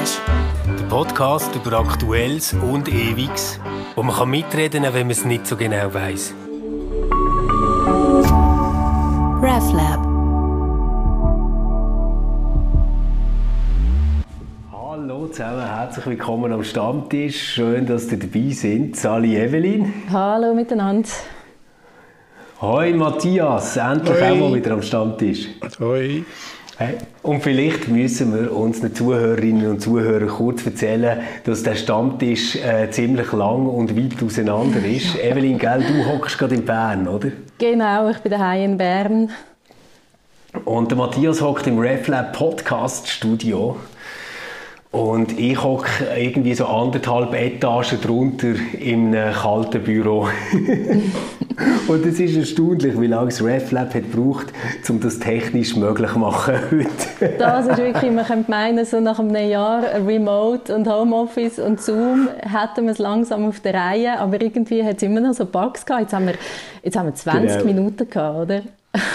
hast. 0.00 0.20
Der 0.66 0.84
Podcast 0.84 1.54
über 1.54 1.78
Aktuelles 1.78 2.52
und 2.52 2.88
Ewiges, 2.88 3.58
wo 3.94 4.02
man 4.02 4.14
kann 4.14 4.30
mitreden 4.30 4.84
kann, 4.84 4.94
wenn 4.94 5.06
man 5.06 5.10
es 5.10 5.24
nicht 5.24 5.46
so 5.46 5.56
genau 5.56 5.92
weiß. 5.92 6.34
RefLab. 9.40 10.06
Hallo 14.72 15.26
zusammen, 15.28 15.66
herzlich 15.66 16.06
willkommen 16.06 16.52
am 16.52 16.64
Stammtisch. 16.64 17.54
Schön, 17.54 17.86
dass 17.86 18.10
ihr 18.10 18.18
dabei 18.18 18.50
sind. 18.50 18.96
Sali 18.96 19.36
Evelyn. 19.36 19.92
Hallo 20.12 20.54
miteinander. 20.54 21.08
Hoi 22.60 22.92
Matthias, 22.92 23.76
endlich 23.76 24.20
Hoi. 24.20 24.30
auch 24.32 24.36
mal 24.36 24.54
wieder 24.54 24.72
am 24.72 24.82
Stammtisch. 24.82 25.46
Hoi. 25.78 26.24
Hey. 26.80 26.94
Und 27.24 27.42
vielleicht 27.42 27.88
müssen 27.88 28.32
wir 28.32 28.54
unseren 28.54 28.94
Zuhörerinnen 28.94 29.68
und 29.68 29.80
Zuhörern 29.80 30.28
kurz 30.28 30.64
erzählen, 30.64 31.22
dass 31.42 31.64
der 31.64 31.74
Stammtisch 31.74 32.54
äh, 32.54 32.88
ziemlich 32.92 33.32
lang 33.32 33.66
und 33.66 33.96
weit 33.96 34.22
auseinander 34.22 34.84
ist. 34.84 35.18
Evelyn, 35.18 35.58
gell, 35.58 35.82
du 35.82 36.06
hockst 36.06 36.38
gerade 36.38 36.54
in 36.54 36.64
Bern, 36.64 37.08
oder? 37.08 37.32
Genau, 37.58 38.10
ich 38.10 38.18
bin 38.18 38.30
daheim 38.30 38.70
in 38.70 38.78
Bern. 38.78 39.30
Und 40.64 40.92
der 40.92 40.98
Matthias 40.98 41.40
hockt 41.40 41.66
im 41.66 41.80
RefLab 41.80 42.32
Podcast 42.32 43.08
Studio. 43.08 43.76
Und 44.90 45.38
ich 45.38 45.62
hocke 45.62 45.86
irgendwie 46.16 46.54
so 46.54 46.64
anderthalb 46.64 47.34
Etagen 47.34 48.00
drunter 48.00 48.54
in 48.78 49.14
einem 49.14 49.34
kalten 49.34 49.82
Büro. 49.82 50.28
und 51.88 52.06
es 52.06 52.18
ist 52.18 52.36
erstaunlich, 52.36 52.98
wie 52.98 53.06
lange 53.06 53.26
das 53.26 53.44
RefLab 53.44 53.92
hat 53.94 54.10
gebraucht, 54.10 54.46
um 54.88 54.98
das 55.00 55.18
technisch 55.18 55.76
möglich 55.76 56.10
zu 56.12 56.18
machen 56.18 56.54
heute. 56.70 57.34
Das 57.38 57.66
ist 57.66 57.76
wirklich, 57.76 58.10
man 58.10 58.24
könnte 58.24 58.50
meinen, 58.50 58.84
so 58.86 58.98
nach 59.00 59.18
einem 59.18 59.50
Jahr 59.50 59.82
Remote 60.06 60.74
und 60.74 60.88
Homeoffice 60.88 61.58
und 61.58 61.82
Zoom 61.82 62.28
hätten 62.40 62.86
wir 62.86 62.92
es 62.92 62.98
langsam 62.98 63.46
auf 63.46 63.60
der 63.60 63.74
Reihe, 63.74 64.18
aber 64.18 64.40
irgendwie 64.40 64.82
hat 64.82 64.96
es 64.96 65.02
immer 65.02 65.20
noch 65.20 65.34
so 65.34 65.44
Bugs 65.44 65.84
gehabt. 65.84 66.04
Jetzt 66.04 66.14
haben 66.14 66.26
wir, 66.28 66.34
jetzt 66.82 66.96
haben 66.96 67.06
wir 67.06 67.14
20 67.14 67.58
Genau. 67.58 67.64
Minuten 67.64 68.08
gehabt, 68.08 68.38
oder? 68.38 68.62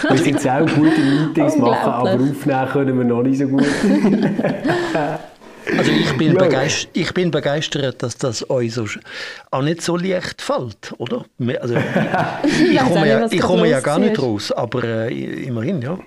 Wir 0.10 0.18
sind 0.18 0.28
jetzt 0.28 0.48
auch 0.48 0.60
gut 0.60 0.96
in 0.98 1.28
Meetings 1.28 1.58
machen, 1.58 1.92
aber 1.92 2.14
aufnehmen 2.14 2.70
können 2.72 2.98
wir 3.00 3.06
noch 3.06 3.24
nicht 3.24 3.40
so 3.40 3.48
gut. 3.48 3.66
Also 5.78 5.92
ich 5.92 6.18
bin, 6.18 6.34
Ja. 6.34 6.44
begeistert, 6.44 6.90
ich 6.94 7.14
bin 7.14 7.32
begeistert, 7.32 8.04
dass 8.04 8.18
das 8.18 8.50
euch 8.50 8.74
so 8.74 8.86
auch 9.52 9.62
nicht 9.62 9.82
so 9.82 9.98
leicht 9.98 10.42
fällt, 10.42 10.94
oder? 10.98 11.26
Also, 11.62 11.76
ich, 12.44 12.72
ich 12.72 12.80
komme 12.80 13.08
ja, 13.08 13.28
ich 13.30 13.42
komme 13.42 13.68
ja 13.70 13.80
gar 13.80 14.00
nicht 14.00 14.22
raus, 14.22 14.52
aber 14.52 14.84
äh, 14.84 15.44
immerhin, 15.44 15.82
ja. 15.82 15.98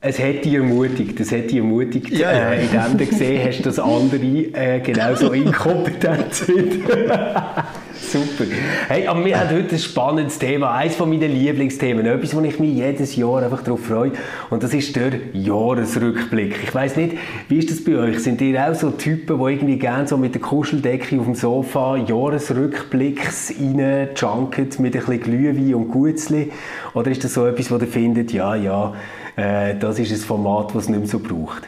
Es 0.00 0.18
hat 0.20 0.44
dich 0.44 0.54
ermutigt, 0.54 1.18
es 1.18 1.32
hat 1.32 1.44
dich 1.44 1.56
ermutigt, 1.56 2.10
Ja, 2.10 2.30
ja. 2.32 2.52
Äh, 2.52 2.64
indem 2.66 2.98
du 2.98 3.06
gesehen 3.06 3.48
hast, 3.48 3.66
dass 3.66 3.78
andere 3.78 4.16
äh, 4.16 4.80
genauso 4.80 5.32
inkompetent 5.32 6.34
sind. 6.34 6.84
Super. 8.00 8.44
Hey, 8.88 9.06
aber 9.06 9.24
wir 9.24 9.38
haben 9.38 9.50
heute 9.50 9.74
ein 9.74 9.78
spannendes 9.78 10.38
Thema, 10.38 10.72
eines 10.74 10.96
von 10.96 11.08
meinen 11.08 11.32
Lieblingsthemen, 11.32 12.06
etwas, 12.06 12.36
wo 12.36 12.40
ich 12.40 12.58
mich 12.58 12.74
jedes 12.74 13.16
Jahr 13.16 13.42
einfach 13.42 13.62
darauf 13.62 13.84
freue 13.84 14.12
und 14.50 14.62
das 14.62 14.74
ist 14.74 14.94
der 14.96 15.12
Jahresrückblick. 15.32 16.56
Ich 16.62 16.74
weiß 16.74 16.96
nicht, 16.96 17.16
wie 17.48 17.58
ist 17.58 17.70
das 17.70 17.82
bei 17.82 17.96
euch? 17.96 18.20
Sind 18.20 18.40
ihr 18.40 18.62
auch 18.64 18.74
so 18.74 18.90
Typen, 18.90 19.38
die 19.38 19.52
irgendwie 19.52 19.78
gerne 19.78 20.06
so 20.06 20.16
mit 20.16 20.34
der 20.34 20.40
Kuscheldecke 20.40 21.18
auf 21.18 21.24
dem 21.24 21.34
Sofa 21.34 21.96
Jahresrückblicks 21.96 23.54
reinjunken 23.58 24.68
mit 24.78 24.94
ein 24.94 25.00
bisschen 25.04 25.20
Glühwein 25.20 25.74
und 25.74 25.88
Gutzli? 25.88 26.52
Oder 26.94 27.10
ist 27.10 27.24
das 27.24 27.34
so 27.34 27.46
etwas, 27.46 27.70
wo 27.70 27.76
ihr 27.76 27.86
findet, 27.86 28.32
ja, 28.32 28.54
ja, 28.54 28.94
äh, 29.36 29.74
das 29.76 29.98
ist 29.98 30.12
ein 30.12 30.18
Format, 30.18 30.74
das 30.74 30.84
es 30.84 30.88
nicht 30.88 31.00
mehr 31.00 31.08
so 31.08 31.18
braucht? 31.18 31.62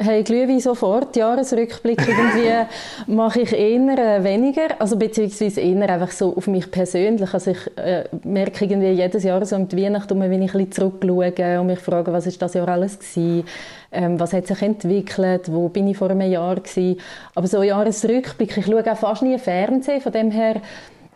Hey, 0.00 0.22
Glühwein 0.22 0.60
sofort, 0.60 1.16
Jahresrückblick 1.16 2.06
irgendwie 2.06 2.68
mache 3.12 3.40
ich 3.40 3.52
eher 3.52 3.98
äh, 3.98 4.22
weniger, 4.22 4.80
also 4.80 4.96
beziehungsweise 4.96 5.60
eher 5.60 5.90
einfach 5.90 6.12
so 6.12 6.36
auf 6.36 6.46
mich 6.46 6.70
persönlich. 6.70 7.34
Also 7.34 7.50
ich 7.50 7.76
äh, 7.76 8.04
merke 8.22 8.64
irgendwie 8.64 8.90
jedes 8.90 9.24
Jahr 9.24 9.44
so 9.44 9.56
um 9.56 9.66
die 9.66 9.76
Weihnachten, 9.76 10.20
wenn 10.20 10.40
ich 10.40 10.54
ein 10.54 10.66
bisschen 10.66 11.00
zurückschaue 11.00 11.60
und 11.60 11.66
mich 11.66 11.80
frage, 11.80 12.12
was 12.12 12.28
ist 12.28 12.40
das 12.40 12.54
Jahr 12.54 12.68
alles 12.68 13.00
gewesen, 13.00 13.44
ähm, 13.90 14.20
was 14.20 14.32
hat 14.34 14.46
sich 14.46 14.62
entwickelt, 14.62 15.52
wo 15.52 15.68
bin 15.68 15.88
ich 15.88 15.96
vor 15.96 16.10
einem 16.10 16.30
Jahr 16.30 16.54
gewesen. 16.54 17.00
Aber 17.34 17.48
so 17.48 17.64
Jahresrückblick, 17.64 18.56
ich 18.56 18.66
schaue 18.66 18.92
auch 18.92 18.96
fast 18.96 19.22
nie 19.22 19.36
Fernsehen, 19.36 20.00
von 20.00 20.12
dem 20.12 20.30
her 20.30 20.62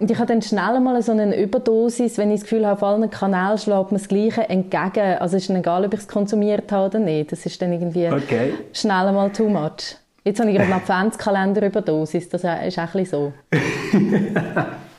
und 0.02 0.10
ich 0.10 0.18
habe 0.18 0.26
dann 0.26 0.42
schnell 0.42 0.80
mal 0.80 1.00
so 1.00 1.12
eine 1.12 1.40
Überdosis, 1.40 2.18
wenn 2.18 2.32
ich 2.32 2.40
das 2.40 2.50
Gefühl 2.50 2.66
habe, 2.66 2.74
auf 2.74 2.82
allen 2.82 3.08
Kanälen 3.08 3.56
schlägt 3.56 3.92
mir 3.92 3.98
das 3.98 4.08
Gleiche 4.08 4.48
entgegen. 4.48 5.16
Also 5.20 5.36
es 5.36 5.44
ist 5.44 5.48
dann 5.48 5.58
egal, 5.58 5.84
ob 5.84 5.94
ich 5.94 6.00
es 6.00 6.08
konsumiert 6.08 6.72
habe 6.72 6.86
oder 6.86 6.98
nicht. 6.98 7.30
Das 7.30 7.46
ist 7.46 7.62
dann 7.62 7.72
irgendwie 7.72 8.08
Okay. 8.08 8.52
schnell 8.72 9.12
mal 9.12 9.30
too 9.30 9.48
much. 9.48 9.96
Jetzt 10.24 10.40
habe 10.40 10.50
ich 10.50 10.56
gerade 10.56 10.72
einen 10.72 10.82
Adventskalender 10.82 11.64
Überdosis. 11.66 12.28
Das 12.28 12.42
ist 12.42 12.50
auch 12.50 12.50
ein 12.50 12.90
bisschen 12.92 13.06
so. 13.06 13.32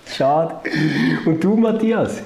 Schade. 0.05 0.55
Und 1.25 1.43
du, 1.43 1.57
Matthias? 1.57 2.21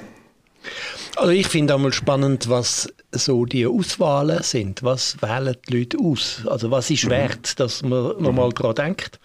Also 1.15 1.31
ich 1.31 1.47
finde 1.47 1.73
auch 1.73 1.79
mal 1.79 1.93
spannend, 1.93 2.47
was 2.47 2.93
so 3.17 3.45
die 3.45 3.65
Auswahlen 3.65 4.43
sind. 4.43 4.83
Was 4.83 5.21
wählen 5.21 5.55
die 5.67 5.77
Leute 5.77 5.97
aus? 5.99 6.41
Also 6.47 6.71
was 6.71 6.89
ist 6.89 7.09
wert, 7.09 7.59
dass 7.59 7.83
man 7.83 8.21
nochmal 8.21 8.49
dran 8.49 8.75
denkt? 8.75 9.19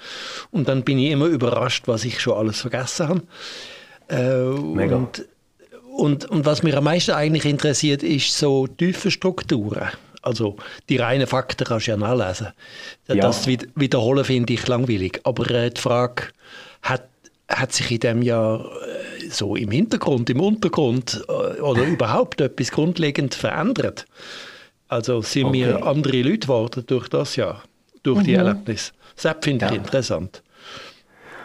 Und 0.50 0.68
dann 0.68 0.82
bin 0.82 0.98
ich 0.98 1.10
immer 1.10 1.26
überrascht, 1.26 1.88
was 1.88 2.04
ich 2.04 2.20
schon 2.20 2.34
alles 2.34 2.60
vergessen 2.60 3.08
habe. 3.08 3.22
Äh, 4.08 4.60
Mega. 4.60 4.96
Und, 4.96 5.26
und, 5.96 6.24
und 6.26 6.46
was 6.46 6.62
mich 6.62 6.76
am 6.76 6.84
meisten 6.84 7.12
eigentlich 7.12 7.44
interessiert, 7.44 8.02
ist 8.02 8.36
so 8.36 8.66
tiefe 8.66 9.10
Strukturen. 9.10 9.88
Also 10.22 10.56
die 10.88 10.96
reinen 10.96 11.26
Fakten 11.26 11.64
kannst 11.64 11.88
du 11.88 11.90
ja 11.92 11.96
nachlesen. 11.96 12.48
Ja. 13.08 13.16
Das 13.16 13.46
Wiederholen 13.46 14.24
finde 14.24 14.52
ich 14.52 14.66
langweilig. 14.68 15.20
Aber 15.24 15.50
äh, 15.50 15.70
die 15.70 15.80
Frage, 15.80 16.24
hat, 16.82 17.08
hat 17.48 17.72
sich 17.72 17.90
in 17.90 18.00
dem 18.00 18.22
Jahr 18.22 18.64
so 19.32 19.56
im 19.56 19.70
Hintergrund, 19.70 20.30
im 20.30 20.40
Untergrund 20.40 21.24
äh, 21.28 21.60
oder 21.60 21.82
überhaupt 21.86 22.40
etwas 22.40 22.70
grundlegend 22.70 23.34
verändert? 23.34 24.06
Also 24.88 25.22
sind 25.22 25.46
Okay. 25.48 25.58
wir 25.58 25.86
andere 25.86 26.22
Leute 26.22 26.38
geworden 26.40 26.84
durch 26.86 27.08
das 27.08 27.36
Jahr, 27.36 27.62
durch 28.02 28.22
die 28.24 28.34
Erlebnisse? 28.34 28.92
Das 29.20 29.34
finde 29.40 29.64
ich 29.66 29.70
Ja. 29.72 29.76
interessant. 29.76 30.42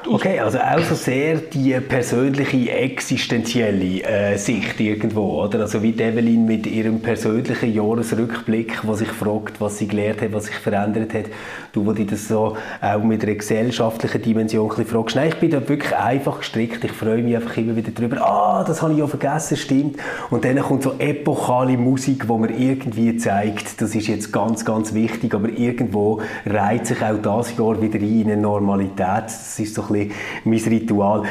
Okay, 0.10 0.40
also 0.40 0.58
auch 0.60 0.80
so 0.80 0.96
sehr 0.96 1.36
die 1.36 1.78
persönliche, 1.82 2.72
existenzielle 2.72 4.04
äh, 4.04 4.38
Sicht 4.38 4.80
irgendwo, 4.80 5.44
oder? 5.44 5.60
Also 5.60 5.84
wie 5.84 5.92
Evelyn 5.92 6.46
mit 6.46 6.66
ihrem 6.66 7.02
persönlichen 7.02 7.74
Jahresrückblick, 7.74 8.88
wo 8.88 8.94
sich 8.94 9.10
fragt, 9.10 9.60
was 9.60 9.80
sie 9.80 9.88
gelernt 9.88 10.22
hat, 10.22 10.32
was 10.32 10.46
sich 10.46 10.56
verändert 10.56 11.14
hat. 11.14 11.26
Du, 11.74 11.86
wo 11.86 11.92
dich 11.92 12.08
das 12.08 12.30
so 12.30 12.56
auch 12.80 13.04
mit 13.04 13.22
einer 13.24 13.36
gesellschaftlichen 13.36 14.22
Dimension 14.22 14.72
ein 14.78 14.86
fragst. 14.86 15.18
Nein, 15.18 15.28
ich 15.28 15.36
bin 15.36 15.52
da 15.52 15.68
wirklich 15.68 15.94
einfach 15.94 16.40
gestrickt. 16.40 16.86
Ich 16.86 16.94
freue 16.94 17.22
mich 17.22 17.36
einfach 17.36 17.58
immer 17.58 17.76
wieder 17.76 17.92
drüber. 17.92 18.26
Ah, 18.26 18.64
das 18.66 18.82
habe 18.82 18.94
ich 18.94 19.00
ja 19.00 19.08
vergessen, 19.08 19.58
stimmt. 19.58 19.98
Und 20.30 20.46
dann 20.46 20.58
kommt 20.60 20.84
so 20.84 20.94
epochale 21.00 21.78
Musik, 21.78 22.30
wo 22.30 22.38
mir 22.38 22.52
irgendwie 22.52 23.18
zeigt, 23.18 23.82
das 23.82 23.94
ist 23.94 24.08
jetzt 24.08 24.32
ganz, 24.32 24.64
ganz 24.64 24.94
wichtig, 24.94 25.34
aber 25.34 25.50
irgendwo 25.50 26.22
reiht 26.46 26.88
sich 26.88 27.02
auch 27.02 27.22
das 27.22 27.58
Jahr 27.58 27.82
wieder 27.82 28.00
in 28.00 28.32
eine 28.32 28.38
Normalität. 28.38 29.26
Das 29.26 29.60
ist 29.60 29.76
so 29.76 29.82
ein 29.82 29.97
bisschen 29.98 30.14
mein 30.44 30.60
Ritual. 30.60 31.24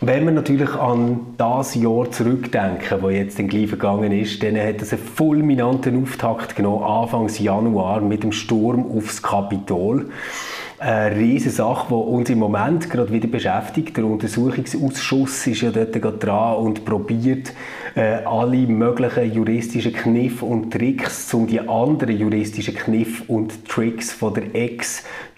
Wenn 0.00 0.24
wir 0.24 0.32
natürlich 0.32 0.74
an 0.74 1.20
das 1.36 1.74
Jahr 1.74 2.10
zurückdenken, 2.10 3.02
wo 3.02 3.10
jetzt 3.10 3.38
dann 3.38 3.48
gleich 3.48 3.68
vergangen 3.68 4.12
ist, 4.12 4.42
dann 4.42 4.56
hat 4.56 4.80
es 4.82 4.92
einen 4.92 5.02
fulminanten 5.02 6.02
Auftakt 6.02 6.56
genommen, 6.56 6.84
Anfangs 6.84 7.38
Januar, 7.38 8.00
mit 8.00 8.22
dem 8.22 8.32
Sturm 8.32 8.90
aufs 8.96 9.22
Kapitol. 9.22 10.06
Eine 10.78 11.14
riesige 11.14 11.50
Sache, 11.50 11.88
die 11.90 11.94
uns 11.94 12.30
im 12.30 12.38
Moment 12.38 12.88
gerade 12.88 13.12
wieder 13.12 13.28
beschäftigt. 13.28 13.94
Der 13.98 14.06
Untersuchungsausschuss 14.06 15.46
ist 15.46 15.60
ja 15.60 15.70
dort 15.70 15.92
gerade 15.92 16.16
dran 16.16 16.56
und 16.56 16.86
probiert, 16.86 17.52
äh, 17.94 18.24
alle 18.24 18.66
möglichen 18.66 19.30
juristischen 19.30 19.92
Kniffe 19.92 20.46
und 20.46 20.72
Tricks, 20.72 21.34
um 21.34 21.46
die 21.46 21.60
anderen 21.60 22.16
juristischen 22.16 22.74
Kniffe 22.74 23.24
und 23.28 23.68
Tricks 23.68 24.10
von 24.10 24.32
der 24.32 24.54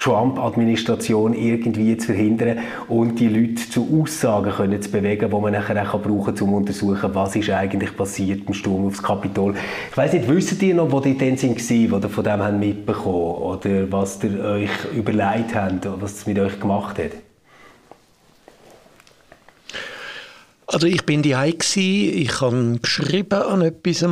Ex-Trump-Administration 0.02 1.34
irgendwie 1.34 1.96
zu 1.96 2.06
verhindern 2.06 2.58
und 2.88 3.20
die 3.20 3.28
Leute 3.28 3.68
zu 3.68 4.00
Aussagen 4.00 4.52
können 4.52 4.82
zu 4.82 4.90
bewegen, 4.90 5.30
die 5.30 5.40
man 5.40 5.52
nachher 5.52 5.80
auch 5.82 6.00
brauchen 6.00 6.24
kann, 6.24 6.28
um 6.28 6.34
zu 6.34 6.56
untersuchen, 6.56 7.14
was 7.14 7.36
ist 7.36 7.50
eigentlich 7.50 7.96
passiert 7.96 8.42
im 8.46 8.54
Sturm 8.54 8.86
aufs 8.86 9.02
Kapitol. 9.02 9.54
Ich 9.90 9.96
weiß 9.96 10.12
nicht, 10.12 10.28
wisst 10.28 10.60
ihr 10.62 10.74
noch, 10.74 10.90
wo 10.90 11.00
die 11.00 11.16
dann 11.16 11.36
sind, 11.36 11.56
ihr 12.02 12.10
von 12.10 12.24
dem 12.24 12.40
habt 12.40 12.58
mitbekommen 12.58 13.36
oder 13.36 13.92
was 13.92 14.22
ihr 14.24 14.44
euch 14.44 14.70
überlegt 14.96 15.54
habt, 15.54 15.86
was 16.00 16.12
es 16.14 16.26
mit 16.26 16.38
euch 16.38 16.58
gemacht 16.58 16.98
hat? 16.98 17.12
Also 20.66 20.86
ich 20.86 21.04
bin 21.04 21.22
die 21.22 21.36
ich 22.10 22.40
habe 22.40 22.78
geschrieben 22.80 23.42
an 23.42 23.60
etwas 23.62 24.04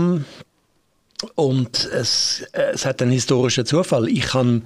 und 1.35 1.85
es, 1.87 2.45
es 2.53 2.87
hat 2.87 3.03
einen 3.03 3.11
historischen 3.13 3.67
Zufall. 3.67 4.09
Ich 4.09 4.33
habe 4.35 4.63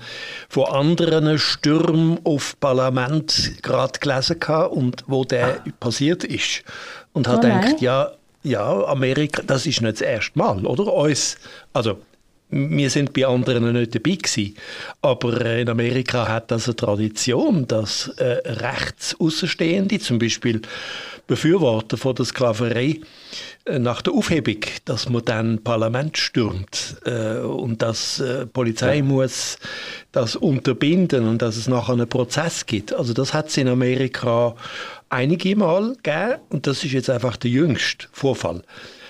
von 0.48 0.64
anderen 0.66 1.38
Stürmen 1.38 2.18
auf 2.24 2.58
Parlament 2.60 3.52
gerade 3.62 3.98
gelesen 3.98 4.40
gehabt 4.40 4.72
und 4.72 5.04
wo 5.06 5.24
der 5.24 5.62
passiert 5.80 6.24
ist 6.24 6.62
und 7.12 7.28
habe 7.28 7.46
Oh 7.46 7.48
nein. 7.48 7.60
gedacht, 7.62 7.80
ja, 7.80 8.12
ja, 8.42 8.84
Amerika, 8.84 9.42
das 9.46 9.66
ist 9.66 9.80
nicht 9.80 9.94
das 9.94 10.00
erste 10.02 10.38
Mal, 10.38 10.64
oder? 10.66 10.92
Uns, 10.92 11.36
also 11.72 11.98
wir 12.54 12.88
sind 12.88 13.12
bei 13.12 13.26
anderen 13.26 13.72
nicht 13.72 13.94
dabei 13.94 14.14
gewesen. 14.14 14.54
Aber 15.02 15.44
in 15.56 15.68
Amerika 15.68 16.28
hat 16.28 16.50
das 16.52 16.66
eine 16.66 16.76
Tradition, 16.76 17.66
dass 17.66 18.08
äh, 18.16 18.38
Rechtsaußenstehende, 18.44 19.98
zum 19.98 20.20
Beispiel 20.20 20.62
Befürworter 21.26 21.96
von 21.96 22.14
der 22.14 22.26
Sklaverei, 22.26 23.00
äh, 23.64 23.78
nach 23.80 24.02
der 24.02 24.12
Aufhebung, 24.12 24.60
dass 24.84 25.08
man 25.08 25.24
dann 25.24 25.64
Parlament 25.64 26.16
stürmt 26.16 26.96
äh, 27.06 27.38
und 27.38 27.82
dass 27.82 28.20
äh, 28.20 28.46
Polizei 28.46 28.98
ja. 28.98 29.02
muss 29.02 29.58
das 30.12 30.36
unterbinden 30.36 31.26
und 31.26 31.42
dass 31.42 31.56
es 31.56 31.66
nachher 31.66 31.94
einen 31.94 32.08
Prozess 32.08 32.66
gibt. 32.66 32.92
Also 32.92 33.14
das 33.14 33.34
hat 33.34 33.48
es 33.48 33.56
in 33.56 33.66
Amerika 33.66 34.54
einige 35.08 35.56
Mal 35.56 35.96
gegeben 36.02 36.40
und 36.50 36.68
das 36.68 36.84
ist 36.84 36.92
jetzt 36.92 37.10
einfach 37.10 37.36
der 37.36 37.50
jüngste 37.50 38.06
Vorfall. 38.12 38.62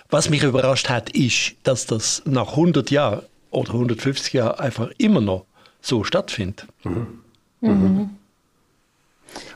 Was 0.08 0.30
mich 0.30 0.44
überrascht 0.44 0.88
hat, 0.88 1.10
ist, 1.10 1.56
dass 1.64 1.86
das 1.86 2.22
nach 2.24 2.50
100 2.50 2.90
Jahren 2.90 3.22
oder 3.54 3.72
150 3.72 4.32
Jahren 4.32 4.58
einfach 4.58 4.90
immer 4.98 5.20
noch 5.20 5.46
so 5.80 6.04
stattfindet. 6.04 6.66
Mhm. 6.84 7.20
Mhm. 7.60 8.10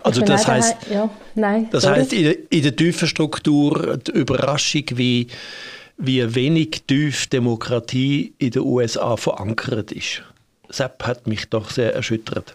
Also 0.02 0.22
das 0.22 0.46
heißt, 0.46 0.76
ja, 0.90 1.10
nein, 1.34 1.68
das 1.70 1.86
heißt 1.86 2.12
in, 2.12 2.24
der, 2.24 2.36
in 2.50 2.62
der 2.62 2.74
tiefen 2.74 3.06
Struktur 3.06 3.96
die 3.98 4.10
Überraschung, 4.12 4.84
wie, 4.94 5.28
wie 5.96 6.34
wenig 6.34 6.82
tief 6.86 7.26
Demokratie 7.28 8.32
in 8.38 8.50
den 8.50 8.62
USA 8.62 9.16
verankert 9.16 9.92
ist. 9.92 10.22
Sepp 10.68 11.04
hat 11.04 11.26
mich 11.26 11.48
doch 11.48 11.70
sehr 11.70 11.94
erschüttert. 11.94 12.54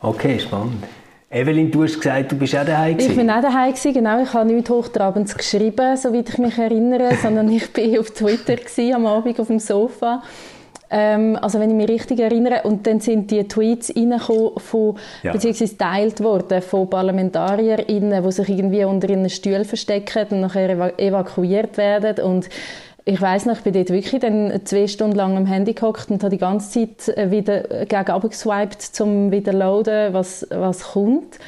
Okay, 0.00 0.38
spannend. 0.40 0.84
Evelyn, 1.32 1.70
du 1.70 1.82
hast 1.82 1.96
gesagt, 1.96 2.30
du 2.30 2.36
bist 2.36 2.54
auch 2.54 2.64
daheim 2.64 2.92
gewesen. 2.94 3.10
Ich 3.10 3.16
bin 3.16 3.30
auch 3.30 3.40
daheim 3.40 3.70
gewesen, 3.70 3.94
genau. 3.94 4.22
Ich 4.22 4.32
habe 4.34 4.52
nichts 4.52 4.68
Hochtrabends 4.68 5.34
geschrieben, 5.34 5.96
soweit 5.96 6.28
ich 6.28 6.38
mich 6.38 6.58
erinnere, 6.58 7.14
sondern 7.22 7.48
ich 7.50 7.74
war 7.74 8.00
auf 8.00 8.10
Twitter 8.10 8.56
gewesen, 8.56 8.94
am 8.94 9.06
Abend 9.06 9.40
auf 9.40 9.46
dem 9.46 9.58
Sofa 9.58 10.22
ähm, 10.94 11.38
also 11.40 11.58
wenn 11.58 11.70
ich 11.70 11.76
mich 11.76 11.88
richtig 11.88 12.20
erinnere, 12.20 12.64
und 12.64 12.86
dann 12.86 13.00
sind 13.00 13.30
die 13.30 13.48
Tweets 13.48 13.94
von, 14.58 14.96
ja. 15.22 15.32
beziehungsweise 15.32 15.72
geteilt 15.72 16.22
worden 16.22 16.60
von 16.60 16.90
ParlamentarierInnen, 16.90 18.22
die 18.22 18.32
sich 18.32 18.48
irgendwie 18.50 18.84
unter 18.84 19.08
ihren 19.08 19.30
Stühlen 19.30 19.64
verstecken 19.64 20.26
und 20.30 20.40
nachher 20.42 20.98
evakuiert 21.00 21.78
werden 21.78 22.22
und 22.22 22.50
ich 23.04 23.20
weiß 23.20 23.46
noch, 23.46 23.56
ich 23.56 23.62
bin 23.62 23.72
dort 23.72 23.90
wirklich 23.90 24.20
dann 24.20 24.60
zwei 24.64 24.86
Stunden 24.86 25.16
lang 25.16 25.36
am 25.36 25.46
Handy 25.46 25.72
gehockt 25.72 26.10
und 26.10 26.22
habe 26.22 26.30
die 26.30 26.38
ganze 26.38 26.70
Zeit 26.70 27.16
äh, 27.16 27.30
wieder 27.30 27.84
gegen 27.86 28.28
geswiped, 28.28 29.00
um 29.00 29.30
wieder 29.30 29.52
loaden, 29.52 30.14
was, 30.14 30.46
was 30.50 30.92
kommt. 30.92 31.38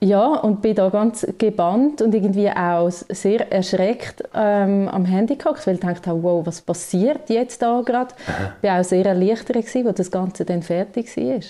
Ja, 0.00 0.26
und 0.26 0.60
bin 0.60 0.74
da 0.74 0.90
ganz 0.90 1.26
gebannt 1.38 2.02
und 2.02 2.14
irgendwie 2.14 2.50
auch 2.50 2.90
sehr 2.90 3.50
erschreckt 3.52 4.22
ähm, 4.34 4.88
am 4.88 5.04
Handy 5.06 5.36
gehockt, 5.36 5.66
weil 5.66 5.74
ich 5.74 5.80
dachte, 5.80 6.22
wow, 6.22 6.44
was 6.46 6.60
passiert 6.60 7.30
jetzt 7.30 7.62
da 7.62 7.80
gerade? 7.84 8.14
Ich 8.60 8.68
war 8.68 8.80
auch 8.80 8.84
sehr 8.84 9.06
erleichtert, 9.06 9.56
als 9.56 9.96
das 9.96 10.10
Ganze 10.10 10.44
dann 10.44 10.62
fertig 10.62 11.16
war. 11.16 11.40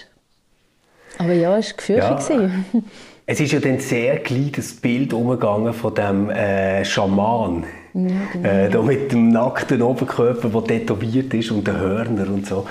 Aber 1.19 1.33
ja, 1.33 1.57
es 1.57 1.71
war 1.71 1.77
gefürchtet. 1.77 2.31
Ja. 2.31 2.81
Es 3.27 3.41
ist 3.41 3.53
ja 3.53 3.59
dann 3.59 3.81
sehr 3.81 4.19
gleich 4.19 4.53
das 4.53 4.75
Bild 4.75 5.15
umgegangen 5.15 5.73
von 5.73 5.95
dem 5.95 6.31
äh, 6.31 6.85
Schaman 6.85 7.65
ja, 7.95 8.09
genau. 8.33 8.49
äh, 8.49 8.69
da 8.69 8.83
mit 8.83 9.13
dem 9.13 9.29
nackten 9.29 9.81
Oberkörper, 9.81 10.49
der 10.49 10.81
tätowiert 10.81 11.33
ist 11.33 11.53
und 11.53 11.67
den 11.67 11.79
Hörner 11.79 12.29
und 12.29 12.45
so. 12.47 12.67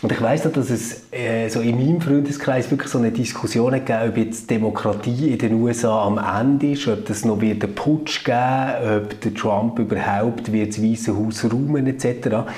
Und 0.00 0.10
ich 0.10 0.20
weiß 0.20 0.46
noch, 0.46 0.52
dass 0.52 0.70
es 0.70 1.04
äh, 1.12 1.48
so 1.48 1.60
in 1.60 1.76
meinem 1.76 2.00
Freundeskreis 2.00 2.70
wirklich 2.70 2.90
so 2.90 2.98
eine 2.98 3.12
Diskussion 3.12 3.72
gegeben 3.72 4.08
ob 4.08 4.16
jetzt 4.16 4.50
Demokratie 4.50 5.28
in 5.28 5.38
den 5.38 5.62
USA 5.62 6.04
am 6.04 6.18
Ende 6.18 6.72
ist, 6.72 6.88
ob 6.88 7.08
es 7.08 7.24
noch 7.24 7.40
wird 7.40 7.62
einen 7.62 7.74
Putsch 7.74 8.24
geben, 8.24 8.96
ob 8.96 9.20
der 9.20 9.34
Trump 9.34 9.78
überhaupt 9.78 10.50
wird 10.52 10.70
das 10.70 10.82
Weiße 10.82 11.16
Haus 11.16 11.44
räumen 11.44 11.86
etc. 11.86 12.50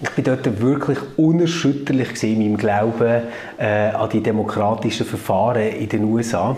Ich 0.00 0.10
bin 0.10 0.24
dort 0.24 0.60
wirklich 0.60 0.98
unerschütterlich 1.16 2.22
in 2.22 2.38
meinem 2.38 2.56
Glauben 2.58 3.22
äh, 3.58 3.88
an 3.88 4.10
die 4.10 4.22
demokratischen 4.22 5.06
Verfahren 5.06 5.62
in 5.62 5.88
den 5.88 6.04
USA. 6.04 6.56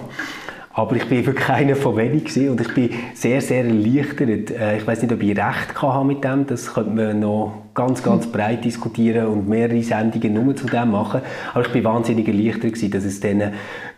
Aber 0.77 0.95
ich 0.95 1.09
bin 1.09 1.25
wirklich 1.25 1.49
einer 1.49 1.75
von 1.75 1.97
wenig 1.97 2.37
und 2.51 2.61
ich 2.61 2.75
bin 2.75 2.91
sehr, 3.15 3.41
sehr 3.41 3.65
erleichtert. 3.65 4.51
Äh, 4.51 4.77
ich 4.77 4.87
weiß 4.87 5.01
nicht, 5.01 5.11
ob 5.15 5.23
ich 5.23 5.31
recht 5.31 5.81
hatte 5.81 6.05
mit 6.05 6.23
dem. 6.23 6.47
Das 6.47 6.75
könnte 6.75 6.91
man 6.91 7.19
noch 7.19 7.63
ganz, 7.73 8.03
ganz 8.03 8.27
breit 8.27 8.63
diskutieren 8.63 9.29
und 9.29 9.49
mehrere 9.49 9.83
Sendungen 9.83 10.35
nur 10.35 10.55
zu 10.55 10.67
dem 10.67 10.91
machen. 10.91 11.23
Aber 11.55 11.65
ich 11.65 11.73
bin 11.73 11.83
wahnsinnig 11.83 12.29
erleichtert 12.29 12.75
gewesen, 12.75 12.91
dass 12.91 13.05
es 13.07 13.21
dann 13.21 13.55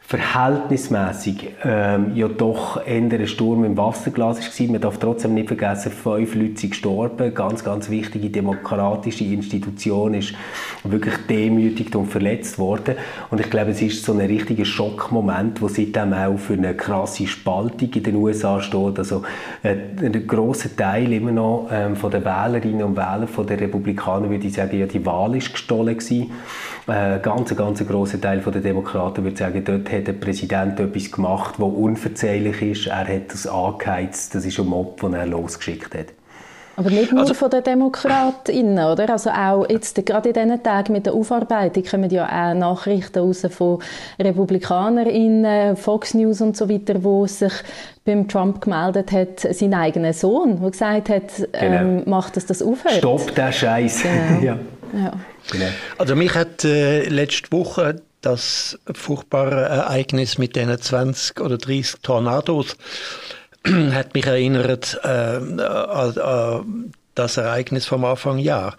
verhältnismäßig 0.08 1.50
ähm, 1.62 2.12
ja 2.14 2.28
doch 2.28 2.82
eher 2.86 2.96
ein 2.96 3.26
Sturm 3.26 3.64
im 3.64 3.76
Wasserglas 3.76 4.38
war. 4.38 4.66
Man 4.68 4.80
darf 4.80 4.96
trotzdem 4.96 5.34
nicht 5.34 5.48
vergessen, 5.48 5.92
fünf 5.92 6.34
Leute 6.34 6.58
sind 6.58 6.70
gestorben. 6.70 7.34
Ganz, 7.34 7.62
ganz 7.62 7.90
wichtige 7.90 8.30
demokratische 8.30 9.24
Institution 9.24 10.14
ist 10.14 10.32
wirklich 10.82 11.14
demütigt 11.28 11.94
und 11.94 12.06
verletzt 12.06 12.58
worden. 12.58 12.94
Und 13.30 13.40
ich 13.40 13.50
glaube, 13.50 13.72
es 13.72 13.82
ist 13.82 14.02
so 14.02 14.14
ein 14.14 14.20
richtiger 14.20 14.64
Schockmoment, 14.64 15.60
wo 15.60 15.68
seitdem 15.68 16.14
auch 16.14 16.38
für 16.38 16.54
eine 16.54 16.74
krasse 16.74 17.26
Spaltung 17.26 17.92
in 17.92 18.02
den 18.02 18.14
USA 18.14 18.62
steht. 18.62 18.98
Also 18.98 19.24
äh, 19.62 19.76
ein 20.02 20.26
grosser 20.26 20.74
Teil 20.74 21.12
immer 21.12 21.32
noch 21.32 21.68
ähm, 21.70 21.96
von 21.96 22.10
den 22.10 22.24
Wählerinnen 22.24 22.82
und 22.82 22.96
Wählern 22.96 23.28
von 23.28 23.46
der 23.46 23.60
Republikaner 23.60 24.30
würde 24.30 24.46
ich 24.46 24.54
sagen, 24.54 24.78
ja, 24.78 24.86
die 24.86 25.04
Wahl 25.04 25.36
ist 25.36 25.52
gestohlen 25.52 25.98
gewesen. 25.98 26.30
Äh, 26.86 27.18
ganz, 27.20 27.54
ganz 27.54 27.86
grosser 27.86 28.18
Teil 28.18 28.38
der 28.38 28.62
Demokraten 28.62 29.22
würde 29.22 29.36
sagen, 29.36 29.62
dort 29.62 29.97
hat 29.98 30.06
der 30.06 30.12
Präsident 30.14 30.80
etwas 30.80 31.10
gemacht, 31.10 31.54
was 31.58 31.72
unverzeihlich 31.72 32.62
ist. 32.62 32.86
Er 32.86 33.06
hat 33.06 33.32
das 33.32 33.46
angeheizt. 33.46 34.34
Das 34.34 34.44
ist 34.44 34.58
ein 34.58 34.66
Mob, 34.66 35.00
den 35.00 35.14
er 35.14 35.26
losgeschickt 35.26 35.94
hat. 35.94 36.06
Aber 36.78 36.90
nicht 36.90 37.10
nur 37.10 37.22
also, 37.22 37.34
von 37.34 37.50
den 37.50 37.64
DemokratInnen, 37.64 38.86
oder? 38.86 39.10
Also 39.10 39.30
auch 39.30 39.68
jetzt, 39.68 40.06
gerade 40.06 40.28
in 40.28 40.34
diesen 40.34 40.62
Tagen 40.62 40.92
mit 40.92 41.06
der 41.06 41.12
Aufarbeitung 41.12 41.82
kommen 41.82 42.08
ja 42.08 42.26
auch 42.26 42.54
Nachrichten 42.54 43.18
raus 43.18 43.44
von 43.50 43.82
RepublikanerInnen, 44.20 45.76
Fox 45.76 46.14
News 46.14 46.40
und 46.40 46.56
so 46.56 46.68
weiter, 46.68 47.02
wo 47.02 47.26
sich 47.26 47.52
beim 48.04 48.28
Trump 48.28 48.60
gemeldet 48.60 49.10
hat, 49.10 49.40
sein 49.40 49.74
eigener 49.74 50.12
Sohn, 50.12 50.60
der 50.60 50.70
gesagt 50.70 51.08
hat, 51.08 51.22
genau. 51.52 51.80
ähm, 51.80 52.02
macht, 52.06 52.36
dass 52.36 52.46
das 52.46 52.62
aufhört. 52.62 52.98
Stopp 52.98 53.34
der 53.34 53.50
Scheiß. 53.50 54.04
Genau. 54.04 54.40
ja. 54.42 54.58
ja. 54.96 55.12
Genau. 55.50 55.66
Also 55.98 56.14
mich 56.14 56.32
hat 56.36 56.64
äh, 56.64 57.08
letzte 57.08 57.50
Woche 57.50 58.02
das 58.20 58.78
furchtbare 58.92 59.62
Ereignis 59.62 60.38
mit 60.38 60.56
diesen 60.56 60.80
20 60.80 61.40
oder 61.40 61.58
30 61.58 62.00
Tornados 62.02 62.76
hat 63.92 64.14
mich 64.14 64.26
erinnert 64.26 64.98
äh, 65.02 65.08
an, 65.08 66.18
an 66.18 66.92
das 67.14 67.36
Ereignis 67.36 67.86
vom 67.86 68.04
Anfang 68.04 68.38
Jahr. 68.38 68.76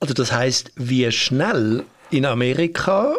Also 0.00 0.14
das 0.14 0.32
heißt, 0.32 0.72
wie 0.76 1.10
schnell 1.12 1.84
in 2.10 2.26
Amerika 2.26 3.14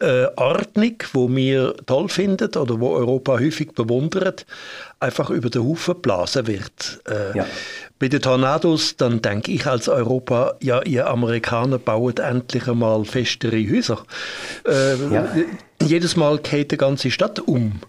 äh, 0.00 0.26
Ordnung, 0.36 0.96
wo 1.12 1.28
wir 1.28 1.74
toll 1.86 2.08
finden 2.08 2.54
oder 2.56 2.80
wo 2.80 2.90
Europa 2.90 3.38
häufig 3.38 3.72
bewundert, 3.72 4.46
einfach 5.04 5.30
über 5.30 5.50
den 5.50 5.62
Haufen 5.64 5.94
geblasen 5.94 6.46
wird. 6.46 7.00
Äh, 7.08 7.38
ja. 7.38 7.46
Bei 7.98 8.08
den 8.08 8.20
Tornados, 8.20 8.96
dann 8.96 9.22
denke 9.22 9.52
ich 9.52 9.66
als 9.66 9.88
Europa, 9.88 10.54
ja, 10.60 10.82
ihr 10.82 11.06
Amerikaner 11.06 11.78
baut 11.78 12.18
endlich 12.18 12.66
einmal 12.68 13.04
festere 13.04 13.64
Häuser. 13.70 14.04
Äh, 14.66 14.96
ja. 15.12 15.28
Jedes 15.82 16.16
Mal 16.16 16.38
geht 16.38 16.72
die 16.72 16.76
ganze 16.76 17.10
Stadt 17.10 17.40
um. 17.40 17.80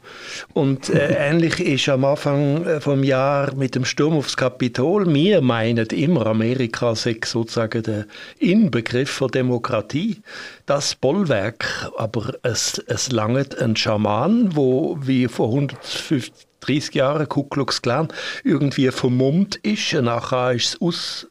Und 0.54 0.90
äh, 0.90 1.16
ähnlich 1.30 1.60
ist 1.60 1.90
am 1.90 2.06
Anfang 2.06 2.66
äh, 2.66 2.82
vom 2.82 3.04
Jahr 3.04 3.56
mit 3.56 3.76
dem 3.76 3.86
Sturm 3.86 4.14
aufs 4.14 4.38
Kapitol. 4.38 5.12
Wir 5.14 5.42
meinen 5.42 5.88
immer, 5.88 6.28
Amerika 6.28 6.94
sei 6.96 7.18
sozusagen 7.24 7.84
der 7.84 8.06
Inbegriff 8.38 9.10
von 9.10 9.32
Demokratie, 9.32 10.22
das 10.66 10.96
Bollwerk. 10.96 11.90
Aber 11.98 12.34
es, 12.44 12.80
es 12.88 13.12
langt 13.12 13.58
ein 13.60 13.76
Schaman, 13.76 14.56
wo 14.56 14.98
wie 15.02 15.28
vor 15.28 15.48
150 15.50 16.32
30 16.66 16.96
Jahren 16.96 17.30
Ku 17.30 17.44
Klux 17.44 17.82
Klan 17.82 18.08
irgendwie 18.44 18.92
vermummt 18.92 19.56
ist. 19.58 19.94
Nachher 19.94 20.54
ist 20.54 20.76
es 20.76 20.82
aus, 20.82 21.28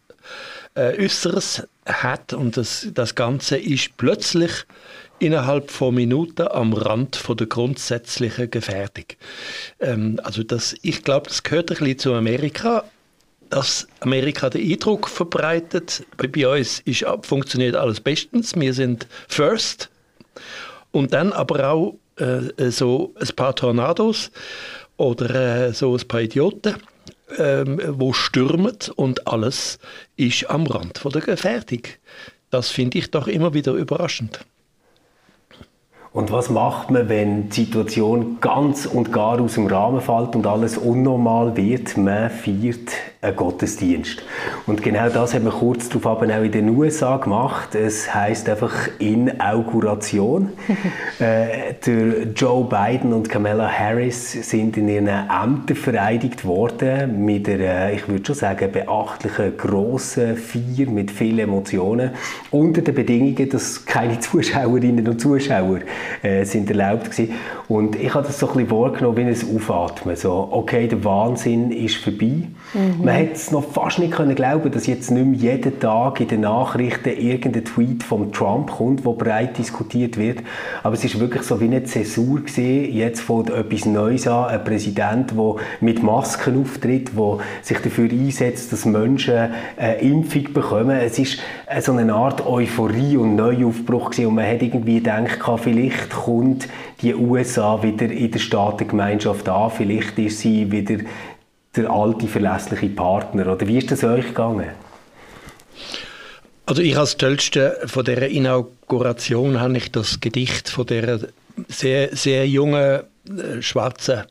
äh, 0.74 1.04
Äußeres 1.04 1.66
hat 1.86 2.32
und 2.32 2.56
das, 2.56 2.88
das 2.92 3.14
Ganze 3.14 3.56
ist 3.56 3.96
plötzlich 3.96 4.64
innerhalb 5.18 5.70
von 5.70 5.94
Minuten 5.94 6.48
am 6.48 6.72
Rand 6.72 7.16
von 7.16 7.36
der 7.36 7.46
grundsätzlichen 7.46 8.50
Gefährdung. 8.50 9.04
Ähm, 9.80 10.20
also 10.22 10.42
das, 10.42 10.74
ich 10.82 11.02
glaube, 11.02 11.28
das 11.28 11.42
gehört 11.42 11.70
ein 11.70 11.78
bisschen 11.78 11.98
zu 11.98 12.14
Amerika, 12.14 12.84
dass 13.50 13.86
Amerika 14.00 14.50
den 14.50 14.70
Eindruck 14.70 15.08
verbreitet, 15.08 16.04
bei 16.16 16.48
uns 16.48 16.80
ist, 16.80 17.04
funktioniert 17.22 17.76
alles 17.76 18.00
bestens, 18.00 18.56
wir 18.56 18.74
sind 18.74 19.06
first 19.28 19.90
und 20.90 21.12
dann 21.12 21.32
aber 21.32 21.70
auch 21.70 21.96
äh, 22.16 22.70
so 22.70 23.14
ein 23.20 23.36
paar 23.36 23.54
Tornados 23.54 24.30
oder 24.96 25.68
äh, 25.68 25.72
so 25.72 25.94
ein 25.96 26.08
paar 26.08 26.20
Idioten, 26.20 26.74
ähm, 27.38 27.80
wo 27.88 28.12
stürmen 28.12 28.76
und 28.96 29.26
alles 29.26 29.78
ist 30.16 30.50
am 30.50 30.66
Rand 30.66 30.98
von 30.98 31.12
der 31.12 31.22
Gefährdung. 31.22 31.82
Das 32.50 32.70
finde 32.70 32.98
ich 32.98 33.10
doch 33.10 33.26
immer 33.26 33.54
wieder 33.54 33.72
überraschend. 33.72 34.44
Und 36.12 36.30
was 36.30 36.48
macht 36.48 36.92
man, 36.92 37.08
wenn 37.08 37.48
die 37.48 37.64
Situation 37.64 38.38
ganz 38.40 38.86
und 38.86 39.12
gar 39.12 39.40
aus 39.40 39.54
dem 39.54 39.66
Rahmen 39.66 40.00
fällt 40.00 40.36
und 40.36 40.46
alles 40.46 40.78
unnormal 40.78 41.56
wird? 41.56 41.96
Man 41.96 42.30
feiert 42.30 42.92
ein 43.24 43.36
Gottesdienst. 43.36 44.22
Und 44.66 44.82
genau 44.82 45.08
das 45.08 45.34
haben 45.34 45.44
wir 45.44 45.52
kurz 45.52 45.88
darauf 45.88 46.06
auch 46.06 46.22
in 46.22 46.52
den 46.52 46.68
USA 46.70 47.16
gemacht. 47.16 47.74
Es 47.74 48.14
heißt 48.14 48.48
einfach 48.48 48.72
Inauguration. 48.98 50.52
äh, 51.18 51.74
der 51.84 52.24
Joe 52.34 52.64
Biden 52.64 53.12
und 53.12 53.28
Kamala 53.28 53.68
Harris 53.68 54.32
sind 54.32 54.76
in 54.76 54.88
ihren 54.88 55.08
Ämtern 55.08 55.76
vereidigt 55.76 56.44
worden 56.44 57.24
mit 57.24 57.48
einer, 57.48 57.92
ich 57.92 58.08
würde 58.08 58.26
schon 58.26 58.36
sagen, 58.36 58.70
beachtlichen 58.70 59.56
grossen 59.56 60.36
Feier 60.36 60.88
mit 60.90 61.10
vielen 61.10 61.40
Emotionen 61.40 62.10
unter 62.50 62.82
den 62.82 62.94
Bedingungen, 62.94 63.48
dass 63.48 63.84
keine 63.84 64.18
Zuschauerinnen 64.24 65.06
und 65.08 65.20
Zuschauer 65.20 65.80
äh, 66.22 66.44
sind 66.44 66.70
erlaubt 66.70 67.10
gewesen. 67.10 67.34
Und 67.68 67.96
ich 67.96 68.12
habe 68.12 68.26
das 68.26 68.38
so 68.38 68.48
ein 68.48 68.54
bisschen 68.54 68.70
wahrgenommen 68.70 69.16
wie 69.16 69.22
ein 69.22 69.56
Aufatmen. 69.56 70.16
So, 70.16 70.48
okay, 70.50 70.86
der 70.86 71.02
Wahnsinn 71.04 71.70
ist 71.70 71.96
vorbei. 71.96 72.42
Mhm. 72.74 73.04
Man 73.14 73.26
hätte 73.26 73.34
es 73.34 73.52
noch 73.52 73.62
fast 73.62 74.00
nicht 74.00 74.12
können 74.12 74.34
glauben, 74.34 74.72
dass 74.72 74.88
jetzt 74.88 75.12
nicht 75.12 75.24
mehr 75.24 75.52
jeden 75.52 75.78
Tag 75.78 76.18
in 76.18 76.26
den 76.26 76.40
Nachrichten 76.40 77.10
irgendein 77.10 77.64
Tweet 77.64 78.02
von 78.02 78.32
Trump 78.32 78.72
kommt, 78.72 79.04
wo 79.04 79.12
breit 79.12 79.56
diskutiert 79.56 80.16
wird. 80.16 80.40
Aber 80.82 80.94
es 80.94 81.04
ist 81.04 81.20
wirklich 81.20 81.44
so 81.44 81.60
wie 81.60 81.66
eine 81.66 81.84
Zäsur 81.84 82.40
gewesen. 82.40 82.92
Jetzt 82.92 83.20
fängt 83.20 83.50
etwas 83.50 83.86
Neues 83.86 84.26
an. 84.26 84.46
Ein 84.46 84.64
Präsident, 84.64 85.30
der 85.30 85.54
mit 85.80 86.02
Masken 86.02 86.60
auftritt, 86.60 87.12
der 87.16 87.38
sich 87.62 87.78
dafür 87.78 88.10
einsetzt, 88.10 88.72
dass 88.72 88.84
Menschen 88.84 89.50
eine 89.76 89.94
Impfung 89.98 90.52
bekommen. 90.52 90.98
Es 90.98 91.16
ist 91.16 91.38
so 91.82 91.92
eine 91.92 92.12
Art 92.12 92.44
Euphorie 92.44 93.16
und 93.16 93.36
Neuaufbruch 93.36 94.10
gewesen. 94.10 94.26
Und 94.26 94.34
man 94.34 94.46
hat 94.48 94.60
irgendwie 94.60 94.96
gedacht, 94.96 95.38
vielleicht 95.62 96.10
kommt 96.10 96.66
die 97.00 97.14
USA 97.14 97.80
wieder 97.80 98.06
in 98.10 98.32
der 98.32 98.40
Staatengemeinschaft 98.40 99.48
an. 99.48 99.70
Vielleicht 99.70 100.18
ist 100.18 100.40
sie 100.40 100.72
wieder 100.72 100.96
der 101.76 101.90
alte, 101.90 102.26
verlässliche 102.26 102.88
Partner? 102.88 103.52
Oder 103.52 103.66
wie 103.66 103.78
ist 103.78 103.90
das 103.90 104.04
euch 104.04 104.26
gegangen? 104.26 104.70
Also 106.66 106.80
ich 106.80 106.96
als 106.96 107.16
Tollste 107.16 107.78
von 107.86 108.04
der 108.04 108.28
Inauguration 108.30 109.60
habe 109.60 109.76
ich 109.76 109.92
das 109.92 110.20
Gedicht 110.20 110.70
von 110.70 110.86
der 110.86 111.20
sehr, 111.68 112.16
sehr 112.16 112.48
jungen 112.48 113.02
äh, 113.28 113.60
schwarzen 113.60 114.22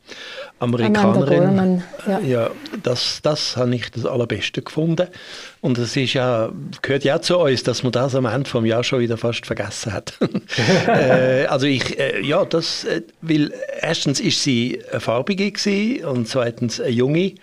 Amerikanerin. 0.60 1.82
Ja. 2.06 2.20
ja, 2.20 2.50
das, 2.82 3.20
das 3.22 3.56
habe 3.56 3.74
ich 3.74 3.90
das 3.90 4.06
Allerbeste 4.06 4.62
gefunden. 4.62 5.08
Und 5.60 5.78
es 5.78 5.96
ist 5.96 6.14
ja, 6.14 6.50
gehört 6.80 7.04
ja 7.04 7.20
zu 7.20 7.38
uns, 7.38 7.62
dass 7.64 7.82
man 7.82 7.92
das 7.92 8.14
am 8.14 8.24
Ende 8.26 8.48
vom 8.48 8.64
Jahr 8.64 8.84
schon 8.84 9.00
wieder 9.00 9.16
fast 9.16 9.46
vergessen 9.46 9.92
hat. 9.92 10.14
äh, 10.86 11.46
also 11.46 11.66
ich, 11.66 11.98
äh, 11.98 12.24
ja, 12.24 12.44
das, 12.44 12.84
äh, 12.84 13.02
weil 13.20 13.52
erstens 13.80 14.20
ist 14.20 14.42
sie 14.42 14.80
eine 14.90 15.00
farbige 15.00 15.50
gewesen 15.50 16.04
und 16.04 16.28
zweitens 16.28 16.80
eine 16.80 16.90
junge. 16.90 17.34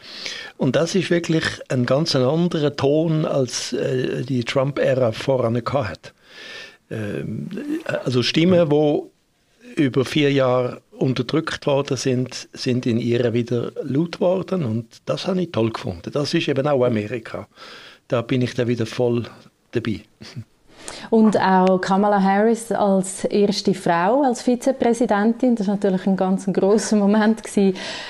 Und 0.58 0.76
das 0.76 0.96
ist 0.96 1.10
wirklich 1.10 1.44
ein 1.70 1.86
ganz 1.86 2.16
anderer 2.16 2.76
Ton, 2.76 3.26
als 3.26 3.74
äh, 3.74 4.24
die 4.24 4.44
Trump-Ära 4.44 5.12
voran 5.12 5.62
hat. 5.66 6.14
Ähm, 6.90 7.50
also 8.04 8.24
Stimmen, 8.24 8.70
die 8.70 9.02
über 9.76 10.06
vier 10.06 10.32
Jahre 10.32 10.82
unterdrückt 11.02 11.66
worden 11.66 11.98
sind, 11.98 12.48
sind 12.54 12.86
in 12.86 12.98
ihr 12.98 13.34
wieder 13.34 13.72
laut 13.84 14.20
worden 14.20 14.64
und 14.64 15.02
das 15.06 15.28
habe 15.28 15.42
ich 15.42 15.52
toll 15.52 15.72
gefunden. 15.72 16.12
Das 16.12 16.34
ist 16.34 16.48
eben 16.48 16.68
auch 16.68 16.86
Amerika. 16.86 17.48
Da 18.08 18.22
bin 18.22 18.42
ich 18.42 18.54
dann 18.54 18.68
wieder 18.68 18.86
voll 18.86 19.26
dabei. 19.72 20.02
Und 21.10 21.40
auch 21.40 21.80
Kamala 21.80 22.22
Harris 22.22 22.72
als 22.72 23.26
erste 23.26 23.74
Frau, 23.74 24.24
als 24.24 24.42
Vizepräsidentin, 24.42 25.56
das 25.56 25.68
war 25.68 25.76
natürlich 25.76 26.08
ein 26.08 26.16
ganz 26.16 26.46
großer 26.46 26.96
Moment 26.96 27.42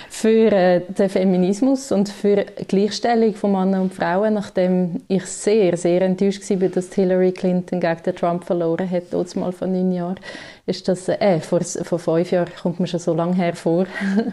für 0.10 0.52
äh, 0.52 0.82
den 0.82 1.10
Feminismus 1.10 1.92
und 1.92 2.10
für 2.10 2.46
die 2.60 2.66
Gleichstellung 2.68 3.34
von 3.34 3.52
Männern 3.52 3.82
und 3.82 3.94
Frauen, 3.94 4.36
nachdem 4.36 5.02
ich 5.08 5.26
sehr, 5.26 5.78
sehr 5.78 6.02
enttäuscht 6.04 6.48
war, 6.50 6.70
dass 6.70 6.94
Hillary 6.94 7.32
Clinton 7.32 7.80
gegen 7.80 8.04
den 8.04 8.16
Trump 8.16 8.44
verloren 8.44 8.90
hat, 8.90 9.04
dort 9.12 9.36
mal 9.36 9.52
vor 9.52 9.68
neun 9.68 9.92
Jahren. 9.92 10.20
Ist 10.66 10.88
das, 10.88 11.10
äh, 11.10 11.40
vor, 11.40 11.62
vor 11.62 12.00
fünf 12.00 12.32
Jahren 12.32 12.52
kommt 12.62 12.80
mir 12.80 12.88
schon 12.88 13.00
so 13.00 13.14
lange 13.14 13.36
hervor. 13.36 13.86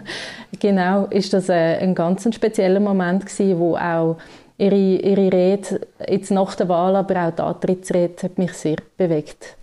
genau, 0.60 1.06
ist 1.06 1.32
das 1.32 1.48
äh, 1.48 1.78
ein 1.78 1.94
ganz 1.94 2.28
spezieller 2.34 2.80
Moment 2.80 3.26
gewesen, 3.26 3.58
wo 3.58 3.76
auch 3.76 4.16
ihre, 4.58 4.76
ihre 4.76 5.32
Rede, 5.32 5.80
jetzt 6.06 6.30
nach 6.30 6.54
der 6.54 6.68
Wahl, 6.68 6.96
aber 6.96 7.26
auch 7.26 7.30
die 7.30 7.42
Antrittsrede, 7.42 8.22
hat 8.22 8.38
mich 8.38 8.52
sehr 8.52 8.76
bewegt. 8.96 9.56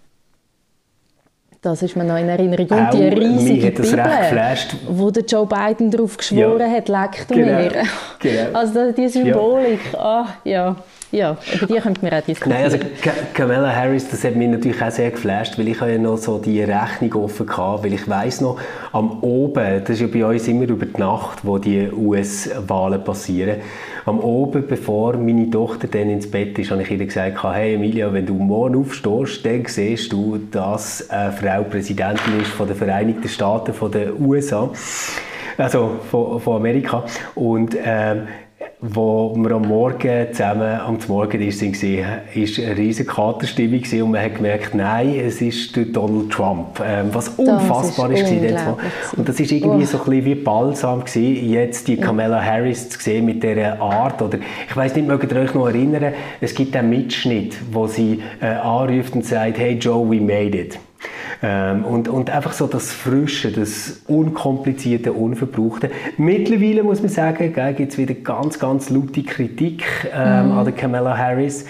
Das 1.61 1.81
ist 1.81 1.95
mir 1.95 2.03
noch 2.03 2.17
in 2.17 2.29
Erinnerung. 2.29 2.67
Und 2.67 2.93
die 2.93 3.07
riesige 3.07 3.71
Bibel, 3.71 4.05
wo 4.89 5.09
der 5.09 5.23
Joe 5.23 5.47
Biden 5.47 5.89
darauf 5.89 6.15
geschworen 6.15 6.59
ja. 6.59 6.69
hat, 6.69 6.87
leckt 6.89 7.27
genau. 7.27 7.59
mir. 7.59 7.71
Genau. 8.19 8.59
Also 8.59 8.91
die 8.91 9.07
Symbolik, 9.07 9.79
ja. 9.93 9.99
Ah, 9.99 10.27
ja. 10.43 10.75
Ja, 11.11 11.37
über 11.53 11.67
die 11.67 11.79
könnten 11.79 12.01
wir 12.01 12.17
auch 12.17 12.21
diskutieren. 12.21 12.61
Nein, 12.61 12.63
also 12.63 12.77
Kamala 13.33 13.73
Harris, 13.73 14.09
das 14.09 14.23
hat 14.23 14.35
mich 14.35 14.49
natürlich 14.49 14.81
auch 14.81 14.91
sehr 14.91 15.11
geflasht, 15.11 15.57
weil 15.57 15.67
ich 15.67 15.79
ja 15.79 15.97
noch 15.97 16.17
so 16.17 16.39
die 16.39 16.61
Rechnung 16.61 17.23
offen 17.23 17.47
hatte, 17.49 17.83
weil 17.83 17.93
ich 17.93 18.09
weiss 18.09 18.41
noch, 18.41 18.59
am 18.91 19.21
Oben, 19.21 19.81
das 19.81 19.89
ist 19.91 20.01
ja 20.01 20.07
bei 20.07 20.25
uns 20.25 20.47
immer 20.47 20.67
über 20.67 20.85
die 20.85 20.99
Nacht, 20.99 21.39
wo 21.43 21.57
die 21.57 21.89
US-Wahlen 21.91 23.03
passieren, 23.03 23.57
am 24.05 24.19
Oben, 24.19 24.67
bevor 24.67 25.17
meine 25.17 25.49
Tochter 25.49 25.87
dann 25.87 26.09
ins 26.09 26.29
Bett 26.29 26.57
ist, 26.59 26.71
habe 26.71 26.81
ich 26.81 26.91
ihr 26.91 27.05
gesagt, 27.05 27.43
hey 27.43 27.75
Emilia, 27.75 28.11
wenn 28.11 28.25
du 28.25 28.35
morgen 28.35 28.75
aufstehst, 28.75 29.45
dann 29.45 29.65
siehst 29.65 30.11
du, 30.11 30.37
dass 30.51 31.09
eine 31.09 31.31
Frau 31.31 31.63
Präsidentin 31.63 32.41
ist 32.41 32.51
von 32.51 32.67
den 32.67 32.75
Vereinigten 32.75 33.27
Staaten, 33.27 33.73
von 33.73 33.91
den 33.91 34.13
USA, 34.19 34.69
also 35.57 35.99
von, 36.11 36.39
von 36.39 36.57
Amerika 36.57 37.03
und 37.35 37.75
ähm, 37.83 38.27
wo 38.81 39.35
wir 39.35 39.51
am 39.51 39.63
Morgen 39.63 40.27
zusammen 40.31 40.79
am 40.79 40.97
Morgen 41.07 41.51
sind, 41.51 41.81
war 41.81 42.05
eine 42.05 42.77
riesige 42.77 43.09
Katerstimmung 43.09 43.81
und 43.81 44.11
man 44.11 44.21
hat 44.21 44.35
gemerkt, 44.35 44.75
nein, 44.75 45.15
es 45.19 45.41
ist 45.41 45.77
Donald 45.93 46.29
Trump, 46.31 46.81
ähm, 46.85 47.09
was 47.11 47.29
unfassbar 47.29 48.11
ist, 48.11 48.29
ist 48.29 48.63
Und 49.15 49.27
das 49.27 49.39
ist 49.39 49.51
irgendwie 49.51 49.83
oh. 49.83 49.87
so 49.87 49.97
ein 49.99 50.05
bisschen 50.05 50.25
wie 50.25 50.35
Balsam 50.35 51.03
gewesen, 51.03 51.49
jetzt 51.49 51.87
die 51.87 51.97
Kamala 51.97 52.43
Harris 52.43 52.89
zu 52.89 52.99
sehen 52.99 53.25
mit 53.25 53.43
dieser 53.43 53.79
Art 53.81 54.21
oder 54.21 54.37
ich 54.67 54.75
weiß 54.75 54.95
nicht, 54.95 55.07
mögt 55.07 55.31
ihr 55.31 55.39
euch 55.39 55.53
noch 55.53 55.67
erinnern, 55.67 56.13
es 56.41 56.53
gibt 56.53 56.75
einen 56.75 56.89
Mitschnitt, 56.89 57.55
wo 57.71 57.87
sie 57.87 58.21
äh, 58.41 58.47
anruft 58.47 59.15
und 59.15 59.25
sagt, 59.25 59.57
hey 59.57 59.73
Joe, 59.73 60.09
we 60.09 60.19
made 60.19 60.57
it. 60.57 60.77
Ähm, 61.41 61.83
und, 61.85 62.07
und 62.07 62.29
einfach 62.29 62.53
so 62.53 62.67
das 62.67 62.91
Frische, 62.91 63.51
das 63.51 64.01
Unkomplizierte, 64.07 65.13
Unverbrauchte. 65.13 65.91
Mittlerweile 66.17 66.83
muss 66.83 67.01
man 67.01 67.09
sagen, 67.09 67.53
gibt 67.75 67.91
es 67.91 67.97
wieder 67.97 68.13
ganz, 68.13 68.59
ganz 68.59 68.89
laute 68.89 69.23
Kritik 69.23 69.85
ähm, 70.13 70.47
mhm. 70.47 70.51
an 70.57 70.65
der 70.65 70.73
Kamala 70.73 71.17
Harris. 71.17 71.65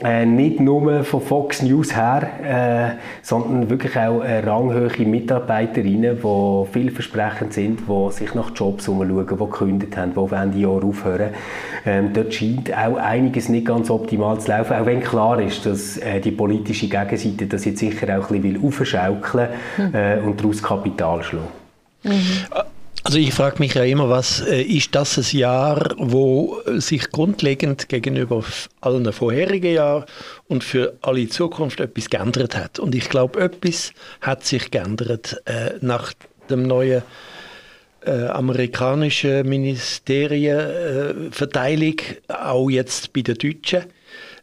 Äh, 0.00 0.26
nicht 0.26 0.60
nur 0.60 1.02
von 1.02 1.20
Fox 1.20 1.60
News 1.60 1.96
her, 1.96 2.28
äh, 2.44 2.98
sondern 3.22 3.68
wirklich 3.68 3.96
auch 3.96 4.22
äh, 4.22 4.38
ranghöhe 4.38 5.04
Mitarbeiterinnen, 5.04 6.18
die 6.22 6.72
vielversprechend 6.72 7.52
sind, 7.52 7.80
die 7.88 8.12
sich 8.12 8.32
nach 8.32 8.52
Jobs 8.54 8.86
umschauen, 8.86 9.26
die 9.28 9.36
gekündigt 9.36 9.96
haben, 9.96 10.12
die 10.12 10.18
auf 10.18 10.30
Ende 10.30 10.58
Jahr 10.58 10.84
aufhören. 10.84 11.30
Ähm, 11.84 12.12
dort 12.12 12.32
scheint 12.32 12.72
auch 12.72 12.96
einiges 12.96 13.48
nicht 13.48 13.66
ganz 13.66 13.90
optimal 13.90 14.38
zu 14.38 14.52
laufen, 14.52 14.76
auch 14.76 14.86
wenn 14.86 15.00
klar 15.00 15.40
ist, 15.40 15.66
dass 15.66 15.96
äh, 15.96 16.20
die 16.20 16.30
politische 16.30 16.88
Gegenseite 16.88 17.46
das 17.46 17.64
jetzt 17.64 17.80
sicher 17.80 18.20
auch 18.20 18.30
ein 18.30 18.40
bisschen 18.40 18.64
aufschaukeln 18.64 19.48
will 19.78 20.20
mhm. 20.20 20.28
und 20.28 20.40
daraus 20.40 20.62
Kapital 20.62 21.24
schlagen. 21.24 21.48
Mhm. 22.04 22.67
Also 23.04 23.18
ich 23.18 23.32
frage 23.32 23.60
mich 23.60 23.74
ja 23.74 23.84
immer, 23.84 24.10
was 24.10 24.40
äh, 24.40 24.62
ist 24.62 24.94
das 24.94 25.16
ein 25.16 25.38
Jahr, 25.38 25.94
wo 25.96 26.60
sich 26.76 27.10
grundlegend 27.10 27.88
gegenüber 27.88 28.44
allen 28.80 29.12
vorherigen 29.12 29.74
Jahren 29.74 30.04
und 30.48 30.64
für 30.64 30.98
alle 31.02 31.28
Zukunft 31.28 31.80
etwas 31.80 32.10
geändert 32.10 32.56
hat. 32.56 32.78
Und 32.78 32.94
ich 32.94 33.08
glaube, 33.08 33.40
etwas 33.40 33.92
hat 34.20 34.44
sich 34.44 34.70
geändert 34.70 35.40
äh, 35.46 35.70
nach 35.80 36.12
dem 36.50 36.64
neuen 36.64 37.02
äh, 38.04 38.26
amerikanischen 38.26 39.48
Ministerienverteilung, 39.48 41.98
äh, 41.98 42.32
auch 42.32 42.70
jetzt 42.70 43.12
bei 43.12 43.22
den 43.22 43.36
Deutschen. 43.36 43.84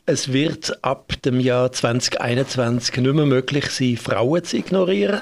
Es 0.06 0.32
wird 0.32 0.84
ab 0.84 1.14
dem 1.24 1.40
Jahr 1.40 1.72
2021 1.72 2.98
nicht 2.98 3.14
mehr 3.14 3.26
möglich 3.26 3.72
sein, 3.72 3.98
Frauen 3.98 4.44
zu 4.44 4.58
ignorieren. 4.58 5.22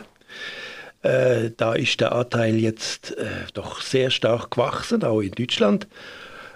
Äh, 1.04 1.52
da 1.56 1.74
ist 1.74 2.00
der 2.00 2.14
Anteil 2.14 2.56
jetzt 2.56 3.18
äh, 3.18 3.26
doch 3.54 3.82
sehr 3.82 4.10
stark 4.10 4.52
gewachsen, 4.52 5.04
auch 5.04 5.22
in 5.22 5.32
Deutschland. 5.32 5.88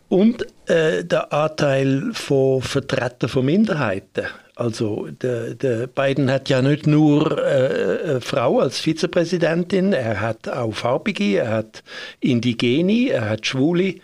Und 0.10 0.48
äh, 0.70 1.04
der 1.04 1.34
Anteil 1.34 2.12
von 2.14 2.62
Vertretern 2.62 3.30
von 3.30 3.46
Minderheiten. 3.46 4.26
Also 4.58 5.08
der, 5.22 5.54
der 5.54 5.86
Biden 5.86 6.32
hat 6.32 6.50
ja 6.50 6.64
nicht 6.64 6.88
nur 6.88 7.38
äh, 7.38 8.10
eine 8.10 8.22
Frau 8.22 8.60
als 8.60 8.80
Vizepräsidentin, 8.80 9.94
er 9.94 10.20
hat 10.20 10.50
auch 10.50 10.74
Farbige, 10.74 11.38
er 11.38 11.50
hat 11.50 11.84
Indigene, 12.22 13.12
er 13.12 13.30
hat 13.30 13.46
Schwule. 13.46 13.96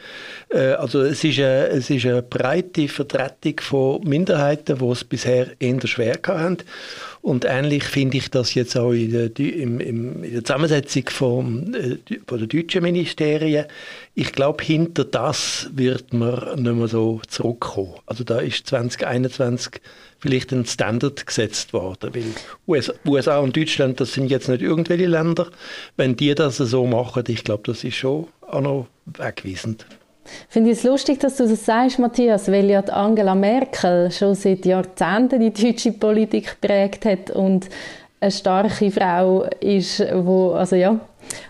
Äh, 0.50 0.74
also 0.74 1.02
es 1.02 1.24
ist, 1.24 1.40
eine, 1.40 1.70
es 1.70 1.90
ist 1.90 2.06
eine 2.06 2.22
breite 2.22 2.88
Vertretung 2.88 3.62
von 3.62 4.04
Minderheiten, 4.04 4.78
die 4.78 4.86
es 4.86 5.04
bisher 5.04 5.48
eher 5.60 5.88
schwer 5.88 6.20
hatten. 6.28 6.58
Und 7.24 7.46
ähnlich 7.46 7.86
finde 7.86 8.18
ich 8.18 8.30
das 8.32 8.54
jetzt 8.54 8.76
auch 8.76 8.92
in 8.92 9.12
der, 9.12 9.40
im, 9.40 9.80
in 9.80 10.30
der 10.30 10.44
Zusammensetzung 10.44 11.06
von, 11.08 11.74
äh, 11.74 11.98
von 12.28 12.38
der 12.38 12.48
deutschen 12.48 12.84
Ministerien. 12.84 13.66
Ich 14.14 14.34
glaube, 14.34 14.62
hinter 14.62 15.06
das 15.06 15.70
wird 15.74 16.14
man 16.14 16.62
nicht 16.62 16.76
mehr 16.76 16.90
so 16.90 17.22
zurückkommen. 17.30 17.94
Also 18.08 18.26
da 18.26 18.40
ist 18.40 18.68
2021 18.68 19.80
vielleicht 20.20 20.52
ein 20.52 20.66
Standard 20.66 21.26
gesetzt 21.26 21.72
worden, 21.72 22.14
weil 22.14 22.26
USA, 22.68 22.94
USA 23.06 23.38
und 23.38 23.56
Deutschland, 23.56 24.02
das 24.02 24.12
sind 24.12 24.30
jetzt 24.30 24.50
nicht 24.50 24.62
irgendwelche 24.62 25.08
Länder. 25.08 25.50
Wenn 25.96 26.18
die 26.18 26.36
das 26.36 26.58
so 26.58 26.86
machen, 26.86 27.24
ich 27.30 27.46
glaube, 27.46 27.64
das 27.68 27.86
ist 27.86 27.96
schon 27.96 28.28
auch 28.42 28.62
noch 28.62 28.88
wegweisend. 29.06 29.86
Finde 30.48 30.72
ich 30.72 30.78
es 30.78 30.84
lustig, 30.84 31.20
dass 31.20 31.38
du 31.38 31.48
das 31.48 31.66
sagst, 31.66 32.00
Matthias, 32.00 32.52
weil 32.52 32.70
ja 32.70 32.80
Angela 32.82 33.36
Merkel 33.36 34.12
schon 34.12 34.36
seit 34.36 34.66
Jahrzehnten 34.66 35.40
die 35.40 35.52
deutsche 35.52 35.92
Politik 35.92 36.60
geprägt 36.62 37.06
hat 37.06 37.32
und 37.32 37.70
eine 38.20 38.32
starke 38.32 38.90
Frau 38.90 39.44
ist, 39.60 40.00
wo, 40.14 40.52
also 40.52 40.76
ja, 40.76 40.98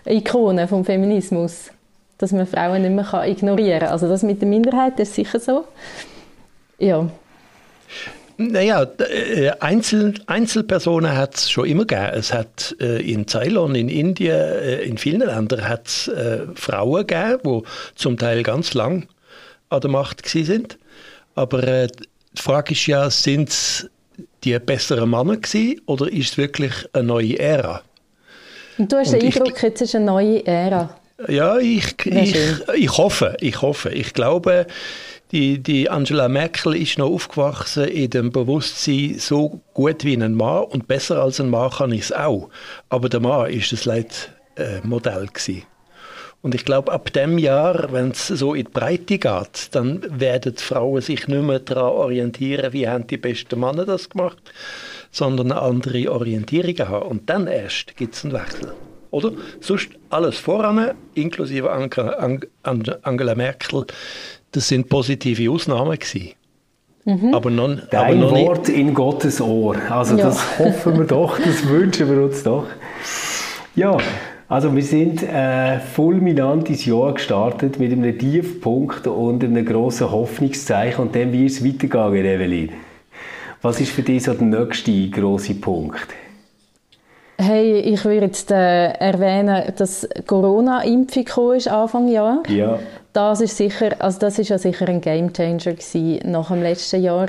Ikone 0.06 0.66
vom 0.66 0.84
Feminismus, 0.84 1.70
dass 2.18 2.32
man 2.32 2.46
Frauen 2.46 2.82
nicht 2.82 3.12
mehr 3.12 3.28
ignorieren 3.28 3.80
kann. 3.80 3.90
Also 3.90 4.08
das 4.08 4.22
mit 4.22 4.40
der 4.40 4.48
Minderheit, 4.48 4.98
ist 4.98 5.14
sicher 5.14 5.38
so. 5.38 5.64
Ja. 6.78 7.08
Naja, 8.36 8.86
äh, 8.98 9.50
Einzel, 9.60 10.14
Einzelpersonen 10.26 11.16
hat 11.16 11.36
es 11.36 11.50
schon 11.50 11.66
immer 11.66 11.84
gegeben. 11.84 12.10
Es 12.14 12.32
hat 12.32 12.74
äh, 12.80 13.00
in 13.00 13.28
Ceylon, 13.28 13.74
in 13.74 13.88
Indien, 13.88 14.36
äh, 14.36 14.82
in 14.82 14.98
vielen 14.98 15.20
Ländern 15.20 15.68
hat 15.68 15.86
es 15.86 16.08
äh, 16.08 16.40
Frauen 16.54 17.06
gegeben, 17.06 17.40
die 17.44 17.62
zum 17.94 18.18
Teil 18.18 18.42
ganz 18.42 18.74
lang 18.74 19.06
an 19.68 19.80
der 19.80 19.90
Macht 19.90 20.26
sind. 20.28 20.78
Aber 21.34 21.62
äh, 21.62 21.86
die 21.86 22.42
Frage 22.42 22.72
ist 22.72 22.86
ja, 22.86 23.08
sind 23.10 23.50
es 23.50 23.88
die 24.42 24.58
besseren 24.58 25.10
Männer 25.10 25.36
gewesen, 25.36 25.80
oder 25.86 26.10
ist 26.12 26.32
es 26.32 26.38
wirklich 26.38 26.72
eine 26.92 27.04
neue 27.04 27.38
Ära? 27.38 27.82
Und 28.78 28.92
du 28.92 28.96
hast 28.96 29.14
Und 29.14 29.22
den 29.22 29.32
Eindruck, 29.32 29.62
jetzt 29.62 29.80
ist 29.80 29.94
eine 29.94 30.04
neue 30.04 30.46
Ära. 30.46 30.98
Ja, 31.28 31.58
ich, 31.58 31.94
ich, 32.06 32.36
ich 32.74 32.98
hoffe, 32.98 33.36
ich 33.40 33.62
hoffe. 33.62 33.90
Ich 33.90 34.14
glaube, 34.14 34.66
die, 35.32 35.58
die 35.58 35.90
Angela 35.90 36.28
Merkel 36.28 36.76
ist 36.76 36.98
noch 36.98 37.10
aufgewachsen 37.10 37.88
in 37.88 38.10
dem 38.10 38.30
Bewusstsein, 38.30 39.16
so 39.18 39.60
gut 39.72 40.04
wie 40.04 40.14
ein 40.14 40.34
Mann 40.34 40.64
und 40.64 40.86
besser 40.86 41.22
als 41.22 41.40
ein 41.40 41.50
Mann 41.50 41.70
kann 41.70 41.92
ich 41.92 42.02
es 42.02 42.12
auch. 42.12 42.50
Aber 42.88 43.08
der 43.08 43.20
Mann 43.20 43.50
ist 43.50 43.72
das 43.72 43.84
Leitmodell 43.84 45.26
gewesen. 45.26 45.62
Und 46.44 46.54
ich 46.54 46.66
glaube, 46.66 46.92
ab 46.92 47.10
dem 47.14 47.38
Jahr, 47.38 47.90
wenn 47.90 48.10
es 48.10 48.28
so 48.28 48.52
in 48.52 48.66
die 48.66 48.70
Breite 48.70 49.16
geht, 49.16 49.68
dann 49.70 50.02
werden 50.20 50.54
die 50.54 50.62
Frauen 50.62 51.00
sich 51.00 51.26
nicht 51.26 51.42
mehr 51.42 51.58
daran 51.58 51.92
orientieren, 51.92 52.74
wie 52.74 52.86
haben 52.86 53.06
die 53.06 53.16
besten 53.16 53.58
Männer 53.58 53.86
das 53.86 54.10
gemacht, 54.10 54.36
sondern 55.10 55.52
andere 55.52 56.12
Orientierung 56.12 56.86
haben. 56.86 57.08
Und 57.08 57.30
dann 57.30 57.46
erst 57.46 57.96
gibt 57.96 58.14
es 58.14 58.24
einen 58.24 58.34
Wechsel. 58.34 58.74
Oder? 59.10 59.32
Sonst 59.60 59.90
alles 60.10 60.36
voran, 60.36 60.90
inklusive 61.14 61.70
Angela 61.70 63.34
Merkel, 63.36 63.86
das 64.54 64.68
sind 64.68 64.88
positive 64.88 65.50
Ausnahmen 65.50 65.98
gewesen. 65.98 66.30
Mhm. 67.04 67.34
Aber 67.34 67.50
non, 67.50 67.82
Dein 67.90 68.00
aber 68.00 68.14
noch 68.14 68.32
Wort 68.32 68.68
nicht. 68.68 68.78
in 68.78 68.94
Gottes 68.94 69.40
Ohr. 69.40 69.76
Also 69.90 70.16
ja. 70.16 70.24
das 70.26 70.58
hoffen 70.58 70.98
wir 70.98 71.04
doch, 71.04 71.38
das 71.38 71.68
wünschen 71.68 72.08
wir 72.10 72.24
uns 72.24 72.42
doch. 72.42 72.66
Ja, 73.76 73.98
also 74.48 74.74
wir 74.74 74.82
sind 74.82 75.22
äh, 75.22 75.80
fulminant 75.80 76.70
ins 76.70 76.86
Jahr 76.86 77.12
gestartet 77.12 77.78
mit 77.78 77.92
einem 77.92 78.16
Tiefpunkt 78.18 79.06
und 79.06 79.42
einem 79.42 79.66
grossen 79.66 80.10
Hoffnungszeichen 80.10 81.04
und 81.06 81.14
dann 81.14 81.32
wird 81.32 81.50
es 81.50 81.64
weitergehen, 81.64 82.24
Evelyn. 82.24 82.70
Was 83.60 83.80
ist 83.80 83.90
für 83.92 84.02
dich 84.02 84.22
so 84.22 84.34
der 84.34 84.46
nächste 84.46 85.08
grosse 85.10 85.54
Punkt? 85.54 86.08
Hey, 87.38 87.80
ich 87.80 88.04
würde 88.04 88.26
jetzt 88.26 88.50
äh, 88.50 88.92
erwähnen, 88.92 89.72
dass 89.76 90.08
Corona-Impfung 90.26 91.54
ist 91.54 91.68
Anfang 91.68 92.08
Jahr. 92.08 92.42
Ja. 92.48 92.78
Das 93.14 93.40
ist 93.40 93.56
sicher, 93.56 93.90
also 94.00 94.18
das 94.18 94.40
ist 94.40 94.48
ja 94.48 94.58
sicher 94.58 94.88
ein 94.88 95.00
Gamechanger 95.00 95.76
nach 96.24 96.48
dem 96.48 96.62
letzten 96.62 97.00
Jahr. 97.00 97.28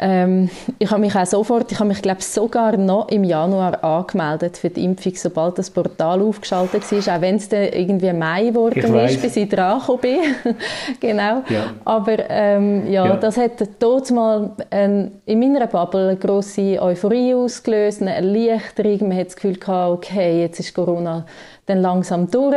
Ähm, 0.00 0.50
ich 0.78 0.90
habe 0.90 1.00
mich 1.00 1.16
auch 1.16 1.26
sofort, 1.26 1.72
ich 1.72 1.78
habe 1.78 1.88
mich 1.88 2.02
glaube 2.02 2.22
sogar 2.22 2.76
noch 2.76 3.08
im 3.08 3.24
Januar 3.24 3.82
angemeldet 3.82 4.58
für 4.58 4.68
die 4.68 4.84
Impfung, 4.84 5.14
sobald 5.16 5.58
das 5.58 5.70
Portal 5.70 6.20
aufgeschaltet 6.20 6.82
war, 6.92 7.16
auch 7.16 7.20
wenn 7.22 7.36
es 7.36 7.48
dann 7.48 7.64
irgendwie 7.64 8.12
Mai 8.12 8.50
geworden 8.50 8.94
ist, 8.96 9.20
bis 9.20 9.36
ich 9.36 9.48
dran 9.48 9.80
bin. 10.00 10.18
genau. 11.00 11.42
Ja. 11.48 11.72
Aber 11.86 12.16
ähm, 12.28 12.86
ja, 12.92 13.06
ja, 13.06 13.16
das 13.16 13.38
hat 13.38 13.52
dort 13.80 14.10
mal 14.10 14.50
ein, 14.70 15.10
in 15.24 15.40
meiner 15.40 15.66
Bubble 15.66 16.10
eine 16.10 16.18
grosse 16.18 16.80
Euphorie 16.80 17.34
ausgelöst, 17.34 18.02
eine 18.02 18.14
Erleichterung. 18.14 19.08
Man 19.08 19.18
hat 19.18 19.28
das 19.28 19.36
Gefühl 19.36 19.56
gehabt, 19.56 19.90
okay, 19.90 20.42
jetzt 20.42 20.60
ist 20.60 20.74
Corona 20.74 21.24
dann 21.68 21.80
langsam 21.80 22.30
durch. 22.30 22.54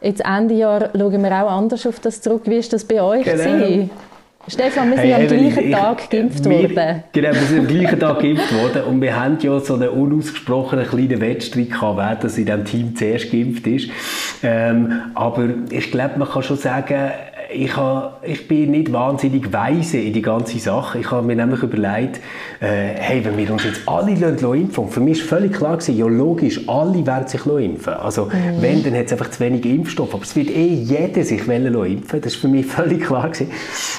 Jetzt 0.00 0.24
Ende 0.24 0.54
Jahr 0.54 0.90
schauen 0.96 1.22
wir 1.22 1.32
auch 1.32 1.50
anders 1.50 1.86
auf 1.86 2.00
das 2.00 2.20
zurück. 2.20 2.42
Wie 2.46 2.56
war 2.56 2.68
das 2.70 2.84
bei 2.84 3.02
euch? 3.02 3.24
Genau. 3.24 3.88
Stefan, 4.50 4.90
wir 4.90 4.96
sind 4.96 5.06
hey, 5.06 5.14
am 5.14 5.26
gleichen 5.26 5.68
ich, 5.68 5.74
Tag 5.74 6.10
geimpft 6.10 6.44
worden. 6.46 7.02
Genau, 7.12 7.28
wir 7.28 7.40
sind 7.42 7.58
am 7.58 7.66
gleichen 7.66 8.00
Tag 8.00 8.20
geimpft 8.20 8.54
worden 8.54 8.82
und 8.84 9.02
wir 9.02 9.14
haben 9.14 9.38
ja 9.42 9.60
so 9.60 9.74
einen 9.74 9.90
unausgesprochenen 9.90 10.86
kleinen 10.86 11.20
Wettstreit 11.20 11.70
gehabt, 11.70 11.98
wer 11.98 12.16
das 12.16 12.38
in 12.38 12.46
diesem 12.46 12.64
Team 12.64 12.96
zuerst 12.96 13.30
geimpft 13.30 13.66
ist. 13.66 13.90
Ähm, 14.42 15.02
aber 15.14 15.48
ich 15.70 15.90
glaube, 15.90 16.18
man 16.18 16.28
kann 16.28 16.42
schon 16.42 16.56
sagen, 16.56 17.10
ich, 17.50 17.76
habe, 17.76 18.16
ich 18.26 18.46
bin 18.46 18.70
nicht 18.72 18.92
wahnsinnig 18.92 19.52
weise 19.52 19.98
in 19.98 20.12
die 20.12 20.22
ganze 20.22 20.58
Sache. 20.58 20.98
Ich 20.98 21.10
habe 21.10 21.26
mir 21.26 21.36
nämlich 21.36 21.62
überlegt, 21.62 22.20
äh, 22.60 22.94
hey, 22.94 23.24
wenn 23.24 23.36
wir 23.36 23.50
uns 23.50 23.64
jetzt 23.64 23.80
alle 23.86 24.12
impfen 24.12 24.88
für 24.88 25.00
mich 25.00 25.20
war 25.20 25.38
völlig 25.38 25.54
klar 25.54 25.76
gewesen, 25.76 25.96
ja 25.96 26.06
logisch, 26.06 26.68
alle 26.68 27.06
werden 27.06 27.26
sich 27.26 27.46
impfen. 27.46 27.94
Also 27.94 28.26
mhm. 28.26 28.60
wenn, 28.60 28.82
dann 28.82 28.94
hat 28.94 29.06
es 29.06 29.12
einfach 29.12 29.30
zu 29.30 29.40
wenig 29.40 29.64
Impfstoff. 29.64 30.14
Aber 30.14 30.22
es 30.22 30.36
wird 30.36 30.50
eh 30.50 30.66
jeder 30.66 31.22
sich 31.24 31.46
impfen. 31.48 32.20
Das 32.20 32.34
war 32.34 32.40
für 32.40 32.48
mich 32.48 32.66
völlig 32.78 33.02
klar 33.02 33.30
gewesen. 33.30 33.50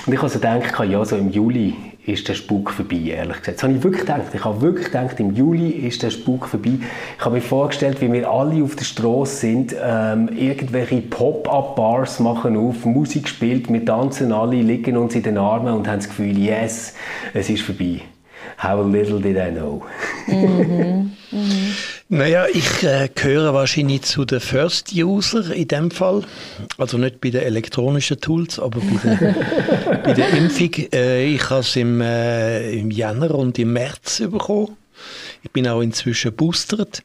Und 0.05 0.13
ich 0.13 0.19
habe 0.19 0.29
so 0.29 0.39
gedacht, 0.39 0.89
ja, 0.89 1.05
so 1.05 1.15
im 1.15 1.31
Juli 1.31 1.75
ist 2.11 2.27
der 2.27 2.33
Spuk 2.33 2.71
vorbei, 2.71 2.97
ehrlich 2.97 3.39
gesagt. 3.39 3.57
Das 3.57 3.63
habe 3.63 3.73
ich 3.73 3.83
wirklich 3.83 4.01
gedacht. 4.01 4.33
Ich 4.33 4.43
habe 4.43 4.61
wirklich 4.61 4.85
gedacht, 4.87 5.19
im 5.19 5.35
Juli 5.35 5.69
ist 5.69 6.03
der 6.03 6.09
Spuk 6.09 6.47
vorbei. 6.47 6.79
Ich 7.17 7.25
habe 7.25 7.35
mir 7.35 7.41
vorgestellt, 7.41 8.01
wie 8.01 8.11
wir 8.11 8.29
alle 8.29 8.63
auf 8.63 8.75
der 8.75 8.85
Straße 8.85 9.35
sind, 9.37 9.75
ähm, 9.81 10.29
irgendwelche 10.29 11.01
Pop-up-Bars 11.01 12.19
machen 12.19 12.57
auf, 12.57 12.85
Musik 12.85 13.27
spielt, 13.27 13.71
wir 13.71 13.85
tanzen 13.85 14.31
alle, 14.31 14.61
liegen 14.61 14.97
uns 14.97 15.15
in 15.15 15.23
den 15.23 15.37
Armen 15.37 15.73
und 15.73 15.87
haben 15.87 15.99
das 15.99 16.07
Gefühl, 16.07 16.37
yes, 16.37 16.93
es 17.33 17.49
ist 17.49 17.61
vorbei. 17.61 18.01
How 18.61 18.85
little 18.85 19.19
did 19.19 19.37
I 19.37 19.51
know. 19.51 19.83
Mhm. 20.27 21.11
Mhm. 21.31 21.75
Naja, 22.09 22.47
ich 22.51 22.83
äh, 22.83 23.09
gehöre 23.13 23.53
wahrscheinlich 23.53 24.01
zu 24.03 24.25
den 24.25 24.39
First 24.39 24.93
User 24.93 25.53
in 25.53 25.67
dem 25.67 25.91
Fall. 25.91 26.23
Also 26.77 26.97
nicht 26.97 27.21
bei 27.21 27.29
den 27.29 27.43
elektronischen 27.43 28.19
Tools, 28.19 28.59
aber 28.59 28.79
bei 28.79 29.15
der, 29.15 29.35
bei 30.03 30.13
der 30.13 30.29
Impfung. 30.31 30.71
Äh, 30.91 31.33
ich 31.33 31.49
habe 31.49 31.61
es 31.61 31.75
im, 31.75 32.01
äh, 32.01 32.71
im 32.71 32.89
Jänner 32.89 33.35
und 33.35 33.59
im 33.59 33.73
März 33.73 34.19
bekommen. 34.19 34.75
Ich 35.43 35.51
bin 35.51 35.67
auch 35.67 35.81
inzwischen 35.81 36.33
boostert. 36.33 37.03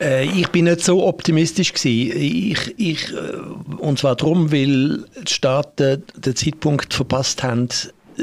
Äh, 0.00 0.24
ich 0.24 0.48
bin 0.48 0.64
nicht 0.64 0.82
so 0.82 1.06
optimistisch 1.06 1.72
gewesen. 1.72 2.16
Ich, 2.16 2.74
ich, 2.78 3.12
äh, 3.12 3.76
und 3.78 3.98
zwar 3.98 4.16
darum, 4.16 4.50
weil 4.50 5.04
die 5.22 5.32
Staaten 5.32 6.02
den 6.16 6.36
Zeitpunkt 6.36 6.92
verpasst 6.94 7.42
haben, 7.42 7.68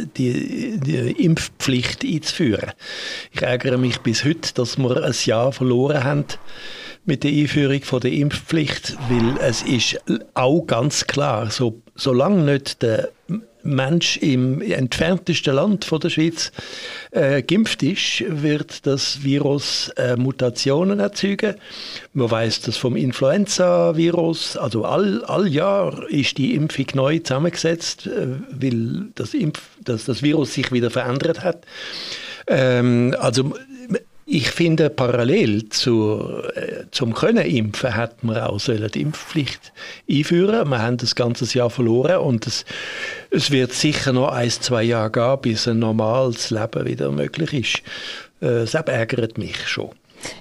die, 0.06 0.80
die 0.80 1.26
Impfpflicht 1.26 2.04
einzuführen. 2.04 2.72
Ich 3.32 3.42
ärgere 3.42 3.78
mich 3.78 4.00
bis 4.00 4.24
heute, 4.24 4.54
dass 4.54 4.78
wir 4.78 5.04
ein 5.04 5.14
Jahr 5.26 5.52
verloren 5.52 6.04
haben 6.04 6.26
mit 7.06 7.24
der 7.24 7.32
Einführung 7.32 7.82
von 7.84 8.02
der 8.02 8.12
Impfpflicht, 8.12 8.98
weil 9.10 9.38
es 9.42 9.64
ist 9.64 10.00
auch 10.34 10.62
ganz 10.68 11.08
klar, 11.08 11.50
so, 11.50 11.82
solange 11.96 12.44
nicht 12.44 12.82
der 12.82 13.10
Mensch 13.68 14.18
im 14.18 14.62
entferntesten 14.62 15.54
Land 15.54 15.86
von 15.86 16.00
der 16.00 16.10
Schweiz 16.10 16.52
äh, 17.12 17.42
geimpft 17.44 17.84
ist, 17.84 18.24
wird 18.28 18.86
das 18.86 19.24
Virus 19.24 19.90
äh, 19.98 20.16
Mutationen 20.16 21.00
erzeugen. 21.00 21.56
Man 22.14 22.32
weiß 22.32 22.62
das 22.62 22.78
vom 22.78 22.96
Influenza-Virus. 22.96 24.58
Also 24.58 24.86
all, 24.86 25.24
all 25.26 25.48
Jahr 25.48 26.08
ist 26.10 26.38
die 26.38 26.56
Impfung 26.56 26.88
neu 26.94 27.20
zusammengesetzt, 27.20 28.08
äh, 28.08 28.28
weil 28.52 29.08
das, 29.16 29.34
Impf, 29.34 29.62
das, 29.84 30.06
das 30.06 30.24
Virus 30.24 30.54
sich 30.54 30.72
wieder 30.72 30.90
verändert 30.90 31.44
hat. 31.44 31.66
Ähm, 32.48 33.16
also 33.20 33.54
ich 34.30 34.52
finde, 34.52 34.90
parallel 34.90 35.70
zu, 35.70 36.44
äh, 36.54 36.84
zum 36.92 37.14
Können 37.14 37.46
impfen 37.46 37.96
hat 37.96 38.26
man 38.26 38.38
auch 38.42 38.60
die 38.60 39.02
Impfpflicht 39.02 39.72
einführen. 40.10 40.70
Wir 40.70 40.82
haben 40.82 40.98
das 40.98 41.16
ganze 41.16 41.46
Jahr 41.58 41.70
verloren 41.70 42.18
und 42.18 42.46
es, 42.46 42.66
es 43.32 43.52
wird 43.52 43.72
sicher 43.72 44.12
noch 44.12 44.28
ein, 44.28 44.50
zwei 44.50 44.84
Jahre 44.84 45.12
gehen, 45.12 45.42
bis 45.42 45.68
ein 45.70 45.80
normales 45.80 46.50
Leben 46.50 46.86
wieder 46.86 47.10
möglich 47.10 47.54
ist. 47.54 47.78
Äh, 48.42 48.66
das 48.66 48.74
ärgert 48.74 49.38
mich 49.38 49.66
schon. 49.66 49.92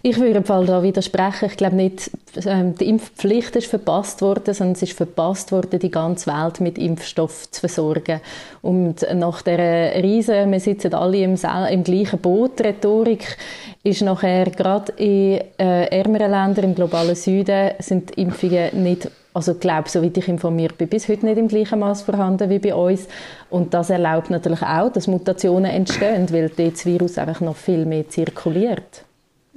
Ich 0.03 0.19
würde 0.19 0.39
im 0.39 0.45
Fall 0.45 0.67
da 0.67 0.83
widersprechen. 0.83 1.47
Ich 1.51 1.57
glaube 1.57 1.77
nicht, 1.77 2.11
ähm, 2.45 2.75
die 2.77 2.89
Impfpflicht 2.89 3.57
ist 3.57 3.67
verpasst 3.67 4.23
worden, 4.23 4.55
sondern 4.55 4.75
es 4.75 4.83
ist 4.83 4.93
verpasst 4.93 5.53
worden, 5.53 5.79
die 5.79 5.91
ganze 5.91 6.31
Welt 6.31 6.61
mit 6.61 6.79
Impfstoff 6.79 7.51
zu 7.51 7.61
versorgen. 7.61 8.21
Und 8.63 9.07
nach 9.15 9.43
der 9.43 10.03
riesen, 10.03 10.51
wir 10.51 10.61
sitzen 10.61 10.95
alle 10.95 11.19
im, 11.19 11.37
im 11.71 11.85
gleichen 11.85 12.19
Boot, 12.19 12.61
Rhetorik, 12.61 13.37
ist 13.83 14.03
nachher 14.03 14.47
gerade 14.51 14.93
in 14.93 15.41
äh, 15.59 15.87
ärmeren 15.87 16.31
Ländern 16.31 16.65
im 16.65 16.75
globalen 16.75 17.15
Süden 17.15 17.71
sind 17.79 18.13
Impfungen 18.13 18.83
nicht 18.83 19.11
also 19.37 19.53
ich 19.53 19.61
glaube, 19.61 19.87
soweit 19.91 20.17
ich 20.17 20.29
informiert 20.29 20.79
bin, 20.79 20.89
bis 20.89 21.11
heute 21.11 21.27
nicht 21.27 21.37
im 21.37 21.49
gleichen 21.49 21.81
Maß 21.81 22.01
vorhanden 22.01 22.49
wie 22.49 22.59
bei 22.59 22.75
uns. 22.75 23.07
Und 23.51 23.75
das 23.75 23.91
erlaubt 23.91 24.31
natürlich 24.31 24.63
auch, 24.63 24.91
dass 24.91 25.09
Mutationen 25.09 25.71
entstehen, 25.71 26.33
weil 26.33 26.49
das 26.49 26.87
Virus 26.87 27.19
einfach 27.19 27.43
noch 27.43 27.55
viel 27.55 27.85
mehr 27.85 28.09
zirkuliert. 28.09 29.05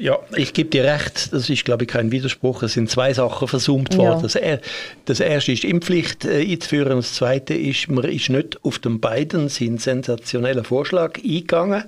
Ja, 0.01 0.17
ich 0.33 0.53
gebe 0.53 0.69
dir 0.69 0.85
recht, 0.85 1.33
das 1.33 1.49
ist, 1.49 1.65
glaube 1.65 1.83
ich, 1.83 1.89
kein 1.89 2.09
Widerspruch. 2.09 2.63
Es 2.63 2.71
sind 2.71 2.89
zwei 2.89 3.13
Sachen 3.13 3.49
versummt 3.49 3.97
worden. 3.97 4.21
Das, 4.21 4.35
er, 4.35 4.62
das, 5.03 5.19
erste 5.19 5.51
ist 5.51 5.65
Impfpflicht 5.65 6.23
äh, 6.23 6.39
einzuführen 6.41 6.95
das 6.95 7.15
zweite 7.15 7.53
ist, 7.53 7.89
man 7.89 8.05
ist 8.05 8.29
nicht 8.29 8.63
auf 8.63 8.79
den 8.79 9.01
beiden 9.01 9.49
seinen 9.49 9.77
sensationellen 9.77 10.63
Vorschlag 10.63 11.17
eingegangen. 11.17 11.83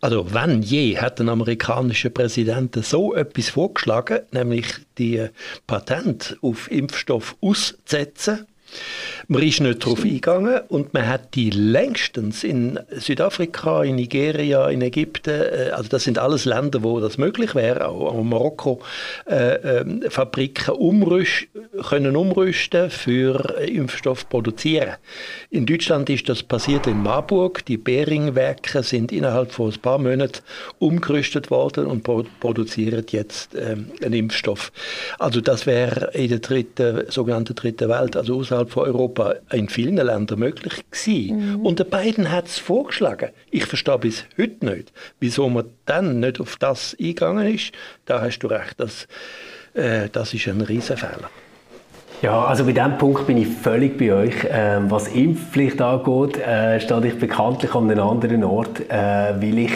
Also 0.00 0.34
wenn 0.34 0.60
je 0.60 0.98
hat 0.98 1.20
ein 1.20 1.28
amerikanischer 1.28 2.10
Präsident 2.10 2.84
so 2.84 3.14
etwas 3.14 3.50
vorgeschlagen, 3.50 4.22
nämlich 4.32 4.66
die 4.98 5.28
Patent 5.68 6.36
auf 6.42 6.68
Impfstoff 6.68 7.36
auszusetzen, 7.40 8.48
man 9.28 9.42
ist 9.42 9.60
nicht 9.60 9.84
darauf 9.84 10.04
eingegangen 10.04 10.60
und 10.68 10.94
man 10.94 11.06
hat 11.06 11.34
die 11.34 11.50
längstens 11.50 12.44
in 12.44 12.78
Südafrika, 12.90 13.82
in 13.82 13.96
Nigeria, 13.96 14.68
in 14.68 14.82
Ägypten, 14.82 15.40
äh, 15.40 15.70
also 15.70 15.88
das 15.88 16.04
sind 16.04 16.18
alles 16.18 16.44
Länder, 16.44 16.82
wo 16.82 17.00
das 17.00 17.18
möglich 17.18 17.54
wäre, 17.54 17.88
auch 17.88 18.22
Marokko, 18.22 18.80
äh, 19.28 19.54
äh, 19.54 20.10
Fabriken 20.10 20.74
umrüst, 20.74 21.48
können 21.88 22.16
umrüsten 22.16 22.90
für 22.90 23.58
Impfstoff 23.60 24.28
produzieren. 24.28 24.96
In 25.50 25.66
Deutschland 25.66 26.08
ist 26.10 26.28
das 26.28 26.42
passiert 26.42 26.86
in 26.86 27.02
Marburg. 27.02 27.64
Die 27.66 27.76
Behring-Werke 27.76 28.82
sind 28.82 29.12
innerhalb 29.12 29.52
von 29.52 29.72
ein 29.72 29.80
paar 29.80 29.98
Monaten 29.98 30.40
umgerüstet 30.78 31.50
worden 31.50 31.86
und 31.86 32.02
produzieren 32.40 33.04
jetzt 33.10 33.54
ähm, 33.54 33.90
einen 34.02 34.14
Impfstoff. 34.14 34.72
Also 35.18 35.40
das 35.40 35.66
wäre 35.66 36.12
in 36.12 36.28
der 36.28 36.38
dritten, 36.38 37.04
sogenannten 37.08 37.54
dritten 37.54 37.88
Welt, 37.88 38.16
also 38.16 38.36
außerhalb 38.36 38.70
von 38.70 38.84
Europa, 38.84 39.15
in 39.52 39.68
vielen 39.68 39.96
Ländern 39.96 40.38
möglich 40.38 40.84
gewesen. 40.90 41.58
Mhm. 41.58 41.66
Und 41.66 41.78
der 41.78 41.84
Biden 41.84 42.30
hat 42.30 42.46
es 42.46 42.58
vorgeschlagen. 42.58 43.30
Ich 43.50 43.66
verstehe 43.66 43.98
bis 43.98 44.24
heute 44.38 44.64
nicht, 44.64 44.92
wieso 45.20 45.48
man 45.48 45.66
dann 45.84 46.20
nicht 46.20 46.40
auf 46.40 46.56
das 46.56 46.96
eingegangen 46.98 47.54
ist. 47.54 47.72
Da 48.04 48.20
hast 48.20 48.38
du 48.40 48.46
recht, 48.48 48.78
das, 48.78 49.06
äh, 49.74 50.08
das 50.10 50.34
ist 50.34 50.46
ein 50.48 50.60
Riesenfehler. 50.60 51.30
Ja, 52.22 52.44
also 52.46 52.64
bei 52.64 52.72
diesem 52.72 52.96
Punkt 52.96 53.26
bin 53.26 53.36
ich 53.36 53.48
völlig 53.48 53.98
bei 53.98 54.12
euch. 54.12 54.34
Ähm, 54.50 54.90
was 54.90 55.08
Impfpflicht 55.08 55.80
angeht, 55.82 56.38
äh, 56.38 56.80
stehe 56.80 57.06
ich 57.06 57.18
bekanntlich 57.18 57.74
an 57.74 57.90
einem 57.90 58.06
anderen 58.06 58.42
Ort, 58.42 58.80
äh, 58.88 58.92
weil 58.92 59.58
ich 59.58 59.72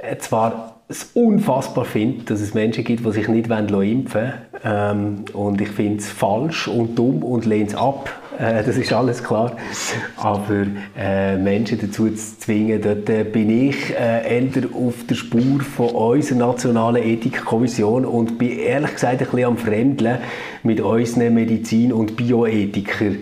äh, 0.00 0.16
zwar 0.18 0.69
es 0.90 1.10
unfassbar 1.14 1.84
finde, 1.84 2.24
dass 2.24 2.40
es 2.40 2.52
Menschen 2.52 2.82
gibt, 2.82 3.06
die 3.06 3.12
sich 3.12 3.28
nicht 3.28 3.48
impfen 3.48 3.72
wollen. 3.72 4.34
Ähm, 4.64 5.24
und 5.32 5.60
ich 5.60 5.68
finde 5.68 5.98
es 5.98 6.10
falsch 6.10 6.66
und 6.66 6.98
dumm 6.98 7.22
und 7.22 7.46
lehne 7.46 7.68
es 7.68 7.76
ab. 7.76 8.10
Äh, 8.38 8.64
das 8.64 8.76
ist 8.76 8.92
alles 8.92 9.22
klar. 9.22 9.56
Aber 10.16 10.66
äh, 10.98 11.36
Menschen 11.36 11.78
dazu 11.80 12.08
zu 12.10 12.38
zwingen, 12.38 12.82
dort 12.82 13.08
äh, 13.08 13.22
bin 13.22 13.68
ich 13.68 13.90
äh, 13.90 14.40
eher 14.40 14.64
auf 14.74 15.06
der 15.08 15.14
Spur 15.14 15.60
von 15.60 15.90
unserer 15.90 16.38
nationalen 16.38 17.04
Ethikkommission 17.04 18.04
und 18.04 18.36
bin 18.38 18.58
ehrlich 18.58 18.94
gesagt 18.94 19.12
ein 19.12 19.18
bisschen 19.18 19.44
am 19.44 19.58
Fremdeln 19.58 20.18
mit 20.64 20.80
unseren 20.80 21.34
Medizin- 21.34 21.92
und 21.92 22.16
Bioethikern. 22.16 23.18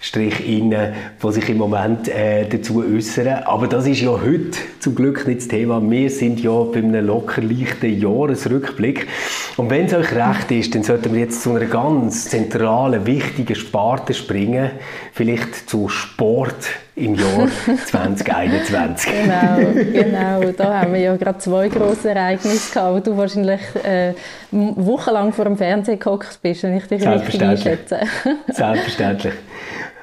Strich 0.00 0.48
innen, 0.48 0.92
die 1.20 1.32
sich 1.32 1.48
im 1.48 1.58
Moment 1.58 2.08
äh, 2.08 2.46
dazu 2.48 2.84
äußern. 2.84 3.42
Aber 3.44 3.66
das 3.66 3.86
ist 3.86 4.00
ja 4.00 4.10
heute 4.10 4.56
zum 4.78 4.94
Glück 4.94 5.26
nicht 5.26 5.40
das 5.40 5.48
Thema. 5.48 5.82
Wir 5.82 6.08
sind 6.08 6.40
ja 6.40 6.52
bei 6.62 6.78
einem 6.78 7.04
locker 7.04 7.42
leichten 7.42 8.00
Jahresrückblick. 8.00 9.08
Und 9.56 9.70
wenn 9.70 9.86
es 9.86 9.94
euch 9.94 10.12
recht 10.12 10.52
ist, 10.52 10.74
dann 10.74 10.84
sollten 10.84 11.12
wir 11.12 11.22
jetzt 11.22 11.42
zu 11.42 11.52
einer 11.52 11.66
ganz 11.66 12.26
zentralen, 12.28 13.06
wichtigen 13.06 13.56
Sparte 13.56 14.14
springen. 14.14 14.70
Vielleicht 15.12 15.68
zu 15.68 15.88
Sport 15.88 16.68
im 16.94 17.16
Jahr 17.16 17.48
2021. 17.86 19.12
genau, 19.12 19.72
genau. 19.92 20.52
Da 20.52 20.80
haben 20.80 20.92
wir 20.92 21.00
ja 21.00 21.16
gerade 21.16 21.38
zwei 21.38 21.68
große 21.68 22.10
Ereignisse 22.10 22.72
gehabt, 22.72 22.94
wo 22.94 23.10
du 23.10 23.16
wahrscheinlich 23.16 23.60
äh, 23.82 24.14
wochenlang 24.50 25.32
vor 25.32 25.44
dem 25.44 25.56
Fernseher 25.56 25.96
gehockt 25.96 26.38
bist, 26.40 26.62
wenn 26.62 26.76
ich 26.76 26.86
dich 26.86 27.04
richtig 27.06 27.42
einschätze. 27.42 28.00
Selbstverständlich. 28.46 29.34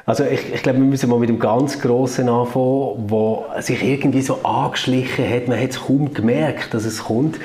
Also 0.08 0.24
ich, 0.24 0.54
ich 0.54 0.62
glaube, 0.62 0.78
wir 0.78 0.86
müssen 0.86 1.10
mal 1.10 1.18
mit 1.18 1.30
dem 1.30 1.40
ganz 1.40 1.82
Grossen 1.82 2.30
anfangen, 2.30 3.06
wo 3.08 3.46
sich 3.60 3.84
irgendwie 3.84 4.22
so 4.22 4.44
angeschlichen 4.44 5.28
hat. 5.28 5.48
Man 5.48 5.60
hat 5.60 5.72
es 5.72 5.80
kaum 5.80 6.14
gemerkt, 6.14 6.76
dass 6.76 6.86
es 6.86 7.06
kommt. 7.06 7.40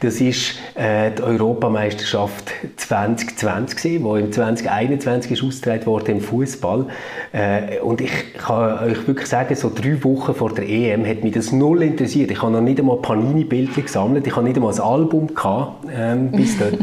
Das 0.00 0.20
ist 0.20 0.56
äh, 0.74 1.10
die 1.10 1.22
Europameisterschaft 1.22 2.52
2020, 2.76 3.80
die 3.82 3.96
im 3.96 4.30
2021 4.30 5.32
ist 5.32 5.42
ausgetragen 5.42 5.86
wurde 5.86 6.12
im 6.12 6.20
Fußball. 6.20 6.86
Äh, 7.32 7.80
und 7.80 8.02
ich 8.02 8.34
kann 8.34 8.90
euch 8.90 9.06
wirklich 9.06 9.26
sagen, 9.26 9.54
so 9.54 9.72
drei 9.74 10.02
Wochen 10.04 10.34
vor 10.34 10.52
der 10.52 10.68
EM 10.68 11.06
hat 11.06 11.24
mich 11.24 11.32
das 11.32 11.50
null 11.50 11.82
interessiert. 11.82 12.30
Ich 12.30 12.42
habe 12.42 12.52
noch 12.52 12.60
nicht 12.60 12.78
einmal 12.78 12.98
Panini-Bilder 12.98 13.80
gesammelt, 13.80 14.26
ich 14.26 14.36
habe 14.36 14.44
nicht 14.46 14.56
einmal 14.56 14.74
ein 14.74 14.80
Album 14.80 15.34
gehabt, 15.34 15.86
ähm, 15.90 16.30
bis 16.30 16.58
dort. 16.58 16.78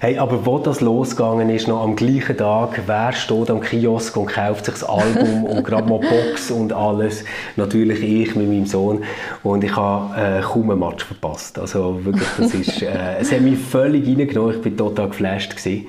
hey, 0.00 0.18
aber 0.18 0.44
wo 0.44 0.58
das 0.58 0.80
losgegangen 0.80 1.48
ist, 1.50 1.68
noch 1.68 1.84
am 1.84 1.94
gleichen 1.94 2.36
Tag, 2.36 2.80
wer 2.86 3.12
steht 3.12 3.48
am 3.48 3.60
Kiosk 3.60 4.16
und 4.16 4.26
kauft 4.26 4.64
sich 4.64 4.74
das 4.74 4.84
Album 4.84 5.44
und 5.44 5.64
gerade 5.64 5.88
mal 5.88 6.00
Box 6.00 6.50
und 6.50 6.72
alles? 6.72 7.24
Natürlich 7.54 8.02
ich 8.02 8.34
mit 8.34 8.48
meinem 8.48 8.66
Sohn. 8.66 9.04
Und 9.44 9.62
ich 9.62 9.74
habe 9.76 10.20
äh, 10.20 10.40
kaum 10.42 10.70
ein 10.70 10.78
Match 10.80 11.04
verpasst. 11.04 11.58
Also 11.60 12.04
wirklich 12.04 12.23
das 12.38 12.54
ist, 12.54 12.82
äh, 12.82 13.18
es 13.20 13.32
hat 13.32 13.40
mich 13.40 13.58
völlig 13.58 14.06
reingenommen. 14.06 14.56
Ich 14.58 14.64
war 14.64 14.76
total 14.76 15.08
geflasht. 15.08 15.56
Gewesen. 15.56 15.86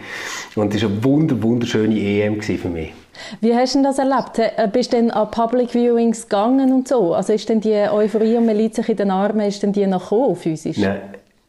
Und 0.56 0.74
es 0.74 0.82
war 0.84 0.90
eine 0.90 1.04
wunder, 1.04 1.42
wunderschöne 1.42 2.00
EM 2.00 2.42
für 2.42 2.70
mich. 2.70 2.94
Wie 3.42 3.56
hast 3.56 3.76
du 3.76 3.84
das 3.84 3.98
erlebt? 3.98 4.40
Äh, 4.40 4.68
bist 4.72 4.94
du 4.94 4.98
denn 4.98 5.12
an 5.12 5.32
Public 5.32 5.74
Viewings 5.74 6.24
gegangen 6.24 6.72
und 6.72 6.88
so? 6.88 7.14
Also 7.14 7.34
ist 7.34 7.48
denn 7.50 7.62
die 7.62 7.74
Euphorie 7.74 8.38
und 8.38 8.46
man 8.46 8.56
liegt 8.56 8.76
sich 8.76 8.90
in 8.90 8.98
den 8.98 9.12
Armen, 9.12 9.48
ist 9.48 9.64
denn 9.64 9.74
die 9.74 9.86
noch 9.88 10.10
gekommen, 10.10 10.36
physisch? 10.36 10.78
Nein. 10.78 11.02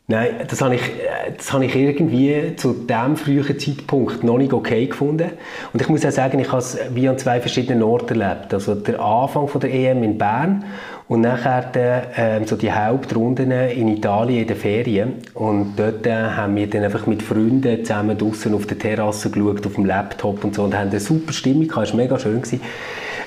Nein, 0.09 0.47
das 0.47 0.61
habe, 0.61 0.77
ich, 0.77 0.83
äh, 0.83 1.33
das 1.37 1.53
habe 1.53 1.65
ich 1.65 1.75
irgendwie 1.75 2.55
zu 2.55 2.75
diesem 2.75 3.17
frühen 3.17 3.59
Zeitpunkt 3.59 4.23
noch 4.23 4.39
nicht 4.39 4.53
okay 4.53 4.87
gefunden. 4.87 5.33
Und 5.73 5.83
ich 5.83 5.89
muss 5.89 6.07
auch 6.07 6.13
sagen, 6.13 6.39
ich 6.39 6.47
habe 6.49 6.59
es 6.59 6.79
wie 6.95 7.09
an 7.09 7.19
zwei 7.19 7.41
verschiedenen 7.41 7.83
Orten 7.83 8.21
erlebt. 8.21 8.55
Also 8.55 8.77
der 8.77 9.01
Anfang 9.01 9.49
von 9.49 9.61
der 9.61 9.75
EM 9.75 10.05
in 10.05 10.17
Bern 10.17 10.65
und 11.09 11.21
nachher 11.21 11.71
äh, 12.17 12.45
so 12.47 12.57
die 12.57 12.73
Hauptrunden 12.73 13.51
in 13.53 13.89
Italien 13.89 14.43
in 14.43 14.49
den 14.49 14.57
Ferien. 14.57 15.13
Und 15.35 15.75
dort 15.77 16.07
äh, 16.07 16.13
haben 16.13 16.57
wir 16.57 16.69
dann 16.69 16.83
einfach 16.83 17.07
mit 17.07 17.23
Freunden 17.23 17.85
zusammen 17.85 18.19
draußen 18.19 18.53
auf 18.55 18.67
der 18.67 18.79
Terrasse 18.79 19.31
geschaut, 19.31 19.65
auf 19.67 19.75
dem 19.75 19.85
Laptop 19.85 20.43
und 20.43 20.55
so 20.55 20.65
und 20.65 20.77
haben 20.77 20.91
eine 20.91 21.01
super 21.01 21.33
Stimmung 21.33 21.69
gehabt. 21.69 21.87
Es 21.87 21.93
war 21.93 21.99
mega 21.99 22.19
schön. 22.19 22.43
Gewesen. 22.43 22.61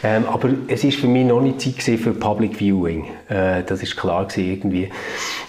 Ähm, 0.02 0.26
aber 0.32 0.50
es 0.68 0.84
ist 0.84 1.00
für 1.00 1.08
mich 1.08 1.26
noch 1.26 1.42
nicht 1.42 1.62
Zeit 1.62 2.00
für 2.00 2.12
Public 2.12 2.56
Viewing. 2.56 3.06
Äh, 3.28 3.64
das 3.66 3.84
ist 3.84 3.98
klar 3.98 4.26
gewesen, 4.28 4.52
irgendwie. 4.52 4.90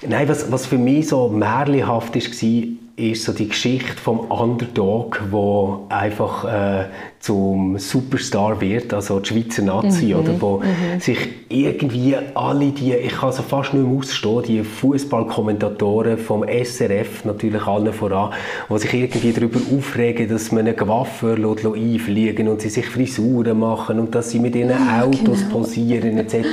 Nein, 0.07 0.29
was, 0.29 0.51
was 0.51 0.66
für 0.66 0.79
mich 0.79 1.09
so 1.09 1.29
märchenhaft 1.29 2.16
ist, 2.16 2.43
war, 2.43 2.62
ist 3.01 3.25
so 3.25 3.33
die 3.33 3.49
Geschichte 3.49 3.97
vom 3.97 4.21
Underdog, 4.21 5.23
wo 5.31 5.87
einfach 5.89 6.45
äh, 6.45 6.85
zum 7.21 7.79
Superstar 7.79 8.61
wird, 8.61 8.95
also 8.95 9.21
die 9.21 9.29
Schweizer 9.29 9.63
Nazi, 9.63 10.07
mhm. 10.07 10.21
oder 10.21 10.41
wo 10.41 10.59
mhm. 10.59 11.01
sich 11.01 11.19
irgendwie 11.49 12.17
alle 12.35 12.71
die, 12.71 12.95
ich 12.95 13.13
kann 13.13 13.33
so 13.33 13.43
fast 13.43 13.75
nicht 13.75 13.87
mehr 13.87 13.99
ausstehen, 13.99 14.43
die 14.43 14.63
Fußballkommentatoren 14.63 16.17
vom 16.17 16.45
SRF 16.45 17.25
natürlich 17.25 17.63
allen 17.67 17.93
voran, 17.93 18.33
wo 18.69 18.79
sich 18.79 18.95
irgendwie 18.95 19.33
darüber 19.33 19.61
aufregen, 19.77 20.29
dass 20.29 20.53
man 20.53 20.67
eine 20.67 20.89
Waffe 20.89 21.37
einfliegen 21.37 22.49
und 22.49 22.63
sie 22.63 22.71
sich 22.71 22.87
Frisuren 22.87 23.59
machen 23.59 23.99
und 23.99 24.15
dass 24.15 24.31
sie 24.31 24.39
mit 24.39 24.57
ihren 24.57 24.73
Autos 24.89 25.41
genau. 25.41 25.59
posieren 25.59 26.17
etc. 26.19 26.47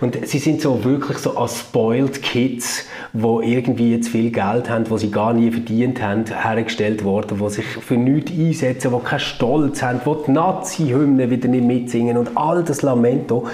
Und 0.00 0.26
sie 0.26 0.38
sind 0.38 0.60
so 0.60 0.84
wirklich 0.84 1.18
so 1.18 1.36
als 1.36 1.60
spoiled 1.60 2.22
Kids, 2.22 2.86
wo 3.12 3.40
irgendwie 3.40 4.00
zu 4.00 4.10
viel 4.10 4.30
Geld 4.30 4.68
haben, 4.68 4.90
wo 4.90 4.96
sie 4.96 5.10
gar 5.10 5.32
nie 5.32 5.50
verdient 5.50 6.02
haben, 6.02 6.24
hergestellt 6.26 7.04
worden, 7.04 7.38
wo 7.40 7.48
sich 7.48 7.64
für 7.64 7.96
nichts 7.96 8.32
einsetzen, 8.32 8.92
wo 8.92 8.98
keinen 8.98 9.20
Stolz 9.20 9.82
haben, 9.82 10.00
wo 10.04 10.14
die 10.14 10.32
Nazi-Hymne 10.32 11.30
wieder 11.30 11.48
nicht 11.48 11.64
mitsingen 11.64 12.16
und 12.16 12.36
all 12.36 12.64
das 12.64 12.82
Lamento. 12.82 13.46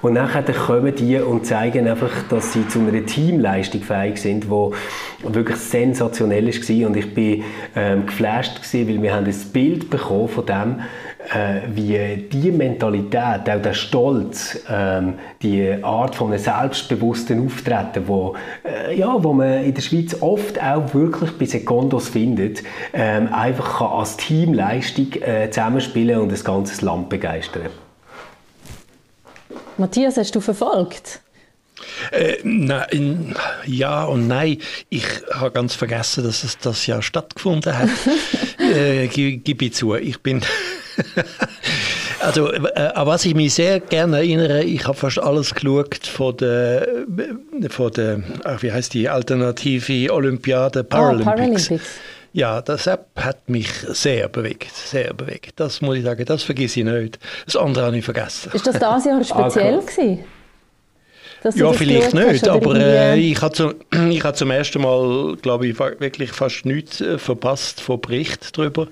Und 0.00 0.12
nachher 0.12 0.42
kommen 0.42 0.94
die 0.94 1.16
und 1.18 1.46
zeigen 1.46 1.88
einfach, 1.88 2.10
dass 2.28 2.52
sie 2.52 2.66
zu 2.68 2.78
einer 2.80 3.04
Teamleistung 3.04 3.82
fähig 3.82 4.18
sind, 4.18 4.48
wo 4.48 4.72
wirklich 5.22 5.58
sensationell 5.58 6.46
war. 6.46 6.86
Und 6.86 6.96
ich 6.96 7.14
bin 7.14 7.42
ähm, 7.74 8.06
geflasht 8.06 8.62
gewesen, 8.62 8.88
weil 8.88 9.02
wir 9.02 9.14
haben 9.14 9.26
ein 9.26 9.34
Bild 9.52 9.90
bekommen 9.90 10.28
von 10.28 10.46
dem, 10.46 10.80
äh, 10.80 10.82
wie 11.74 12.28
die 12.32 12.50
Mentalität, 12.50 13.50
auch 13.50 13.62
der 13.62 13.74
Stolz, 13.74 14.60
ähm, 14.68 15.14
die 15.42 15.72
Art 15.82 16.14
von 16.14 16.28
einem 16.28 16.38
selbstbewussten 16.38 17.44
Auftreten, 17.44 18.04
wo, 18.06 18.34
äh, 18.64 18.98
ja, 18.98 19.22
wo 19.22 19.32
man 19.32 19.64
in 19.64 19.74
der 19.74 19.82
Schweiz 19.82 20.16
oft 20.20 20.62
auch 20.62 20.94
wirklich 20.94 21.32
bei 21.32 21.44
Secondos 21.44 22.08
findet, 22.08 22.62
ähm, 22.92 23.32
einfach 23.32 23.78
kann 23.78 23.98
als 23.98 24.16
Teamleistung 24.16 25.12
äh, 25.20 25.50
zusammenspielen 25.50 26.20
und 26.20 26.32
das 26.32 26.44
ganze 26.44 26.84
Land 26.84 27.08
begeistern. 27.08 27.68
Matthias, 29.76 30.16
hast 30.16 30.34
du 30.34 30.40
verfolgt? 30.40 31.20
Äh, 32.10 32.38
nein, 32.42 33.34
ja 33.66 34.04
und 34.04 34.26
nein. 34.26 34.58
Ich 34.88 35.04
habe 35.32 35.52
ganz 35.52 35.74
vergessen, 35.74 36.24
dass 36.24 36.42
es 36.42 36.58
das 36.58 36.86
ja 36.86 37.02
stattgefunden 37.02 37.76
hat. 37.76 37.88
äh, 38.58 39.06
gebe 39.06 39.64
ich 39.64 39.74
zu. 39.74 39.94
Ich 39.94 40.20
bin. 40.20 40.42
also, 42.20 42.52
äh, 42.52 42.80
an 42.94 43.06
was 43.06 43.24
ich 43.24 43.34
mich 43.34 43.54
sehr 43.54 43.80
gerne 43.80 44.18
erinnere, 44.18 44.64
ich 44.64 44.86
habe 44.86 44.96
fast 44.96 45.18
alles 45.18 45.54
geschaut 45.54 46.06
von 46.06 46.36
der, 46.36 46.88
von 47.68 47.92
der 47.92 48.22
ach, 48.44 48.62
wie 48.62 48.72
heißt 48.72 48.94
die, 48.94 49.08
alternative 49.08 50.12
Olympiade 50.12 50.84
Paralympics. 50.84 51.26
Oh, 51.26 51.30
Paralympics. 51.30 51.90
Ja, 52.32 52.60
das 52.60 52.86
hat 52.86 53.48
mich 53.48 53.70
sehr 53.88 54.28
bewegt, 54.28 54.74
sehr 54.74 55.14
bewegt. 55.14 55.54
Das 55.56 55.80
muss 55.80 55.96
ich 55.96 56.04
sagen, 56.04 56.24
das 56.24 56.42
vergesse 56.42 56.80
ich 56.80 56.86
nicht. 56.86 57.18
Das 57.46 57.56
andere 57.56 57.86
habe 57.86 57.98
ich 57.98 58.04
vergessen. 58.04 58.50
Ist 58.52 58.66
das 58.66 58.78
das 58.78 59.04
Jahr 59.04 59.24
speziell 59.24 59.80
gewesen? 59.80 60.24
ja, 61.54 61.72
vielleicht 61.72 62.14
nicht, 62.14 62.42
hast, 62.42 62.48
aber 62.48 62.74
äh, 62.76 63.18
ich 63.18 63.40
habe 63.40 63.54
zum, 63.54 63.74
hab 64.22 64.36
zum 64.36 64.50
ersten 64.50 64.82
Mal, 64.82 65.36
glaube 65.40 65.68
ich, 65.68 65.78
wirklich 65.78 66.32
fast 66.32 66.66
nichts 66.66 67.00
äh, 67.00 67.18
verpasst 67.18 67.80
von 67.80 68.00
Bericht 68.00 68.56
darüber. 68.56 68.88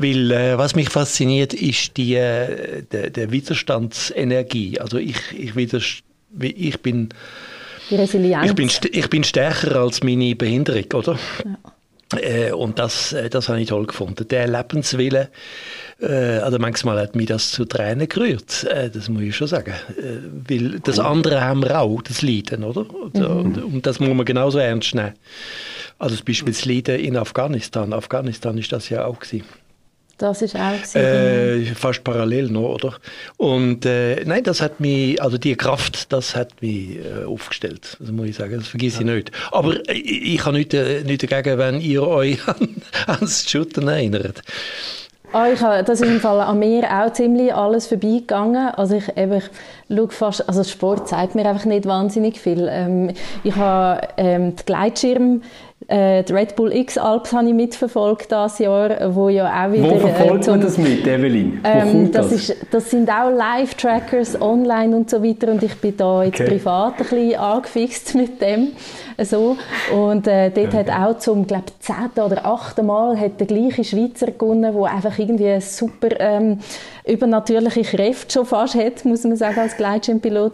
Weil 0.00 0.30
äh, 0.30 0.56
was 0.56 0.76
mich 0.76 0.90
fasziniert, 0.90 1.52
ist 1.52 1.96
die, 1.96 2.14
äh, 2.14 2.82
der, 2.84 3.10
der 3.10 3.32
Widerstandsenergie. 3.32 4.78
Also 4.78 4.96
ich, 4.96 5.16
ich, 5.36 5.56
widerst 5.56 6.04
ich 6.40 6.80
bin... 6.80 7.08
Die 7.90 7.96
Resilienz. 7.96 8.46
Ich 8.46 8.54
bin, 8.54 8.70
ich 8.92 9.10
bin 9.10 9.24
stärker 9.24 9.74
als 9.76 10.04
meine 10.04 10.36
Behinderung, 10.36 10.84
oder? 10.92 11.18
Ja. 11.44 12.18
Äh, 12.20 12.52
und 12.52 12.78
das, 12.78 13.12
äh, 13.12 13.28
das 13.28 13.48
habe 13.48 13.60
ich 13.60 13.70
toll 13.70 13.86
gefunden. 13.86 14.26
Der 14.28 14.46
Lebenswille, 14.46 15.30
äh, 16.00 16.38
also 16.38 16.60
manchmal 16.60 17.00
hat 17.00 17.16
mich 17.16 17.26
das 17.26 17.50
zu 17.50 17.64
Tränen 17.64 18.08
gerührt, 18.08 18.64
äh, 18.64 18.90
das 18.90 19.08
muss 19.08 19.22
ich 19.22 19.34
schon 19.36 19.48
sagen. 19.48 19.74
Weil 20.48 20.78
das 20.80 21.00
andere 21.00 21.40
haben 21.40 21.62
wir 21.64 21.80
auch, 21.80 22.02
das 22.02 22.22
Leiden, 22.22 22.62
oder? 22.62 22.84
Mhm. 22.84 23.22
Und, 23.24 23.64
und, 23.64 23.86
das 23.86 23.98
muss 23.98 24.14
man 24.14 24.24
genauso 24.24 24.58
ernst 24.58 24.94
nehmen. 24.94 25.14
Also 25.98 26.14
zum 26.14 26.24
Beispiel 26.24 26.52
das 26.52 26.64
Leiden 26.64 27.00
in 27.00 27.16
Afghanistan. 27.16 27.92
Afghanistan 27.92 28.56
ist 28.58 28.70
das 28.70 28.88
ja 28.90 29.04
auch 29.04 29.18
gewesen. 29.18 29.44
Das 30.18 30.42
ist 30.42 30.56
auch 30.56 30.96
äh, 30.96 31.64
fast 31.76 32.02
parallel 32.02 32.50
noch, 32.50 32.74
oder? 32.74 32.94
Und 33.36 33.86
äh, 33.86 34.24
nein, 34.24 34.42
das 34.42 34.60
hat 34.60 34.80
mich, 34.80 35.22
also 35.22 35.38
die 35.38 35.54
Kraft, 35.54 36.12
das 36.12 36.34
hat 36.34 36.60
mich 36.60 36.96
äh, 36.96 37.24
aufgestellt. 37.24 37.96
Das 38.00 38.10
muss 38.10 38.26
ich 38.26 38.36
sagen, 38.36 38.56
das 38.56 38.66
vergesse 38.66 39.04
ja. 39.04 39.08
ich 39.08 39.14
nicht. 39.14 39.32
Aber 39.52 39.76
ich, 39.88 40.34
ich 40.34 40.44
habe 40.44 40.56
nichts, 40.56 40.74
äh, 40.74 41.04
nichts 41.04 41.24
dagegen, 41.24 41.58
wenn 41.58 41.80
ihr 41.80 42.02
euch 42.02 42.36
an, 42.48 42.82
ans 43.06 43.48
Shooten 43.48 43.86
erinnert. 43.86 44.42
Oh, 45.32 45.44
ich 45.52 45.60
habe, 45.60 45.84
das 45.84 46.00
ist 46.00 46.08
im 46.08 46.20
Fall 46.20 46.40
an 46.40 46.58
mir 46.58 46.84
auch 46.90 47.12
ziemlich 47.12 47.54
alles 47.54 47.86
vorbeigegangen. 47.86 48.70
Also 48.74 48.96
ich, 48.96 49.14
eben, 49.14 49.34
ich 49.34 49.44
schaue 49.94 50.08
fast, 50.08 50.48
also 50.48 50.64
Sport 50.64 51.06
zeigt 51.06 51.34
mir 51.34 51.46
einfach 51.46 51.66
nicht 51.66 51.84
wahnsinnig 51.84 52.40
viel. 52.40 52.66
Ähm, 52.68 53.12
ich 53.44 53.54
habe 53.54 54.08
ähm, 54.16 54.56
die 54.56 54.64
Gleitschirm 54.64 55.42
äh, 55.88 56.22
die 56.22 56.32
Red 56.34 56.54
Bull 56.54 56.70
X 56.70 56.98
Alps 56.98 57.32
habe 57.32 57.48
ich 57.48 57.54
mitverfolgt 57.54 58.30
dieses 58.30 58.58
Jahr, 58.58 59.14
wo 59.14 59.30
ja 59.30 59.46
auch 59.46 59.72
wieder... 59.72 59.90
Wo 59.90 59.98
verfolgt 59.98 60.46
äh, 60.46 60.50
man 60.50 60.60
das 60.60 60.76
mit, 60.76 61.06
Evelyn? 61.06 61.60
Wo 61.62 61.68
ähm, 61.68 62.12
das, 62.12 62.28
das? 62.28 62.50
Ist, 62.50 62.56
das 62.70 62.90
sind 62.90 63.08
auch 63.08 63.30
Live-Trackers 63.30 64.40
online 64.40 64.94
und 64.94 65.08
so 65.08 65.24
weiter 65.24 65.50
und 65.50 65.62
ich 65.62 65.74
bin 65.76 65.96
da 65.96 66.24
jetzt 66.24 66.40
okay. 66.40 66.50
privat 66.50 66.92
ein 66.92 66.98
bisschen 66.98 67.34
angefixt 67.36 68.14
mit 68.14 68.40
dem. 68.42 68.72
So. 69.20 69.56
Und 69.92 70.26
äh, 70.26 70.50
dort 70.50 70.68
okay. 70.68 70.76
hat 70.76 70.90
auch 70.90 71.18
zum, 71.18 71.46
glaube 71.46 71.64
zehnten 71.80 72.20
oder 72.20 72.44
achten 72.44 72.86
Mal 72.86 73.18
hat 73.18 73.40
der 73.40 73.46
gleiche 73.46 73.82
Schweizer 73.82 74.26
gewonnen, 74.26 74.72
der 74.74 74.84
einfach 74.84 75.18
irgendwie 75.18 75.58
super 75.60 76.08
ähm, 76.20 76.58
übernatürliche 77.06 77.82
Kräfte 77.82 78.32
schon 78.32 78.46
fast 78.46 78.74
hat, 78.74 79.04
muss 79.04 79.24
man 79.24 79.36
sagen, 79.36 79.58
als 79.58 79.76
Gleitschirmpilot, 79.76 80.52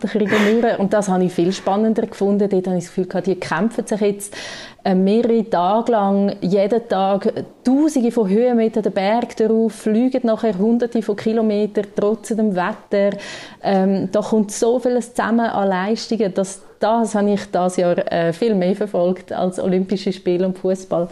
Und 0.78 0.92
das 0.92 1.08
habe 1.08 1.24
ich 1.24 1.32
viel 1.32 1.52
spannender 1.52 2.06
gefunden. 2.06 2.48
Dort 2.48 2.66
habe 2.66 2.78
ich 2.78 2.84
das 2.84 2.94
Gefühl, 2.94 3.22
die 3.22 3.34
kämpfen 3.34 3.86
sich 3.86 4.00
jetzt 4.00 4.34
äh, 4.34 4.73
mehrere 4.92 5.48
Tage 5.48 5.92
lang, 5.92 6.36
jeden 6.42 6.88
Tag 6.88 7.32
Tausende 7.64 8.10
von 8.10 8.28
Höhenmetern 8.28 8.82
den 8.82 8.92
Berg 8.92 9.34
darauf, 9.36 9.72
fliegen 9.72 10.20
nachher 10.24 10.58
Hunderte 10.58 11.00
von 11.00 11.16
Kilometern 11.16 11.86
trotz 11.96 12.28
dem 12.28 12.54
Wetter. 12.54 13.16
Ähm, 13.62 14.10
da 14.12 14.20
kommt 14.20 14.50
so 14.50 14.78
vieles 14.78 15.14
zusammen 15.14 15.46
an 15.46 15.68
Leistungen, 15.68 16.34
dass 16.34 16.60
das 16.78 17.14
habe 17.14 17.30
ich 17.30 17.40
dieses 17.50 17.76
Jahr 17.78 18.12
äh, 18.12 18.32
viel 18.34 18.54
mehr 18.54 18.76
verfolgt 18.76 19.32
als 19.32 19.58
Olympische 19.58 20.12
Spiele 20.12 20.46
und 20.46 20.58
Fußball. 20.58 21.08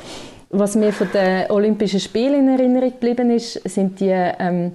Was 0.50 0.76
mir 0.76 0.92
von 0.92 1.08
den 1.14 1.50
Olympischen 1.50 2.00
Spielen 2.00 2.46
in 2.46 2.58
Erinnerung 2.58 2.90
geblieben 2.90 3.30
ist, 3.30 3.54
sind 3.66 3.98
die 4.00 4.10
ähm, 4.10 4.72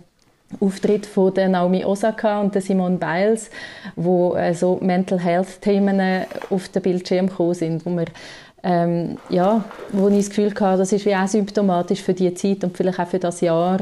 Auftritt 0.60 1.06
von 1.06 1.34
der 1.34 1.50
Naomi 1.50 1.84
Osaka 1.86 2.42
und 2.42 2.56
der 2.56 2.62
Simone 2.62 2.98
Biles, 2.98 3.52
wo 3.96 4.34
äh, 4.36 4.54
so 4.54 4.80
Mental 4.82 5.20
Health 5.20 5.62
Themen 5.62 6.26
auf 6.50 6.70
den 6.70 6.82
Bildschirm 6.82 7.28
gekommen 7.28 7.54
sind, 7.54 7.86
wo 7.86 7.92
wir 7.92 8.06
ähm, 8.67 9.17
ja, 9.30 9.63
wo 9.93 10.10
ich 10.10 10.17
das 10.17 10.30
Gefühl 10.30 10.53
hatte, 10.53 10.80
das 10.80 10.91
ist 10.91 11.06
wie 11.06 11.15
auch 11.15 11.27
symptomatisch 11.27 12.01
für 12.01 12.13
die 12.13 12.34
Zeit 12.34 12.65
und 12.65 12.75
vielleicht 12.75 12.99
auch 12.99 13.08
für 13.08 13.17
das 13.17 13.39
Jahr, 13.39 13.80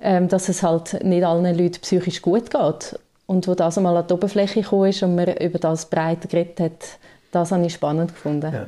ähm, 0.00 0.28
dass 0.28 0.48
es 0.48 0.62
halt 0.62 1.02
nicht 1.02 1.24
allen 1.24 1.58
Leuten 1.58 1.80
psychisch 1.80 2.22
gut 2.22 2.48
geht. 2.48 2.98
Und 3.26 3.48
wo 3.48 3.54
das 3.54 3.78
einmal 3.78 3.96
an 3.96 4.06
die 4.06 4.14
Oberfläche 4.14 4.60
ist 4.60 5.02
und 5.02 5.16
man 5.16 5.36
über 5.36 5.58
das 5.58 5.86
breit 5.86 6.30
geredet 6.30 6.60
hat, 6.60 6.98
das 7.32 7.50
habe 7.50 7.66
ich 7.66 7.74
spannend 7.74 8.14
gefunden. 8.14 8.52
Ja. 8.52 8.66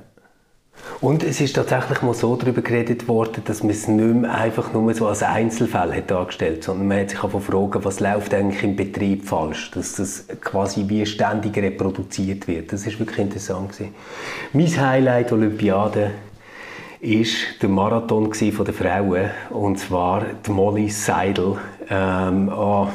Und 1.01 1.23
es 1.23 1.41
ist 1.41 1.55
tatsächlich 1.55 2.03
mal 2.03 2.15
so 2.15 2.35
darüber 2.37 2.63
geredet 2.63 3.09
worden, 3.09 3.43
dass 3.45 3.63
man 3.63 3.73
es 3.73 3.89
nicht 3.89 4.15
mehr 4.15 4.35
einfach 4.35 4.73
nur 4.73 4.93
so 4.95 5.07
als 5.07 5.23
Einzelfall 5.23 5.95
hat 5.95 6.11
dargestellt, 6.11 6.65
sondern 6.65 6.89
man 6.89 7.01
hat 7.01 7.11
sich 7.11 7.23
auch 7.23 7.41
fragen, 7.41 7.85
was 7.85 8.01
läuft 8.01 8.33
eigentlich 8.33 8.63
im 8.63 8.77
Betrieb 8.77 9.27
falsch, 9.27 9.71
dass 9.73 9.97
das 9.97 10.27
quasi 10.41 10.85
wie 10.89 11.05
ständig 11.05 11.57
reproduziert 11.57 12.49
wird. 12.49 12.73
Das 12.73 12.87
ist 12.87 12.99
wirklich 12.99 13.19
interessant 13.19 13.73
gewesen. 13.73 13.95
Mein 14.53 14.81
Highlight 14.81 15.33
Olympiade 15.33 16.13
ist 17.01 17.37
der 17.61 17.69
Marathon 17.69 18.33
von 18.33 18.65
der 18.65 18.75
Frauen 18.75 19.31
und 19.51 19.79
zwar 19.79 20.25
die 20.47 20.51
Molly 20.51 20.89
Seidel. 20.89 21.59
Ähm, 21.91 22.51
oh, 22.51 22.89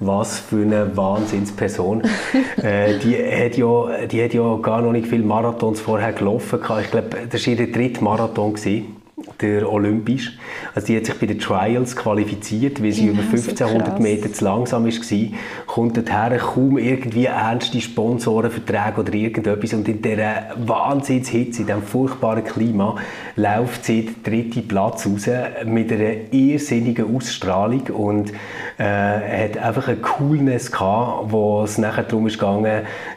was 0.00 0.38
für 0.38 0.62
eine 0.62 0.96
Wahnsinnsperson. 0.96 2.02
äh, 2.62 2.98
die, 2.98 3.16
hat 3.16 3.56
ja, 3.56 4.06
die 4.06 4.22
hat 4.22 4.34
ja 4.34 4.56
gar 4.56 4.82
noch 4.82 4.92
nicht 4.92 5.06
viele 5.06 5.24
Marathons 5.24 5.80
vorher 5.80 6.12
gelaufen. 6.12 6.60
Ich 6.82 6.90
glaube, 6.90 7.08
das 7.30 7.46
war 7.46 7.54
ihr 7.54 7.72
dritter 7.72 8.02
Marathon. 8.02 8.54
Gewesen 8.54 8.95
der 9.40 9.70
olympisch. 9.70 10.36
Also 10.74 10.88
die 10.88 10.96
hat 10.96 11.06
sich 11.06 11.14
bei 11.14 11.26
den 11.26 11.38
Trials 11.38 11.96
qualifiziert, 11.96 12.82
weil 12.82 12.92
sie 12.92 13.06
ja, 13.06 13.12
über 13.12 13.22
1500 13.22 13.96
so 13.96 14.02
Meter 14.02 14.32
zu 14.32 14.44
langsam 14.44 14.84
war. 14.84 15.28
Kommt 15.66 15.96
dorthin 15.96 16.38
kaum 16.38 16.78
irgendwie 16.78 17.24
ernste 17.24 17.80
Sponsorenverträge 17.80 19.00
oder 19.00 19.14
irgendetwas. 19.14 19.72
Und 19.72 19.88
in 19.88 20.02
dieser 20.02 20.48
Wahnsinnshitze, 20.56 21.62
in 21.62 21.66
diesem 21.66 21.82
furchtbaren 21.82 22.44
Klima, 22.44 22.96
läuft 23.36 23.86
sie 23.86 24.02
den 24.02 24.22
dritten 24.22 24.68
Platz 24.68 25.06
raus 25.06 25.28
mit 25.64 25.90
einer 25.92 26.32
irrsinnigen 26.32 27.14
Ausstrahlung 27.14 27.86
und 27.88 28.32
äh, 28.76 28.84
hat 28.84 29.56
einfach 29.56 29.88
eine 29.88 29.96
Coolness 29.96 30.70
gehabt, 30.72 31.32
wo 31.32 31.62
es 31.62 31.78
nachher 31.78 32.02
darum 32.02 32.26
ging, 32.26 32.66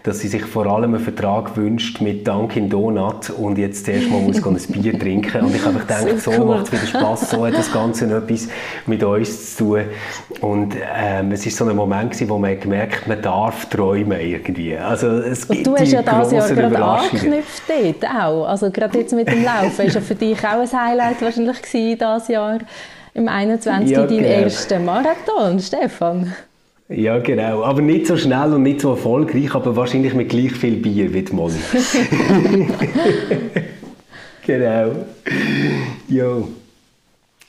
dass 0.03 0.19
sie 0.19 0.29
sich 0.29 0.43
vor 0.43 0.65
allem 0.65 0.95
einen 0.95 1.03
Vertrag 1.03 1.57
wünscht 1.57 1.99
mit 1.99 2.25
Dunkin' 2.25 2.69
Donut 2.69 3.29
und 3.31 3.57
jetzt 3.57 3.85
zuerst 3.85 4.09
mal 4.09 4.21
muss 4.21 4.45
ein 4.45 4.81
Bier 4.81 4.97
trinken. 4.97 5.41
Und 5.41 5.55
ich 5.55 5.61
gedacht, 5.97 6.21
so, 6.21 6.31
so 6.31 6.45
macht 6.45 6.65
es 6.65 6.71
wieder 6.71 6.87
Spass, 6.87 7.29
so 7.29 7.45
hat 7.45 7.53
das 7.53 7.71
Ganze 7.71 8.05
etwas 8.05 8.47
mit 8.85 9.03
uns 9.03 9.55
zu 9.55 9.75
tun. 9.75 9.85
Und 10.41 10.75
ähm, 10.95 11.31
es 11.31 11.45
war 11.45 11.51
so 11.51 11.65
ein 11.65 11.75
Moment, 11.75 12.11
gewesen, 12.11 12.29
wo 12.29 12.37
man 12.37 12.59
gemerkt 12.59 13.01
hat, 13.01 13.07
man 13.07 13.21
darf 13.21 13.69
träumen 13.69 14.19
irgendwie. 14.19 14.77
Also, 14.77 15.07
es 15.07 15.47
gibt 15.47 15.67
und 15.67 15.75
du 15.75 15.81
hast 15.81 15.91
ja 15.91 16.01
das 16.01 16.31
Jahr 16.31 16.49
gerade 16.49 16.83
angeknüpft 16.83 17.63
dort 17.67 18.11
auch. 18.11 18.45
Also 18.45 18.71
gerade 18.71 18.99
jetzt 18.99 19.13
mit 19.13 19.27
dem 19.27 19.43
Laufen 19.43 19.85
ist 19.85 19.95
ja 19.95 20.01
für 20.01 20.15
dich 20.15 20.39
auch 20.39 20.61
ein 20.61 20.71
Highlight 20.71 21.21
wahrscheinlich 21.21 21.61
gewesen, 21.61 21.99
dieses 21.99 22.27
Jahr 22.27 22.59
im 23.13 23.27
21. 23.27 23.91
Ja, 23.91 24.05
dein 24.05 24.17
genau. 24.17 24.29
erster 24.29 24.79
Marathon, 24.79 25.59
Stefan. 25.59 26.33
Ja, 26.89 27.19
genau. 27.19 27.63
Aber 27.63 27.81
nicht 27.81 28.07
so 28.07 28.17
schnell 28.17 28.53
und 28.53 28.63
nicht 28.63 28.81
so 28.81 28.89
erfolgreich, 28.91 29.53
aber 29.53 29.75
wahrscheinlich 29.75 30.15
mit 30.15 30.29
gleich 30.29 30.53
viel 30.53 30.77
Bier 30.77 31.13
wie 31.13 31.21
die 31.21 31.33
Molly. 31.33 31.59
genau. 34.49 35.05
Jo. 36.07 36.47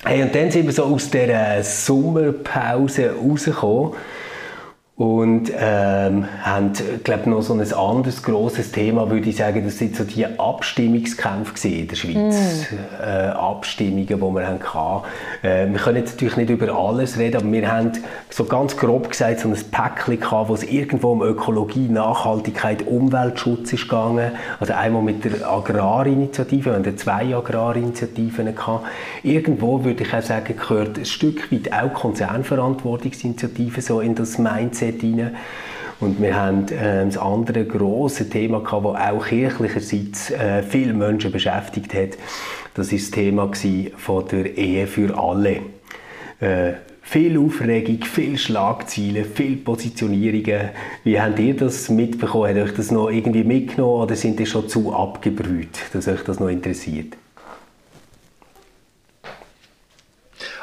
Hey, 0.04 0.22
und 0.22 0.34
dann 0.34 0.50
sind 0.50 0.66
wir 0.66 0.72
so 0.72 0.84
aus 0.84 1.10
dieser 1.10 1.62
Sommerpause 1.62 3.14
rausgekommen 3.14 3.94
und 5.00 5.50
ähm, 5.58 6.26
haben, 6.42 6.72
glaube 7.04 7.30
noch 7.30 7.40
so 7.40 7.54
ein 7.54 7.72
anderes 7.72 8.22
großes 8.22 8.70
Thema, 8.70 9.08
würde 9.08 9.30
ich 9.30 9.36
sagen, 9.36 9.64
das 9.64 9.78
sind 9.78 9.96
so 9.96 10.04
die 10.04 10.26
Abstimmungskämpfe 10.26 11.68
in 11.68 11.88
der 11.88 11.96
Schweiz. 11.96 12.66
Mm. 12.70 13.02
Äh, 13.02 13.28
Abstimmungen, 13.28 14.06
die 14.06 14.20
wir 14.20 14.46
hatten. 14.46 15.06
Äh, 15.42 15.72
wir 15.72 15.78
können 15.78 15.96
jetzt 15.96 16.16
natürlich 16.16 16.36
nicht 16.36 16.50
über 16.50 16.74
alles 16.74 17.16
reden, 17.16 17.38
aber 17.38 17.50
wir 17.50 17.72
haben 17.72 17.92
so 18.28 18.44
ganz 18.44 18.76
grob 18.76 19.08
gesagt 19.08 19.40
so 19.40 19.48
ein 19.48 19.54
Päckchen 19.54 20.20
gehabt, 20.20 20.50
wo 20.50 20.54
es 20.54 20.64
irgendwo 20.64 21.12
um 21.12 21.22
Ökologie, 21.22 21.88
Nachhaltigkeit, 21.88 22.86
Umweltschutz 22.86 23.72
ist 23.72 23.84
gegangen. 23.84 24.32
Also 24.58 24.74
einmal 24.74 25.00
mit 25.00 25.24
der 25.24 25.50
Agrarinitiative, 25.50 26.72
wir 26.72 26.74
hatten 26.74 26.98
zwei 26.98 27.34
Agrarinitiativen 27.34 28.54
gehabt. 28.54 28.84
Irgendwo 29.22 29.82
würde 29.82 30.02
ich 30.02 30.12
auch 30.12 30.20
sagen, 30.20 30.54
gehört 30.58 30.98
ein 30.98 31.06
Stück 31.06 31.50
weit 31.50 31.72
auch 31.72 31.94
Konzernverantwortungsinitiative 31.94 33.80
so 33.80 34.00
in 34.02 34.14
das 34.14 34.36
Mindset 34.36 34.89
dort 34.90 35.02
rein. 35.02 35.36
Und 36.00 36.20
wir 36.22 36.34
haben 36.34 36.66
äh, 36.68 37.04
das 37.04 37.18
andere 37.18 37.64
große 37.64 38.30
Thema 38.30 38.60
gehabt, 38.60 38.86
das 38.86 39.10
auch 39.10 39.26
kirchlicherseits 39.26 40.30
äh, 40.30 40.62
viele 40.62 40.94
Menschen 40.94 41.30
beschäftigt 41.30 41.92
hat. 41.94 42.10
Das 42.74 42.92
ist 42.92 43.06
das 43.06 43.10
Thema 43.10 43.50
von 43.96 44.26
der 44.28 44.56
Ehe 44.56 44.86
für 44.86 45.16
alle. 45.18 45.60
Äh, 46.40 46.72
viel 47.02 47.38
Aufregung, 47.38 48.02
viel 48.04 48.38
Schlagzeilen, 48.38 49.24
viel 49.24 49.56
Positionierungen. 49.56 50.70
Wie 51.04 51.20
habt 51.20 51.38
ihr 51.38 51.54
das 51.54 51.90
mitbekommen? 51.90 52.48
Hat 52.48 52.56
euch 52.56 52.74
das 52.74 52.90
noch 52.90 53.10
irgendwie 53.10 53.44
mitgenommen 53.44 54.02
oder 54.02 54.16
sind 54.16 54.40
ihr 54.40 54.46
schon 54.46 54.68
zu 54.68 54.94
abgebrüht, 54.94 55.78
dass 55.92 56.08
euch 56.08 56.22
das 56.22 56.40
noch 56.40 56.48
interessiert? 56.48 57.16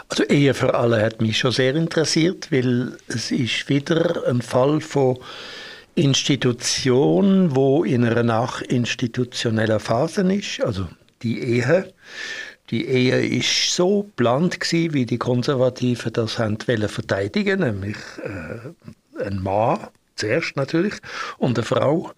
Also 0.10 0.24
Ehe 0.24 0.54
für 0.54 0.74
alle 0.74 1.02
hat 1.02 1.22
mich 1.22 1.38
schon 1.38 1.52
sehr 1.52 1.76
interessiert, 1.76 2.52
weil 2.52 2.98
es 3.08 3.32
ist 3.32 3.68
wieder 3.68 4.26
ein 4.28 4.42
Fall 4.42 4.80
von 4.80 5.18
Institution, 5.96 7.56
wo 7.56 7.84
in 7.84 8.06
einer 8.06 8.24
nachinstitutionellen 8.24 9.80
Phase 9.80 10.22
ist, 10.34 10.64
also 10.64 10.88
die 11.24 11.42
Ehe. 11.42 11.94
Die 12.70 12.86
Ehe 12.86 13.26
ist 13.26 13.74
so 13.74 14.10
bland 14.16 14.60
wie 14.72 15.06
die 15.06 15.18
Konservativen 15.18 16.14
das 16.14 16.38
haben 16.38 16.58
verteidigen, 16.60 17.62
nämlich 17.62 17.98
äh, 18.24 19.24
ein 19.24 19.42
Mann 19.42 19.88
zuerst 20.16 20.56
natürlich 20.56 20.96
und 21.38 21.58
eine 21.58 21.66
Frau. 21.66 22.12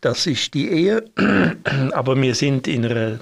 Das 0.00 0.26
ist 0.26 0.54
die 0.54 0.68
Ehe. 0.68 1.04
Aber 1.92 2.20
wir 2.20 2.34
sind 2.34 2.66
in 2.66 2.84
einer 2.84 3.20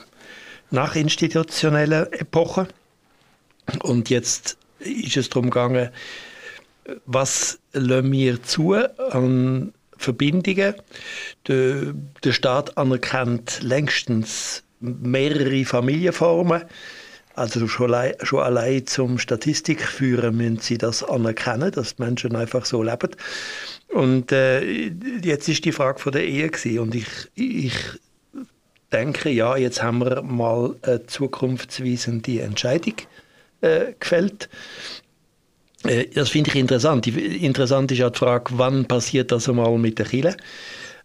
nachinstitutionellen 0.71 2.13
Epoche 2.13 2.69
und 3.83 4.11
jetzt 4.11 4.57
ist 4.81 5.17
es 5.17 5.29
darum 5.29 5.51
gegangen, 5.51 5.91
was 7.07 7.59
lassen 7.73 8.13
wir 8.13 8.43
zu 8.43 8.75
an 8.75 9.73
Verbindungen. 9.97 10.75
Der, 11.47 11.95
der 12.25 12.33
Staat 12.33 12.77
anerkennt 12.77 13.63
längstens 13.63 14.65
mehrere 14.81 15.65
Familienformen. 15.65 16.65
Also 17.35 17.67
schon 17.67 17.95
allein, 17.95 18.15
schon 18.23 18.41
allein 18.41 18.87
zum 18.87 19.19
Statistikführen 19.19 20.37
müssen 20.37 20.59
sie 20.59 20.77
das 20.77 21.03
anerkennen, 21.03 21.71
dass 21.71 21.97
die 21.97 22.03
Menschen 22.03 22.37
einfach 22.37 22.67
so 22.67 22.83
leben. 22.83 23.11
Und 23.89 24.33
äh, 24.33 24.91
jetzt 25.23 25.49
ist 25.49 25.65
die 25.65 25.73
Frage 25.73 25.99
von 25.99 26.13
der 26.13 26.27
Ehe 26.27 26.51
gewesen. 26.51 26.81
und 26.81 26.95
ich, 26.95 27.07
ich 27.35 27.75
denke, 28.93 29.31
ja, 29.31 29.57
jetzt 29.57 29.83
haben 29.83 30.01
wir 30.01 30.21
mal 30.21 30.77
eine 30.83 31.07
zukunftsweisende 31.07 32.43
Entscheidung 32.43 32.97
äh, 33.63 33.95
gefällt. 33.99 34.49
Äh, 35.85 36.07
das 36.15 36.29
finde 36.29 36.51
ich 36.51 36.57
interessant. 36.57 37.07
Interessant 37.07 37.91
ist 37.93 38.03
auch 38.03 38.11
die 38.11 38.19
Frage, 38.19 38.53
wann 38.57 38.85
passiert 38.85 39.33
das 39.33 39.49
einmal 39.49 39.77
mit 39.79 39.99
der 39.99 40.07
Kirche? 40.07 40.37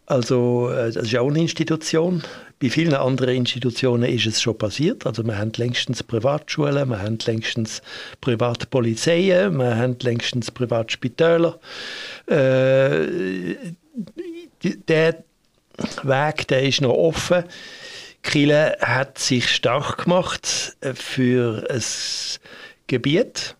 Also 0.06 0.70
äh, 0.70 0.92
das 0.92 1.06
ist 1.08 1.18
auch 1.18 1.28
eine 1.28 1.40
Institution. 1.40 2.24
Bei 2.60 2.70
vielen 2.70 2.96
anderen 2.96 3.36
Institutionen 3.36 4.10
ist 4.10 4.26
es 4.26 4.42
schon 4.42 4.58
passiert. 4.58 5.06
Also 5.06 5.24
wir 5.24 5.38
haben 5.38 5.52
längstens 5.58 6.02
Privatschulen, 6.02 6.90
wir 6.90 7.02
haben 7.02 7.20
längstens 7.26 7.82
Privatpolizeien, 8.22 9.58
wir 9.58 9.78
haben 9.78 9.98
längstens 10.02 10.50
Privatspitäler. 10.50 11.60
Äh, 12.26 13.56
der 14.88 15.24
Weg, 16.04 16.48
der 16.48 16.64
ist 16.64 16.82
noch 16.82 16.94
offen. 16.94 17.44
Kille 18.28 18.76
hat 18.82 19.18
sich 19.18 19.50
stark 19.50 20.04
gemacht 20.04 20.76
äh, 20.82 20.94
für 20.94 21.66
ein 21.70 21.82
Gebiet. 22.88 23.56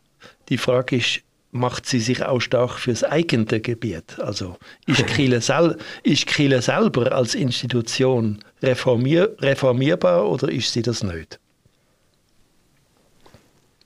Die 0.50 0.58
Frage 0.58 0.98
ist, 0.98 1.22
macht 1.52 1.86
sie 1.86 2.02
sich 2.02 2.22
auch 2.24 2.42
stark 2.42 2.78
für 2.78 2.92
das 2.92 3.06
eigene 3.06 3.62
Gebiet? 3.62 4.20
Also 4.20 4.58
ist 4.86 5.08
Kille, 5.08 5.40
sel 5.40 5.78
ist 6.04 6.28
Kille 6.28 6.62
selber 6.62 7.14
als 7.14 7.34
Institution 7.34 8.44
reformier 8.62 9.36
reformierbar 9.40 10.28
oder 10.28 10.52
ist 10.52 10.74
sie 10.74 10.82
das 10.82 11.02
nicht? 11.02 11.40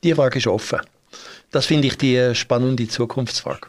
Die 0.03 0.15
Frage 0.15 0.39
ist 0.39 0.47
offen. 0.47 0.79
Das 1.51 1.67
finde 1.67 1.89
ich 1.89 1.97
die 1.97 2.33
spannende 2.33 2.87
Zukunftsfrage. 2.87 3.67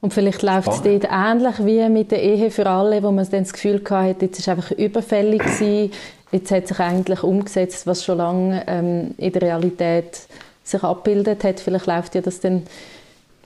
Und 0.00 0.14
vielleicht 0.14 0.42
läuft 0.42 0.68
es 0.68 0.82
dort 0.82 1.08
ähnlich 1.10 1.64
wie 1.64 1.88
mit 1.90 2.10
der 2.10 2.22
Ehe 2.22 2.50
für 2.50 2.66
alle, 2.66 3.02
wo 3.02 3.10
man 3.10 3.28
dann 3.30 3.42
das 3.42 3.52
Gefühl 3.52 3.82
hatte, 3.90 4.26
jetzt 4.26 4.38
ist 4.38 4.48
einfach 4.48 4.70
überfällig 4.72 5.42
gewesen, 5.42 5.92
jetzt 6.32 6.50
hat 6.50 6.68
sich 6.68 6.80
eigentlich 6.80 7.22
umgesetzt, 7.22 7.86
was 7.86 8.04
schon 8.04 8.18
lange 8.18 8.62
ähm, 8.66 9.14
in 9.18 9.32
der 9.32 9.42
Realität 9.42 10.20
sich 10.64 10.82
abbildet 10.82 11.44
hat. 11.44 11.60
Vielleicht 11.60 11.86
läuft 11.86 12.14
ja 12.14 12.22
das 12.22 12.40
dann 12.40 12.62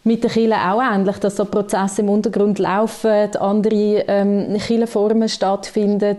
mit 0.05 0.23
den 0.23 0.31
Kirchen 0.31 0.53
auch 0.53 0.83
ähnlich, 0.83 1.17
dass 1.19 1.37
so 1.37 1.45
Prozesse 1.47 2.03
im 2.03 2.11
Untergrund 2.11 2.59
laufen, 2.59 3.35
andere 3.37 4.05
ähm, 4.07 4.57
Kirchenformen 4.59 5.29
stattfinden 5.29 6.19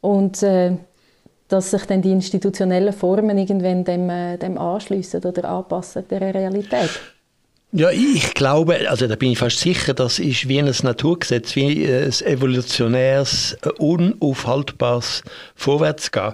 und 0.00 0.42
äh, 0.42 0.72
dass 1.48 1.72
sich 1.72 1.84
dann 1.84 2.00
die 2.00 2.12
institutionellen 2.12 2.92
Formen 2.92 3.36
irgendwann 3.36 3.84
dem, 3.84 4.08
äh, 4.08 4.38
dem 4.38 4.56
anschliessen 4.56 5.22
oder 5.22 5.44
anpassen 5.50 6.04
der 6.08 6.32
Realität. 6.32 6.90
Ja, 7.72 7.90
ich 7.90 8.34
glaube, 8.34 8.90
also 8.90 9.06
da 9.06 9.14
bin 9.14 9.30
ich 9.30 9.38
fast 9.38 9.60
sicher, 9.60 9.94
das 9.94 10.18
ist 10.18 10.48
wie 10.48 10.58
ein 10.58 10.74
Naturgesetz, 10.82 11.54
wie 11.54 11.86
ein 11.86 12.10
evolutionäres, 12.24 13.56
unaufhaltbares 13.78 15.22
Vorwärtsgehen. 15.54 16.32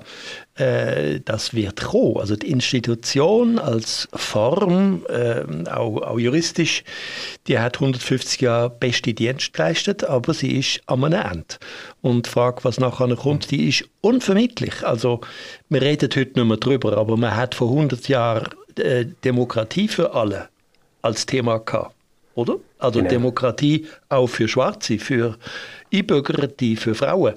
Äh, 0.55 1.21
das 1.23 1.53
wird 1.53 1.83
kommen. 1.83 2.17
Also 2.17 2.37
die 2.37 2.51
Institution 2.51 3.59
als 3.59 4.09
Form, 4.15 5.05
äh, 5.11 5.43
auch, 5.69 6.01
auch, 6.01 6.19
juristisch, 6.19 6.85
die 7.49 7.59
hat 7.59 7.77
150 7.77 8.41
Jahre 8.41 8.71
beste 8.71 9.13
Dienst 9.13 9.53
geleistet, 9.53 10.05
aber 10.05 10.33
sie 10.33 10.57
ist 10.57 10.81
am 10.87 11.05
Ende. 11.05 11.45
Und 12.01 12.25
die 12.25 12.31
Frage, 12.31 12.65
was 12.65 12.81
nachher 12.81 13.15
kommt, 13.15 13.51
die 13.51 13.69
ist 13.69 13.85
unvermittlich. 14.01 14.87
Also 14.87 15.21
wir 15.69 15.83
reden 15.83 16.09
heute 16.17 16.41
nicht 16.41 16.49
mehr 16.49 16.57
drüber, 16.57 16.97
aber 16.97 17.19
man 17.19 17.37
hat 17.37 17.55
vor 17.55 17.69
100 17.69 18.09
Jahren 18.09 18.49
äh, 18.79 19.05
Demokratie 19.23 19.89
für 19.89 20.15
alle 20.15 20.49
als 21.07 21.25
Thema 21.27 21.59
gehabt, 21.59 21.95
oder? 22.35 22.57
Also 22.79 22.99
genau. 22.99 23.11
Demokratie 23.11 23.87
auch 24.09 24.27
für 24.27 24.49
Schwarze, 24.49 24.99
für 24.99 25.37
Einbürgerte, 25.93 26.77
für 26.77 26.95
Frauen 26.95 27.35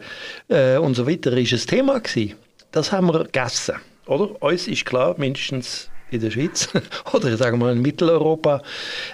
äh, 0.49 0.77
und 0.77 0.95
so 0.95 1.07
weiter 1.07 1.31
ist 1.37 1.53
ein 1.53 1.59
Thema 1.59 1.99
gewesen. 1.99 2.35
Das 2.71 2.91
haben 2.91 3.07
wir 3.07 3.23
gegessen, 3.23 3.75
oder? 4.05 4.41
Uns 4.41 4.67
ist 4.67 4.85
klar, 4.85 5.15
mindestens 5.17 5.88
in 6.11 6.19
der 6.21 6.31
Schweiz 6.31 6.69
oder 7.13 7.35
sagen 7.37 7.59
wir 7.59 7.65
mal 7.65 7.73
in 7.73 7.81
Mitteleuropa, 7.81 8.61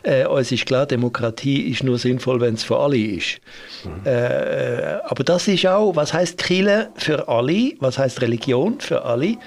äh, 0.03 0.25
uns 0.25 0.51
ist 0.51 0.65
klar, 0.65 0.86
Demokratie 0.86 1.69
ist 1.69 1.84
nur 1.84 1.97
sinnvoll, 1.97 2.41
wenn 2.41 2.55
es 2.55 2.63
für 2.63 2.77
alle 2.77 2.97
ist. 2.97 3.39
Mhm. 3.84 4.05
Äh, 4.05 4.99
aber 5.03 5.23
das 5.23 5.47
ist 5.47 5.65
auch, 5.67 5.95
was 5.95 6.13
heißt 6.13 6.38
Kirche 6.38 6.89
für 6.95 7.27
alle, 7.27 7.73
was 7.79 7.97
heißt 7.97 8.21
Religion 8.21 8.79
für 8.79 9.03
alle? 9.03 9.38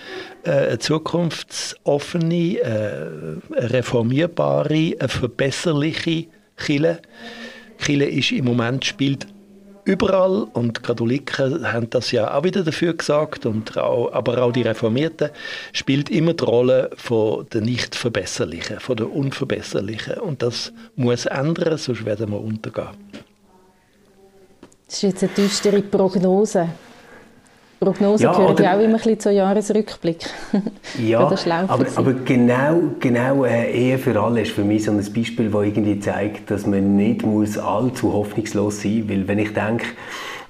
Äh, 0.45 0.51
eine 0.51 0.79
zukunftsoffene, 0.79 2.59
äh, 2.59 3.07
reformierbare, 3.51 4.95
eine 4.99 5.09
verbesserliche 5.09 6.27
Kirche. 6.57 7.01
Kirche 7.79 8.05
ist 8.05 8.33
im 8.33 8.45
Moment 8.45 8.85
spielt 8.85 9.27
überall 9.89 10.47
und 10.53 10.83
Katholiken 10.83 11.73
haben 11.73 11.89
das 11.89 12.13
ja 12.13 12.35
auch 12.37 12.45
wieder 12.45 12.63
dafür 12.63 12.93
gesagt 12.93 13.47
und 13.47 13.77
auch, 13.79 14.13
aber 14.13 14.43
auch 14.43 14.53
die 14.53 14.63
Reformierten 14.63 15.31
spielt 15.73 16.11
immer 16.11 16.35
die 16.35 16.45
Rolle 16.45 16.91
von 16.95 17.47
der 17.53 17.63
nicht 17.63 17.95
verbesserlichen, 17.95 18.81
von 18.81 18.97
der 18.99 19.11
unverbesserlichen 19.11 20.19
und 20.19 20.43
das 20.43 20.73
muss 20.95 21.25
ändern, 21.25 21.79
sonst 21.79 22.05
werden 22.05 22.31
wir 22.31 22.41
untergehen. 22.41 22.89
Das 24.87 24.97
ist 24.97 25.03
jetzt 25.03 25.23
eine 25.23 25.33
düstere 25.33 25.83
Prognose. 25.83 26.69
Prognose 27.81 28.25
ja, 28.25 28.33
gehört 28.33 28.61
ja 28.61 28.77
auch 28.77 28.81
immer 28.81 28.95
ein 28.95 28.97
bisschen 28.97 29.21
zu 29.21 29.33
Jahresrückblick. 29.33 30.27
ja, 30.99 31.21
aber, 31.69 31.87
aber, 31.95 32.13
genau, 32.25 32.81
genau 32.99 33.45
äh, 33.45 33.71
Ehe 33.71 33.99
für 33.99 34.21
alle 34.21 34.43
ist 34.43 34.53
für 34.53 34.65
mich 34.65 34.85
so 34.85 34.91
ein 34.91 34.97
Beispiel, 34.99 35.51
das 35.51 35.63
irgendwie 35.63 36.01
zeigt, 36.01 36.51
dass 36.51 36.67
man 36.67 36.97
nicht 36.97 37.25
muss 37.25 37.57
allzu 37.57 38.13
hoffnungslos 38.13 38.83
sein 38.83 39.01
muss. 39.01 39.11
Weil 39.11 39.29
wenn 39.29 39.39
ich 39.39 39.55
denke, 39.55 39.87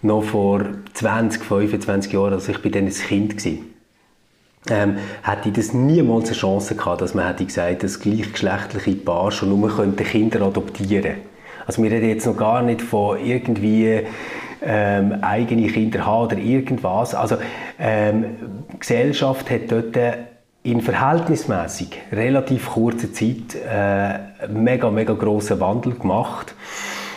noch 0.03 0.23
vor 0.23 0.63
20, 0.95 1.45
25 1.45 2.13
Jahren, 2.13 2.35
also 2.35 2.51
ich 2.53 2.63
bin 2.63 2.73
dann 2.73 2.87
ein 2.87 2.93
Kind 2.93 3.37
gewesen, 3.37 3.75
ähm, 4.71 4.97
hätte 5.23 5.51
das 5.53 5.73
niemals 5.73 6.29
eine 6.29 6.37
Chance 6.37 6.75
gehabt, 6.75 7.01
dass 7.01 7.15
man 7.15 7.27
hätte 7.27 7.45
gesagt, 7.45 7.83
dass 7.83 8.01
gleichgeschlechtliche 8.01 8.97
Paar 8.97 9.31
schon 9.31 9.49
nur 9.49 9.75
könnten 9.75 10.05
Kinder 10.05 10.43
adoptieren 10.43 11.17
Also 11.67 11.83
wir 11.83 11.91
reden 11.91 12.09
jetzt 12.09 12.27
noch 12.27 12.37
gar 12.37 12.63
nicht 12.63 12.83
von 12.83 13.19
irgendwie 13.25 14.03
ähm, 14.63 15.19
eigene 15.23 15.69
Kinder 15.69 16.05
haben 16.07 16.27
oder 16.27 16.39
irgendwas. 16.39 17.15
Also 17.15 17.37
ähm, 17.79 18.25
die 18.73 18.79
Gesellschaft 18.79 19.51
hat 19.51 19.71
dort 19.71 19.97
in 20.63 20.81
verhältnismäßig 20.81 21.89
relativ 22.13 22.71
kurzer 22.71 23.13
Zeit 23.13 23.55
äh, 23.55 24.49
mega 24.49 24.91
mega 24.91 25.15
großen 25.15 25.61
Wandel 25.61 25.95
gemacht 25.95 26.55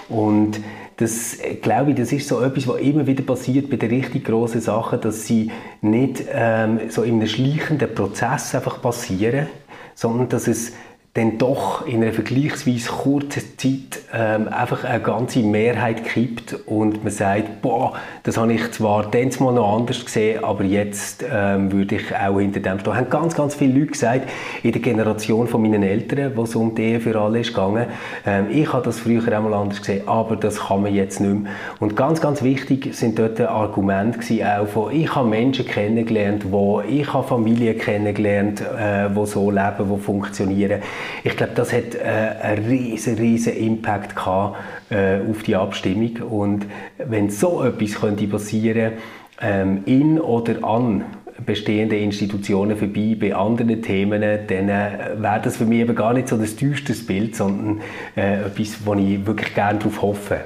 und 0.09 0.59
das 0.97 1.39
glaube 1.61 1.91
ich, 1.91 1.97
das 1.97 2.11
ist 2.11 2.27
so 2.27 2.41
etwas, 2.41 2.67
was 2.67 2.79
immer 2.79 3.07
wieder 3.07 3.23
passiert 3.23 3.71
bei 3.71 3.77
den 3.77 3.89
richtig 3.89 4.25
großen 4.25 4.61
Sachen, 4.61 5.01
dass 5.01 5.25
sie 5.25 5.49
nicht 5.81 6.23
ähm, 6.31 6.79
so 6.89 7.01
in 7.01 7.15
einem 7.15 7.27
schleichenden 7.27 7.93
Prozess 7.95 8.53
einfach 8.53 8.79
passieren, 8.81 9.47
sondern 9.95 10.29
dass 10.29 10.47
es 10.47 10.73
dann 11.13 11.37
doch 11.37 11.85
in 11.85 12.01
einer 12.01 12.13
vergleichsweise 12.13 12.89
kurzen 12.89 13.43
Zeit 13.57 14.01
ähm, 14.13 14.47
einfach 14.47 14.85
eine 14.85 15.01
ganze 15.01 15.39
Mehrheit 15.39 16.05
kippt 16.05 16.53
und 16.65 17.03
man 17.03 17.11
sagt, 17.11 17.61
boah, 17.61 17.95
das 18.23 18.37
habe 18.37 18.53
ich 18.53 18.71
zwar 18.71 19.11
damals 19.11 19.41
mal 19.41 19.53
noch 19.53 19.77
anders 19.77 20.05
gesehen, 20.05 20.41
aber 20.41 20.63
jetzt 20.63 21.25
ähm, 21.29 21.69
würde 21.69 21.95
ich 21.95 22.15
auch 22.15 22.39
hinter 22.39 22.61
dem 22.61 22.79
stehen. 22.79 22.95
haben 22.95 23.09
ganz, 23.09 23.35
ganz 23.35 23.55
viele 23.55 23.77
Leute 23.77 23.91
gesagt, 23.91 24.29
in 24.63 24.71
der 24.71 24.81
Generation 24.81 25.49
von 25.49 25.61
meinen 25.61 25.83
Eltern, 25.83 26.31
wo 26.37 26.43
es 26.43 26.55
um 26.55 26.75
die 26.75 26.83
Ehe 26.83 27.01
für 27.01 27.19
alle 27.19 27.39
ist 27.39 27.49
gegangen, 27.49 27.87
ähm, 28.25 28.45
ich 28.49 28.71
habe 28.71 28.85
das 28.85 29.01
früher 29.01 29.21
auch 29.37 29.43
mal 29.43 29.53
anders 29.53 29.79
gesehen, 29.79 30.07
aber 30.07 30.37
das 30.37 30.67
kann 30.67 30.81
man 30.81 30.95
jetzt 30.95 31.19
nicht 31.19 31.43
mehr. 31.43 31.51
Und 31.81 31.97
ganz, 31.97 32.21
ganz 32.21 32.41
wichtig 32.41 32.95
sind 32.95 33.19
dort 33.19 33.41
Argumente 33.41 34.19
gewesen, 34.19 34.45
auch 34.45 34.67
von, 34.67 34.95
ich 34.95 35.13
habe 35.13 35.27
Menschen 35.27 35.65
kennengelernt, 35.65 36.49
wo 36.51 36.79
ich 36.79 37.11
habe 37.11 37.27
Familien 37.27 37.77
kennengelernt, 37.77 38.61
äh, 38.61 39.13
wo 39.13 39.25
so 39.25 39.51
leben, 39.51 39.89
wo 39.89 39.97
funktionieren 39.97 40.81
ich 41.23 41.35
glaube, 41.37 41.53
das 41.55 41.73
hat 41.73 41.95
äh, 41.95 41.99
einen 42.41 42.65
riesen, 42.65 43.15
riesen 43.15 43.55
Impact 43.55 44.15
gehabt, 44.15 44.57
äh, 44.89 45.19
auf 45.29 45.43
die 45.43 45.55
Abstimmung. 45.55 46.21
Und 46.29 46.65
wenn 46.97 47.29
so 47.29 47.63
etwas 47.63 47.99
könnte 47.99 48.27
passieren 48.27 48.93
ähm, 49.41 49.83
in 49.85 50.19
oder 50.19 50.63
an 50.63 51.05
bestehenden 51.45 51.97
Institutionen 51.97 52.77
vorbei 52.77 53.15
bei 53.19 53.35
anderen 53.35 53.81
Themen, 53.81 54.21
dann 54.21 54.69
äh, 54.69 54.91
wäre 55.17 55.41
das 55.43 55.57
für 55.57 55.65
mich 55.65 55.79
eben 55.79 55.95
gar 55.95 56.13
nicht 56.13 56.27
so 56.27 56.37
das 56.37 56.55
teuerste 56.55 56.93
Bild, 56.93 57.35
sondern 57.35 57.81
äh, 58.15 58.41
etwas, 58.45 58.85
wo 58.85 58.93
ich 58.93 59.25
wirklich 59.25 59.53
gerne 59.53 59.79
darauf 59.79 60.01
hoffe. 60.01 60.41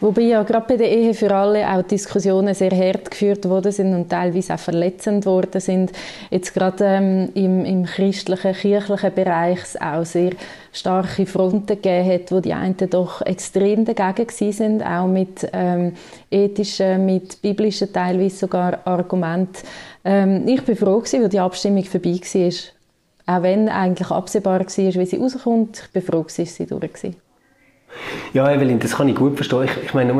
Wobei 0.00 0.22
ja 0.22 0.44
gerade 0.44 0.66
bei 0.68 0.76
der 0.76 0.90
Ehe 0.90 1.12
für 1.12 1.34
alle 1.34 1.68
auch 1.68 1.82
Diskussionen 1.82 2.54
sehr 2.54 2.70
hart 2.70 3.10
geführt 3.10 3.48
worden 3.48 3.72
sind 3.72 3.92
und 3.94 4.08
teilweise 4.08 4.54
auch 4.54 4.58
verletzend 4.58 5.26
worden 5.26 5.60
sind. 5.60 5.90
Jetzt 6.30 6.54
gerade 6.54 6.84
ähm, 6.84 7.30
im, 7.34 7.64
im 7.64 7.84
christlichen, 7.84 8.52
kirchlichen 8.52 9.12
Bereich 9.12 9.58
auch 9.80 10.04
sehr 10.04 10.30
starke 10.72 11.26
Fronten 11.26 11.66
gegeben 11.66 12.12
hat, 12.12 12.30
wo 12.30 12.38
die 12.38 12.52
einen 12.52 12.76
doch 12.76 13.22
extrem 13.22 13.84
dagegen 13.84 14.52
sind, 14.52 14.82
auch 14.84 15.08
mit 15.08 15.48
ähm, 15.52 15.94
ethischen, 16.30 17.04
mit 17.04 17.42
biblischen 17.42 17.92
teilweise 17.92 18.36
sogar 18.36 18.78
Argumenten. 18.84 19.66
Ähm, 20.04 20.46
ich 20.46 20.62
bin 20.62 20.76
froh 20.76 20.98
gewesen, 20.98 21.24
als 21.24 21.30
die 21.30 21.40
Abstimmung 21.40 21.84
vorbei 21.84 22.20
war. 22.20 23.36
Auch 23.36 23.42
wenn 23.42 23.68
eigentlich 23.68 24.10
absehbar 24.12 24.60
war, 24.60 24.66
wie 24.66 25.06
sie 25.06 25.16
rauskommt, 25.16 25.82
ich 25.86 25.92
bin 25.92 26.02
froh, 26.02 26.22
dass 26.22 26.36
sie 26.36 26.66
durch 26.66 27.02
war. 27.02 27.27
Ja, 28.32 28.50
Evelyn, 28.50 28.78
das 28.78 28.96
kann 28.96 29.08
ich 29.08 29.16
gut 29.16 29.36
verstehen. 29.36 29.64
Ich, 29.64 29.84
ich 29.84 29.94
meine, 29.94 30.12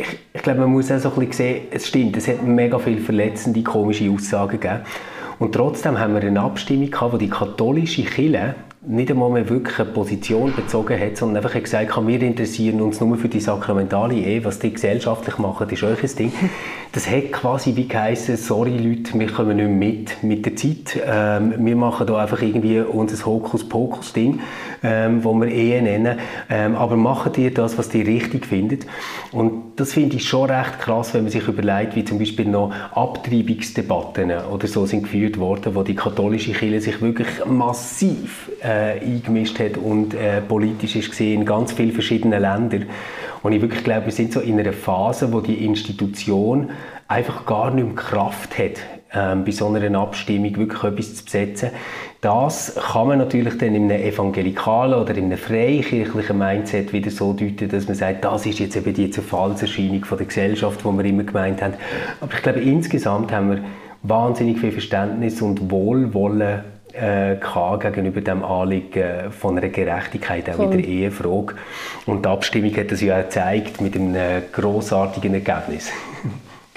ich, 0.00 0.18
ich 0.32 0.42
glaube, 0.42 0.60
man 0.60 0.70
muss 0.70 0.90
auch 0.90 0.98
so 0.98 1.12
ein 1.18 1.32
sehen, 1.32 1.68
es 1.70 1.88
stimmt, 1.88 2.16
es 2.16 2.28
hat 2.28 2.42
mega 2.42 2.78
viele 2.78 3.00
verletzende, 3.00 3.62
komische 3.62 4.10
Aussagen 4.10 4.60
gegeben. 4.60 4.80
Und 5.38 5.52
trotzdem 5.52 5.98
haben 5.98 6.14
wir 6.14 6.22
eine 6.22 6.40
Abstimmung 6.40 6.90
gehabt, 6.90 7.12
wo 7.12 7.16
die 7.16 7.28
katholische 7.28 8.02
Kirche 8.04 8.54
nicht 8.86 9.10
einmal 9.10 9.30
mehr 9.30 9.48
wirklich 9.48 9.78
eine 9.78 9.90
Position 9.90 10.54
bezogen 10.54 11.00
hat, 11.00 11.16
sondern 11.16 11.42
einfach 11.42 11.60
gesagt 11.60 11.96
hat, 11.96 12.06
wir 12.06 12.20
interessieren 12.20 12.82
uns 12.82 13.00
nur 13.00 13.16
für 13.16 13.28
die 13.28 13.40
sakramentale 13.40 14.14
Ehe, 14.14 14.44
was 14.44 14.58
die 14.58 14.72
gesellschaftlich 14.72 15.38
machen, 15.38 15.68
ist 15.70 15.82
euch 15.82 16.14
Ding. 16.14 16.32
Das 16.92 17.10
hat 17.10 17.32
quasi 17.32 17.74
wie 17.74 17.88
geheißen, 17.88 18.36
sorry 18.36 18.76
Leute, 18.76 19.18
wir 19.18 19.26
kommen 19.26 19.56
nicht 19.56 20.20
mit 20.20 20.22
mit 20.22 20.46
der 20.46 20.54
Zeit. 20.54 21.00
Ähm, 21.04 21.54
wir 21.58 21.76
machen 21.76 22.06
da 22.06 22.18
einfach 22.18 22.40
irgendwie 22.40 22.80
unser 22.80 23.24
Hokuspokus-Ding, 23.24 24.40
ähm, 24.82 25.24
wo 25.24 25.34
wir 25.34 25.48
Ehe 25.48 25.82
nennen. 25.82 26.18
Ähm, 26.48 26.76
aber 26.76 26.96
machen 26.96 27.32
ihr 27.36 27.52
das, 27.52 27.78
was 27.78 27.92
ihr 27.94 28.06
richtig 28.06 28.46
findet. 28.46 28.86
Und 29.32 29.72
das 29.76 29.92
finde 29.92 30.16
ich 30.16 30.28
schon 30.28 30.50
recht 30.50 30.78
krass, 30.78 31.14
wenn 31.14 31.22
man 31.22 31.32
sich 31.32 31.48
überlegt, 31.48 31.96
wie 31.96 32.04
zum 32.04 32.18
Beispiel 32.18 32.46
noch 32.46 32.72
Abtreibungsdebatten 32.92 34.30
oder 34.52 34.66
so 34.68 34.86
sind 34.86 35.04
geführt 35.04 35.38
worden, 35.38 35.74
wo 35.74 35.82
die 35.82 35.96
katholische 35.96 36.52
Kirche 36.52 36.80
sich 36.80 37.00
wirklich 37.00 37.44
massiv 37.44 38.50
äh, 38.60 38.73
eingemischt 38.74 39.58
hat 39.58 39.76
und 39.76 40.14
äh, 40.14 40.40
politisch 40.40 40.96
ist 40.96 41.10
gesehen 41.10 41.40
in 41.40 41.46
ganz 41.46 41.72
vielen 41.72 41.92
verschiedenen 41.92 42.40
Ländern. 42.40 42.86
Und 43.42 43.52
ich 43.52 43.60
wirklich 43.60 43.84
glaube, 43.84 44.06
wir 44.06 44.12
sind 44.12 44.32
so 44.32 44.40
in 44.40 44.58
einer 44.58 44.72
Phase, 44.72 45.32
wo 45.32 45.40
die 45.40 45.64
Institution 45.64 46.70
einfach 47.08 47.44
gar 47.46 47.70
nicht 47.70 47.86
mehr 47.86 47.94
Kraft 47.94 48.58
hat, 48.58 48.80
ähm, 49.12 49.44
bei 49.44 49.52
so 49.52 49.68
einer 49.68 49.98
Abstimmung 49.98 50.56
wirklich 50.56 50.82
etwas 50.82 51.14
zu 51.14 51.24
besetzen. 51.24 51.70
Das 52.20 52.74
kann 52.74 53.08
man 53.08 53.18
natürlich 53.18 53.58
dann 53.58 53.74
in 53.74 53.90
einem 53.90 54.02
evangelikalen 54.02 54.98
oder 54.98 55.14
in 55.14 55.26
einem 55.26 55.38
freikirchlichen 55.38 56.38
Mindset 56.38 56.92
wieder 56.92 57.10
so 57.10 57.34
deuten, 57.34 57.68
dass 57.68 57.86
man 57.86 57.96
sagt, 57.96 58.24
das 58.24 58.46
ist 58.46 58.58
jetzt 58.58 58.76
eben 58.76 58.94
die 58.94 59.10
Zerfallserscheinung 59.10 60.04
von 60.04 60.18
der 60.18 60.26
Gesellschaft, 60.26 60.80
die 60.80 60.84
wir 60.86 61.04
immer 61.04 61.24
gemeint 61.24 61.62
haben. 61.62 61.74
Aber 62.20 62.32
ich 62.32 62.42
glaube, 62.42 62.60
insgesamt 62.60 63.30
haben 63.30 63.50
wir 63.50 63.58
wahnsinnig 64.02 64.58
viel 64.58 64.72
Verständnis 64.72 65.42
und 65.42 65.70
Wohlwollen 65.70 66.62
äh, 66.94 67.36
gegenüber 67.80 68.20
dem 68.20 68.44
Anliegen 68.44 69.30
von 69.30 69.58
einer 69.58 69.68
Gerechtigkeit 69.68 70.48
auch 70.50 70.54
Voll. 70.54 70.66
in 70.66 70.70
der 70.72 70.84
Ehefrage. 70.84 71.54
Und 72.06 72.24
die 72.24 72.28
Abstimmung 72.28 72.76
hat 72.76 72.90
das 72.90 73.00
ja 73.00 73.18
auch 73.18 73.22
gezeigt 73.22 73.80
mit 73.80 73.96
einem 73.96 74.42
grossartigen 74.52 75.34
Ergebnis. 75.34 75.90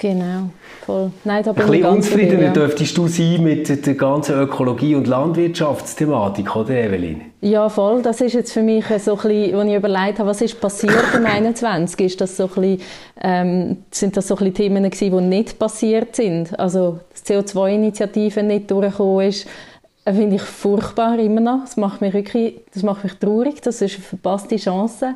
Genau, 0.00 0.50
voll. 0.86 1.10
Nein, 1.24 1.42
da 1.42 1.52
bin 1.52 1.64
Ein 1.64 1.70
bisschen 1.72 1.86
unzufriedener 1.86 2.42
ja. 2.44 2.52
dürftest 2.52 2.96
du 2.96 3.08
sein 3.08 3.42
mit 3.42 3.84
der 3.84 3.94
ganzen 3.94 4.38
Ökologie- 4.38 4.94
und 4.94 5.08
Landwirtschaftsthematik, 5.08 6.54
oder 6.54 6.70
Evelyn? 6.70 7.22
Ja, 7.40 7.68
voll. 7.68 8.00
Das 8.02 8.20
ist 8.20 8.34
jetzt 8.34 8.52
für 8.52 8.62
mich 8.62 8.84
so 8.86 9.16
ein 9.16 9.16
bisschen, 9.16 9.54
als 9.56 9.68
ich 9.68 9.74
überlegt 9.74 10.18
habe, 10.20 10.28
was 10.28 10.40
ist 10.40 10.60
passiert 10.60 10.94
im 11.16 11.26
21. 11.26 12.06
Ist 12.06 12.20
das 12.20 12.36
so 12.36 12.44
ein 12.44 12.48
bisschen, 12.48 12.80
ähm, 13.20 13.76
sind 13.90 14.16
das 14.16 14.28
so 14.28 14.34
ein 14.34 14.38
bisschen 14.38 14.54
Themen 14.54 14.84
gewesen, 14.88 15.18
die 15.18 15.24
nicht 15.24 15.58
passiert 15.58 16.14
sind? 16.14 16.56
Also, 16.56 17.00
die 17.26 17.32
CO2-Initiative 17.32 18.44
nicht 18.44 18.70
durchgekommen 18.70 19.28
ist, 19.28 19.46
äh, 19.46 19.48
finde 20.14 20.36
ich 20.36 20.42
furchtbar 20.42 21.18
immer 21.18 21.40
noch. 21.40 21.60
Das 21.62 21.76
macht 21.76 22.00
mich 22.00 22.14
wirklich, 22.14 22.60
das 22.72 22.82
macht 22.82 23.04
mich 23.04 23.14
traurig. 23.14 23.62
Das 23.62 23.80
ist 23.80 23.94
eine 23.94 24.04
verpasste 24.04 24.56
Chance. 24.56 25.14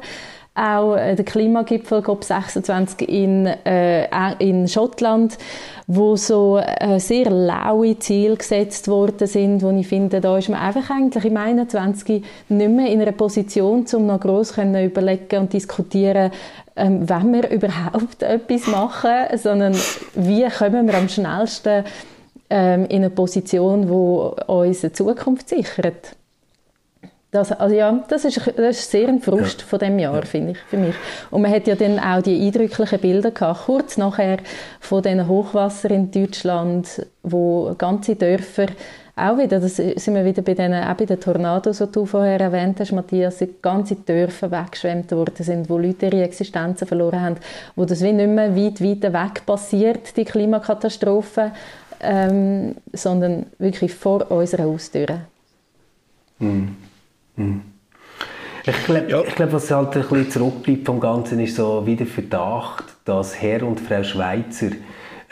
Auch 0.55 0.97
äh, 0.97 1.15
der 1.15 1.25
Klimagipfel 1.25 2.01
COP26 2.01 3.05
in, 3.05 3.47
äh, 3.47 4.07
in 4.39 4.69
Schottland, 4.69 5.39
wo 5.87 6.15
so 6.17 6.59
äh, 6.59 7.01
sehr 7.01 7.31
laue 7.31 7.99
Ziele 7.99 8.37
gesetzt 8.37 8.87
worden 8.89 9.27
sind, 9.27 9.63
wo 9.63 9.71
ich 9.71 9.89
finde, 9.89 10.21
da 10.21 10.37
ist 10.37 10.51
man 10.51 10.61
einfach 10.61 10.91
eigentlich 10.91 11.25
im 11.25 11.39
21 11.39 12.23
nicht 12.51 12.71
mehr 12.71 12.87
in 12.87 13.01
einer 13.01 13.13
Position, 13.13 13.87
um 13.95 14.07
noch 14.07 14.21
gross 14.21 14.53
können 14.53 14.85
überlegen 14.85 15.39
und 15.39 15.55
diskutieren, 15.55 16.31
ähm, 16.77 17.09
wenn 17.09 17.33
wir 17.33 17.51
überhaupt 17.51 18.23
etwas 18.23 18.67
machen, 18.67 19.39
sondern 19.39 19.75
wie 20.15 20.47
kommen 20.51 20.87
wir 20.87 20.99
am 20.99 21.09
schnellsten 21.09 21.85
ähm, 22.53 22.85
in 22.85 22.97
eine 22.97 23.09
Position, 23.09 23.89
wo 23.89 24.37
uns 24.47 24.85
eine 24.85 24.93
Zukunft 24.93 25.49
sichert. 25.49 26.15
Das, 27.31 27.51
also 27.51 27.75
ja, 27.75 28.05
das 28.09 28.27
ist, 28.27 28.47
das 28.57 28.79
ist 28.79 28.91
sehr 28.91 29.09
ein 29.09 29.23
Frust 29.23 29.63
ja. 29.63 29.67
von 29.67 29.79
dem 29.79 29.99
Jahr, 29.99 30.23
finde 30.27 30.53
ich, 30.53 30.59
für 30.69 30.77
mich. 30.77 30.95
Und 31.31 31.41
man 31.41 31.51
hat 31.51 31.67
ja 31.67 31.75
dann 31.75 31.99
auch 31.99 32.21
die 32.21 32.47
eindrücklichen 32.47 32.99
Bilder 32.99 33.31
gehabt, 33.31 33.65
kurz 33.65 33.97
nachher 33.97 34.37
von 34.81 35.03
den 35.03 35.27
Hochwasser 35.27 35.91
in 35.91 36.11
Deutschland, 36.11 37.07
wo 37.23 37.75
ganze 37.79 38.17
Dörfer 38.17 38.67
auch 39.17 39.39
wieder, 39.39 39.61
das 39.61 39.77
sind 39.77 40.15
wir 40.15 40.25
wieder 40.27 40.43
bei 40.43 40.55
den, 40.55 40.75
auch 40.75 40.95
bei 40.95 41.07
den 41.07 41.21
Tornados, 41.21 41.79
die 41.79 41.87
du 41.91 42.05
vorher 42.05 42.41
erwähnt 42.41 42.81
hast, 42.81 42.93
Matthias, 42.93 43.43
ganze 43.63 43.95
Dörfer 43.95 44.51
weggeschwemmt 44.51 45.13
worden 45.13 45.45
sind, 45.45 45.71
wo 45.71 45.79
Leute 45.79 46.07
ihre 46.07 46.23
Existenzen 46.23 46.87
verloren 46.87 47.21
haben, 47.21 47.37
wo 47.77 47.85
das 47.87 48.03
wie 48.03 48.13
nicht 48.13 48.29
mehr 48.29 48.55
weit, 48.57 48.83
weit 48.83 49.03
weg 49.03 49.47
passiert, 49.47 50.17
die 50.17 50.25
Klimakatastrophe, 50.25 51.53
ähm, 52.03 52.75
sondern 52.93 53.47
wirklich 53.59 53.95
vor 53.95 54.31
unserer 54.31 54.65
Haustür. 54.65 55.21
Mm. 56.39 56.69
Mm. 57.37 57.61
Ich 58.65 58.85
glaube, 58.85 59.11
ja. 59.11 59.23
glaub, 59.23 59.53
was 59.53 59.71
halt 59.71 59.97
ein 59.97 60.03
bisschen 60.03 60.31
zurückbleibt 60.31 60.87
vom 60.87 61.01
Ganzen, 61.01 61.41
ist 61.41 61.57
so 61.57 61.85
wie 61.85 61.97
der 61.97 62.07
Verdacht, 62.07 62.85
dass 63.05 63.41
Herr 63.41 63.65
und 63.65 63.81
Frau 63.81 64.05
Schweizer 64.05 64.71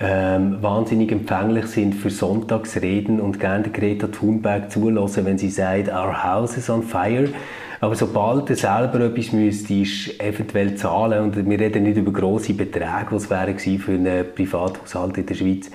ähm, 0.00 0.60
wahnsinnig 0.62 1.12
empfänglich 1.12 1.66
sind 1.66 1.94
für 1.94 2.10
Sonntagsreden 2.10 3.20
und 3.20 3.38
gerne 3.38 3.68
Greta 3.68 4.08
Thunberg 4.08 4.72
zulassen, 4.72 5.26
wenn 5.26 5.38
sie 5.38 5.50
sagt, 5.50 5.88
our 5.88 6.24
house 6.24 6.56
is 6.56 6.70
on 6.70 6.82
fire. 6.82 7.28
Aber 7.80 7.94
sobald 7.94 8.50
er 8.50 8.56
selber 8.56 9.00
etwas 9.00 9.32
müsste, 9.32 9.74
ist 9.74 10.20
eventuell 10.20 10.74
zahlen, 10.74 11.22
und 11.22 11.48
wir 11.48 11.60
reden 11.60 11.84
nicht 11.84 11.96
über 11.96 12.12
grosse 12.12 12.52
Beträge, 12.52 13.06
was 13.10 13.30
wäre 13.30 13.56
für 13.58 13.92
einen 13.92 14.34
Privathaushalt 14.34 15.16
in 15.18 15.26
der 15.26 15.34
Schweiz, 15.34 15.70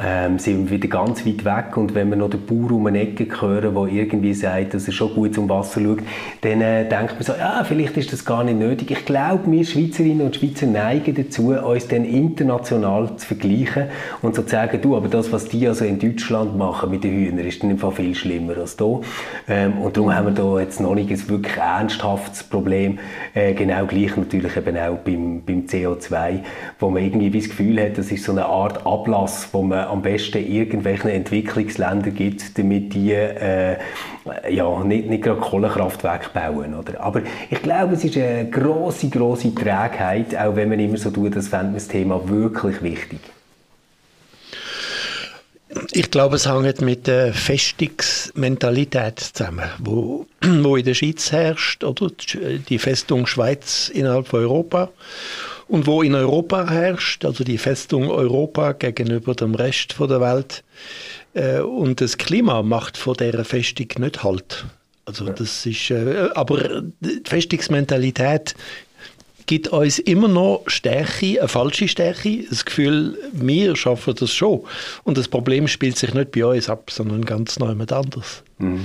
ähm, 0.00 0.38
sind 0.38 0.70
wir 0.70 0.76
wieder 0.76 0.88
ganz 0.88 1.26
weit 1.26 1.44
weg 1.44 1.76
und 1.76 1.94
wenn 1.94 2.08
wir 2.10 2.16
noch 2.16 2.30
den 2.30 2.46
Bauer 2.46 2.72
um 2.72 2.86
eine 2.86 3.00
Ecke 3.00 3.26
hören, 3.40 3.74
der 3.74 3.92
irgendwie 3.92 4.32
sagt, 4.32 4.74
dass 4.74 4.86
er 4.86 4.92
schon 4.92 5.12
gut 5.14 5.34
zum 5.34 5.48
Wasser 5.48 5.80
schaut, 5.80 5.98
dann 6.42 6.60
äh, 6.60 6.88
denkt 6.88 7.14
man 7.14 7.22
so, 7.22 7.32
ja, 7.32 7.64
vielleicht 7.64 7.96
ist 7.96 8.12
das 8.12 8.24
gar 8.24 8.44
nicht 8.44 8.58
nötig. 8.58 8.90
Ich 8.90 9.04
glaube, 9.04 9.50
wir 9.50 9.64
Schweizerinnen 9.64 10.26
und 10.26 10.36
Schweizer 10.36 10.66
neigen 10.66 11.14
dazu, 11.14 11.48
uns 11.48 11.88
dann 11.88 12.04
international 12.04 13.16
zu 13.16 13.26
vergleichen 13.26 13.86
und 14.22 14.34
zu 14.34 14.42
sagen, 14.42 14.80
du, 14.80 14.96
aber 14.96 15.08
das, 15.08 15.32
was 15.32 15.46
die 15.48 15.66
also 15.66 15.84
in 15.84 15.98
Deutschland 15.98 16.56
machen 16.56 16.90
mit 16.90 17.02
den 17.02 17.12
Hühnern, 17.12 17.44
ist 17.44 17.62
dann 17.62 17.70
im 17.70 17.78
Fall 17.78 17.92
viel 17.92 18.14
schlimmer 18.14 18.56
als 18.56 18.76
hier. 18.78 19.00
Ähm, 19.48 19.78
und 19.78 19.96
darum 19.96 20.14
haben 20.14 20.26
wir 20.26 20.34
da 20.34 20.60
jetzt 20.60 20.80
noch 20.80 20.94
nicht 20.94 21.10
ein 21.10 21.28
wirklich 21.28 21.56
ernsthaftes 21.56 22.44
Problem, 22.44 22.98
äh, 23.34 23.52
genau 23.54 23.86
gleich 23.86 24.16
natürlich 24.16 24.56
eben 24.56 24.76
auch 24.76 24.98
beim, 24.98 25.42
beim 25.44 25.62
CO2, 25.62 26.40
wo 26.78 26.90
man 26.90 27.02
irgendwie 27.02 27.30
das 27.30 27.48
Gefühl 27.48 27.82
hat, 27.82 27.98
das 27.98 28.12
ist 28.12 28.24
so 28.24 28.32
eine 28.32 28.46
Art 28.46 28.86
Ablass, 28.86 29.48
wo 29.52 29.62
man 29.62 29.87
am 29.88 30.02
besten 30.02 30.46
irgendwelchen 30.46 31.10
Entwicklungsländern 31.10 32.14
gibt, 32.14 32.58
damit 32.58 32.94
die 32.94 33.12
äh, 33.12 33.76
ja, 34.50 34.84
nicht, 34.84 35.08
nicht 35.08 35.22
gerade 35.22 35.40
Kohlekraftwerke 35.40 36.30
bauen. 36.32 36.74
Oder? 36.74 37.00
Aber 37.00 37.22
ich 37.50 37.62
glaube, 37.62 37.94
es 37.94 38.04
ist 38.04 38.16
eine 38.16 38.48
grosse, 38.50 39.08
grosse 39.08 39.54
Trägheit, 39.54 40.36
auch 40.36 40.56
wenn 40.56 40.68
man 40.68 40.78
immer 40.78 40.96
so 40.96 41.10
tut, 41.10 41.36
das 41.36 41.48
fände 41.48 41.74
das 41.74 41.88
Thema 41.88 42.28
wirklich 42.28 42.82
wichtig. 42.82 43.20
Ich 45.92 46.10
glaube, 46.10 46.36
es 46.36 46.48
hängt 46.48 46.80
mit 46.80 47.06
der 47.06 47.34
Festungsmentalität 47.34 49.20
zusammen, 49.20 49.68
wo, 49.78 50.26
wo 50.42 50.76
in 50.76 50.84
der 50.84 50.94
Schweiz 50.94 51.30
herrscht, 51.30 51.84
oder 51.84 52.10
die 52.68 52.78
Festung 52.78 53.26
Schweiz 53.26 53.90
innerhalb 53.92 54.28
von 54.28 54.40
Europa 54.40 54.90
und 55.68 55.86
wo 55.86 56.02
in 56.02 56.14
Europa 56.14 56.68
herrscht, 56.70 57.24
also 57.24 57.44
die 57.44 57.58
Festung 57.58 58.10
Europa 58.10 58.72
gegenüber 58.72 59.34
dem 59.34 59.54
Rest 59.54 59.96
der 60.00 60.20
Welt. 60.20 60.64
Äh, 61.34 61.60
und 61.60 62.00
das 62.00 62.18
Klima 62.18 62.62
macht 62.62 62.96
vor 62.96 63.14
dieser 63.14 63.44
Festung 63.44 63.88
nicht 63.98 64.24
Halt. 64.24 64.64
Also 65.04 65.26
das 65.26 65.64
ist, 65.64 65.90
äh, 65.90 66.28
aber 66.34 66.82
die 67.00 67.22
Festungsmentalität 67.24 68.54
gibt 69.46 69.68
uns 69.68 69.98
immer 69.98 70.28
noch 70.28 70.62
Stärke, 70.66 71.40
eine 71.40 71.48
falsche 71.48 71.88
Stärke, 71.88 72.44
das 72.48 72.64
Gefühl, 72.64 73.18
wir 73.32 73.74
schaffen 73.76 74.14
das 74.14 74.32
schon. 74.32 74.60
Und 75.04 75.16
das 75.16 75.26
Problem 75.26 75.66
spielt 75.66 75.96
sich 75.96 76.12
nicht 76.12 76.32
bei 76.32 76.44
uns 76.44 76.68
ab, 76.68 76.90
sondern 76.90 77.24
ganz 77.24 77.58
neu 77.58 77.74
mit 77.74 77.90
anders. 77.90 78.42
Mhm. 78.58 78.84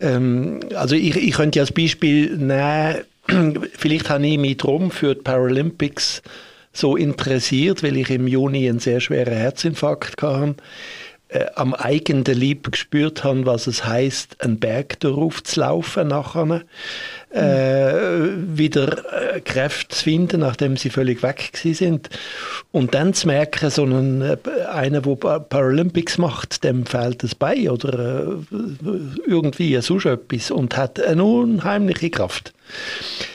Ähm, 0.00 0.60
also 0.74 0.94
ich, 0.94 1.16
ich 1.16 1.32
könnte 1.32 1.58
ja 1.58 1.62
als 1.62 1.72
Beispiel 1.72 2.36
nehmen, 2.36 3.04
vielleicht 3.76 4.10
habe 4.10 4.26
ich 4.26 4.38
mich 4.38 4.56
drum 4.56 4.90
für 4.90 5.14
die 5.14 5.22
Paralympics 5.22 6.22
so 6.72 6.96
interessiert, 6.96 7.82
weil 7.82 7.96
ich 7.96 8.10
im 8.10 8.26
Juni 8.26 8.68
einen 8.68 8.78
sehr 8.78 9.00
schweren 9.00 9.34
Herzinfarkt 9.34 10.22
hatte, 10.22 10.54
äh, 11.32 11.46
am 11.54 11.74
eigenen 11.74 12.24
Leib 12.24 12.70
gespürt 12.70 13.24
habe, 13.24 13.46
was 13.46 13.66
es 13.66 13.84
heißt, 13.84 14.42
einen 14.42 14.58
Berg 14.58 15.00
darauf 15.00 15.42
zu 15.42 15.60
laufen 15.60 16.08
nachher 16.08 16.62
äh, 17.30 17.92
wieder 18.56 19.34
äh, 19.34 19.40
Kräfte 19.40 19.96
zu 19.96 20.04
finden, 20.04 20.40
nachdem 20.40 20.76
sie 20.76 20.90
völlig 20.90 21.22
weg 21.22 21.50
sind. 21.54 22.10
Und 22.70 22.94
dann 22.94 23.14
zu 23.14 23.26
merken, 23.26 23.70
so 23.70 23.84
einen, 23.84 24.22
äh, 24.22 24.36
einer, 24.70 25.00
der 25.00 25.40
Paralympics 25.40 26.18
macht, 26.18 26.64
dem 26.64 26.84
fehlt 26.84 27.24
es 27.24 27.34
bei 27.34 27.70
oder 27.70 28.26
äh, 28.26 28.56
irgendwie 29.26 29.80
sonst 29.80 30.06
etwas 30.06 30.50
und 30.50 30.76
hat 30.76 31.00
eine 31.00 31.24
unheimliche 31.24 32.10
Kraft. 32.10 32.52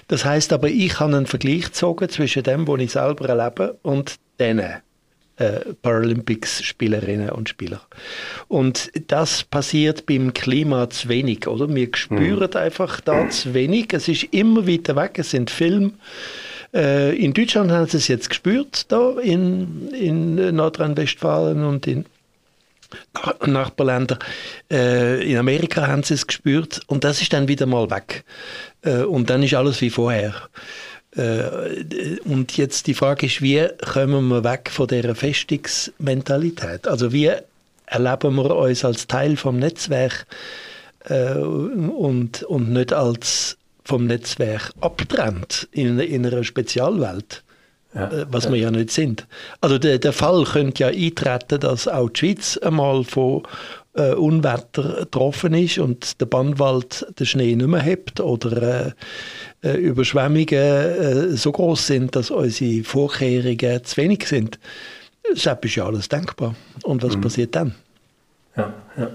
Das 0.07 0.23
heißt 0.23 0.53
aber, 0.53 0.69
ich 0.69 0.99
habe 0.99 1.15
einen 1.15 1.25
Vergleich 1.25 1.65
gezogen 1.65 2.09
zwischen 2.09 2.43
dem, 2.43 2.67
was 2.67 2.79
ich 2.79 2.91
selber 2.91 3.29
erlebe 3.29 3.77
und 3.81 4.15
denen 4.39 4.75
äh, 5.37 5.73
Paralympics-Spielerinnen 5.81 7.29
und 7.29 7.49
Spieler. 7.49 7.81
Und 8.47 8.91
das 9.07 9.43
passiert 9.43 10.05
beim 10.05 10.33
Klima 10.33 10.89
zu 10.89 11.09
wenig, 11.09 11.47
oder? 11.47 11.73
Wir 11.73 11.89
spüren 11.93 12.49
mhm. 12.51 12.57
einfach 12.57 13.01
da 13.01 13.29
zu 13.29 13.53
wenig. 13.53 13.93
Es 13.93 14.07
ist 14.07 14.23
immer 14.31 14.67
weiter 14.67 14.95
weg. 14.95 15.19
Es 15.19 15.31
sind 15.31 15.49
Filme. 15.49 15.93
Äh, 16.73 17.15
in 17.15 17.33
Deutschland 17.33 17.71
haben 17.71 17.87
sie 17.87 17.97
es 17.97 18.07
jetzt 18.07 18.29
gespürt, 18.29 18.91
da 18.91 19.11
in, 19.19 19.89
in 19.93 20.55
Nordrhein-Westfalen 20.55 21.63
und 21.63 21.87
in 21.87 22.05
Nachbarländer. 23.45 24.17
Äh, 24.71 25.29
in 25.29 25.37
Amerika 25.37 25.87
haben 25.87 26.03
sie 26.03 26.13
es 26.13 26.25
gespürt 26.25 26.81
und 26.87 27.03
das 27.03 27.21
ist 27.21 27.33
dann 27.33 27.47
wieder 27.47 27.65
mal 27.65 27.89
weg. 27.89 28.23
Äh, 28.81 29.03
und 29.03 29.29
dann 29.29 29.43
ist 29.43 29.53
alles 29.53 29.81
wie 29.81 29.89
vorher. 29.89 30.33
Äh, 31.17 32.19
und 32.25 32.55
jetzt 32.57 32.87
die 32.87 32.93
Frage 32.93 33.25
ist, 33.25 33.41
wie 33.41 33.67
kommen 33.91 34.27
wir 34.27 34.43
weg 34.43 34.69
von 34.71 34.87
dieser 34.87 35.15
Festungsmentalität? 35.15 36.87
Also 36.87 37.11
wie 37.11 37.31
erleben 37.87 38.35
wir 38.35 38.55
uns 38.55 38.85
als 38.85 39.07
Teil 39.07 39.35
vom 39.35 39.57
Netzwerk 39.57 40.27
äh, 41.05 41.33
und, 41.33 42.43
und 42.43 42.71
nicht 42.71 42.93
als 42.93 43.57
vom 43.83 44.05
Netzwerk 44.05 44.71
abtrennt 44.79 45.67
in, 45.71 45.99
in 45.99 46.25
einer 46.25 46.43
Spezialwelt? 46.43 47.43
Ja, 47.95 48.11
äh, 48.11 48.25
was 48.29 48.45
ja. 48.45 48.51
wir 48.51 48.59
ja 48.59 48.69
nicht 48.69 48.91
sind. 48.91 49.25
Also 49.61 49.79
der, 49.79 49.97
der 49.97 50.13
Fall 50.13 50.43
könnte 50.43 50.83
ja 50.83 50.89
eintreten, 50.89 51.59
dass 51.59 51.87
auch 51.87 52.09
die 52.09 52.19
Schweiz 52.19 52.57
einmal 52.57 53.03
von 53.03 53.43
äh, 53.97 54.13
Unwetter 54.13 54.99
getroffen 54.99 55.53
ist 55.53 55.79
und 55.79 56.21
der 56.21 56.25
Bandwald 56.27 57.05
den 57.19 57.25
Schnee 57.25 57.55
nicht 57.55 57.67
mehr 57.67 57.81
hebt 57.81 58.19
oder 58.19 58.87
äh, 58.87 58.91
äh, 59.63 59.77
Überschwemmungen 59.77 60.47
äh, 60.49 61.29
so 61.29 61.51
groß 61.51 61.87
sind, 61.87 62.15
dass 62.15 62.31
unsere 62.31 62.83
Vorkehrungen 62.83 63.83
zu 63.83 63.97
wenig 63.97 64.27
sind. 64.27 64.59
Das 65.29 65.45
ist 65.61 65.75
ja 65.75 65.85
alles 65.85 66.09
denkbar. 66.09 66.55
Und 66.83 67.03
was 67.03 67.15
mhm. 67.15 67.21
passiert 67.21 67.55
dann? 67.55 67.75
Ja, 68.55 68.73
ja. 68.97 69.09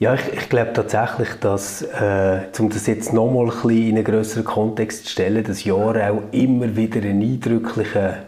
Ja, 0.00 0.14
ich, 0.14 0.20
ich 0.32 0.48
glaube 0.48 0.72
tatsächlich, 0.74 1.28
dass, 1.40 1.82
äh, 1.82 2.42
um 2.60 2.70
das 2.70 2.86
jetzt 2.86 3.12
nochmal 3.12 3.46
ein 3.46 3.50
bisschen 3.50 3.88
in 3.88 3.96
einen 3.96 4.04
größeren 4.04 4.44
Kontext 4.44 5.06
zu 5.06 5.10
stellen, 5.10 5.42
das 5.42 5.64
Jahr 5.64 6.12
auch 6.12 6.22
immer 6.30 6.76
wieder 6.76 7.00
ein 7.00 7.20
eindrücklicher 7.20 8.18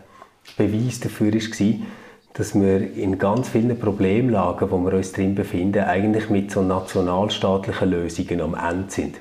Beweis 0.57 0.99
dafür 0.99 1.33
war, 1.33 1.75
dass 2.35 2.55
wir 2.55 2.95
in 2.95 3.19
ganz 3.19 3.49
vielen 3.49 3.79
Problemlagen, 3.79 4.71
wo 4.71 4.79
wir 4.79 4.95
uns 4.95 5.13
drin 5.13 5.35
befinden, 5.35 5.85
eigentlich 5.85 6.31
mit 6.31 6.51
so 6.51 6.63
nationalstaatlichen 6.63 7.91
Lösungen 7.91 8.41
am 8.41 8.55
Ende 8.55 8.91
sind. 8.91 9.21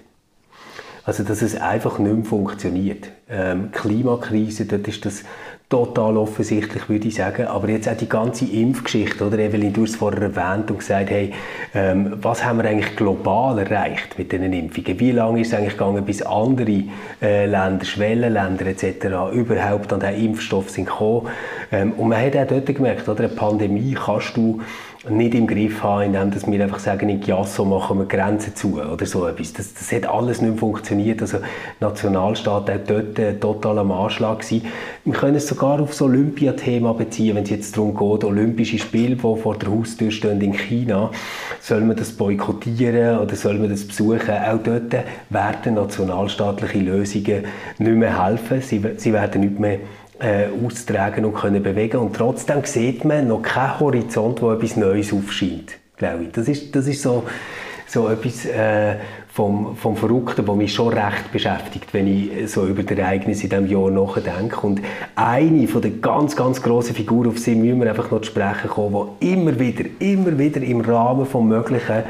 Also, 1.03 1.23
dass 1.23 1.41
es 1.41 1.55
einfach 1.55 1.97
nicht 1.97 2.15
mehr 2.15 2.25
funktioniert. 2.25 3.09
Ähm, 3.29 3.71
Klimakrise, 3.71 4.65
dort 4.65 4.87
ist 4.87 5.05
das 5.05 5.23
total 5.69 6.17
offensichtlich, 6.17 6.89
würde 6.89 7.07
ich 7.07 7.15
sagen. 7.15 7.45
Aber 7.45 7.69
jetzt 7.69 7.87
auch 7.87 7.95
die 7.95 8.09
ganze 8.09 8.45
Impfgeschichte, 8.45 9.25
oder? 9.25 9.37
Evelyn, 9.37 9.71
du 9.71 9.83
hast 9.83 9.91
es 9.91 9.95
vorher 9.97 10.23
erwähnt 10.23 10.71
und 10.71 10.79
gesagt, 10.79 11.11
hey, 11.11 11.31
ähm, 11.75 12.17
was 12.21 12.43
haben 12.43 12.57
wir 12.57 12.65
eigentlich 12.65 12.95
global 12.95 13.59
erreicht 13.59 14.17
mit 14.17 14.31
diesen 14.31 14.51
Impfungen? 14.51 14.99
Wie 14.99 15.11
lange 15.11 15.41
ist 15.41 15.49
es 15.49 15.53
eigentlich 15.53 15.77
gegangen, 15.77 16.03
bis 16.03 16.23
andere 16.23 16.83
äh, 17.21 17.45
Länder, 17.45 17.85
Schwellenländer 17.85 18.65
etc. 18.65 19.31
überhaupt 19.31 19.93
an 19.93 19.99
den 19.99 20.15
Impfstoff 20.15 20.71
sind 20.71 20.85
gekommen? 20.85 21.27
Ähm, 21.71 21.93
und 21.93 22.09
man 22.09 22.19
hat 22.19 22.35
auch 22.35 22.47
dort 22.47 22.65
gemerkt, 22.65 23.07
oder? 23.07 23.25
Eine 23.25 23.29
Pandemie 23.29 23.93
kannst 23.93 24.35
du 24.35 24.61
nicht 25.07 25.33
im 25.33 25.47
Griff 25.47 25.81
haben, 25.81 26.13
indem 26.13 26.31
dass 26.31 26.45
wir 26.45 26.61
einfach 26.61 26.79
sagen, 26.79 27.07
in 27.07 27.21
Giasso 27.21 27.63
machen 27.63 27.99
wir 27.99 28.05
Grenzen 28.05 28.53
zu 28.53 28.81
oder 28.81 29.05
so 29.05 29.25
etwas. 29.25 29.53
Das, 29.53 29.73
das 29.73 29.91
hat 29.93 30.05
alles 30.05 30.41
nicht 30.41 30.59
funktioniert. 30.59 31.21
Also 31.21 31.37
Nationalstaat 31.79 32.69
auch 32.69 32.79
dort 32.85 33.17
äh, 33.17 33.39
total 33.39 33.79
am 33.79 33.93
Anschlag 33.93 34.39
gewesen. 34.39 34.65
Wir 35.05 35.13
können 35.13 35.35
es 35.35 35.47
sogar 35.47 35.79
auf 35.79 35.91
das 35.91 36.01
Olympiathema 36.01 36.91
beziehen, 36.91 37.37
wenn 37.37 37.43
es 37.43 37.49
jetzt 37.49 37.77
darum 37.77 37.95
geht, 37.95 38.25
Olympische 38.25 38.77
Spiele, 38.77 39.15
die 39.15 39.21
vor 39.21 39.55
der 39.57 39.71
Haustür 39.71 40.11
stehen 40.11 40.41
in 40.41 40.53
China, 40.53 41.11
soll 41.61 41.81
man 41.81 41.95
das 41.95 42.11
boykottieren 42.11 43.19
oder 43.19 43.35
soll 43.37 43.57
man 43.57 43.69
das 43.69 43.87
besuchen? 43.87 44.31
Auch 44.31 44.61
dort 44.61 44.93
werden 45.29 45.75
nationalstaatliche 45.75 46.79
Lösungen 46.79 47.45
nicht 47.77 47.95
mehr 47.95 48.25
helfen. 48.25 48.61
Sie, 48.61 48.83
sie 48.97 49.13
werden 49.13 49.41
nicht 49.41 49.59
mehr 49.59 49.79
äh, 50.19 50.47
austragen 50.65 51.25
und 51.25 51.33
können 51.33 51.63
bewegen 51.63 51.97
und 51.97 52.15
trotzdem 52.15 52.63
sieht 52.63 53.05
man 53.05 53.27
noch 53.27 53.41
keinen 53.41 53.79
Horizont, 53.79 54.41
wo 54.41 54.51
etwas 54.51 54.75
Neues 54.75 55.13
aufscheint, 55.13 55.77
glaube 55.97 56.25
ich. 56.25 56.31
Das 56.31 56.47
ist, 56.47 56.75
das 56.75 56.87
ist 56.87 57.01
so, 57.01 57.23
so 57.87 58.09
etwas 58.09 58.45
äh, 58.45 58.95
vom, 59.39 59.73
vom 59.77 59.95
Verrückten, 59.95 60.45
das 60.45 60.55
mich 60.57 60.73
schon 60.73 60.89
recht 60.89 61.31
beschäftigt, 61.31 61.93
wenn 61.93 62.07
ich 62.07 62.51
so 62.51 62.65
über 62.65 62.83
die 62.83 62.99
Ereignisse 62.99 63.43
in 63.43 63.49
diesem 63.51 63.67
Jahr 63.67 63.89
nachdenke. 63.89 64.67
Und 64.67 64.81
eine 65.15 65.65
von 65.69 65.81
der 65.81 65.91
ganz, 65.91 66.35
ganz 66.35 66.61
grossen 66.61 66.93
Figuren, 66.93 67.29
auf 67.29 67.39
sie 67.39 67.55
müssen 67.55 67.79
wir 67.79 67.87
einfach 67.87 68.11
noch 68.11 68.19
zu 68.19 68.31
sprechen 68.31 68.69
kommen, 68.69 69.11
die 69.21 69.31
immer 69.31 69.57
wieder, 69.57 69.85
immer 69.99 70.37
wieder 70.37 70.61
im 70.61 70.81
Rahmen 70.81 71.23
des 71.23 71.33
Möglichen 71.33 72.03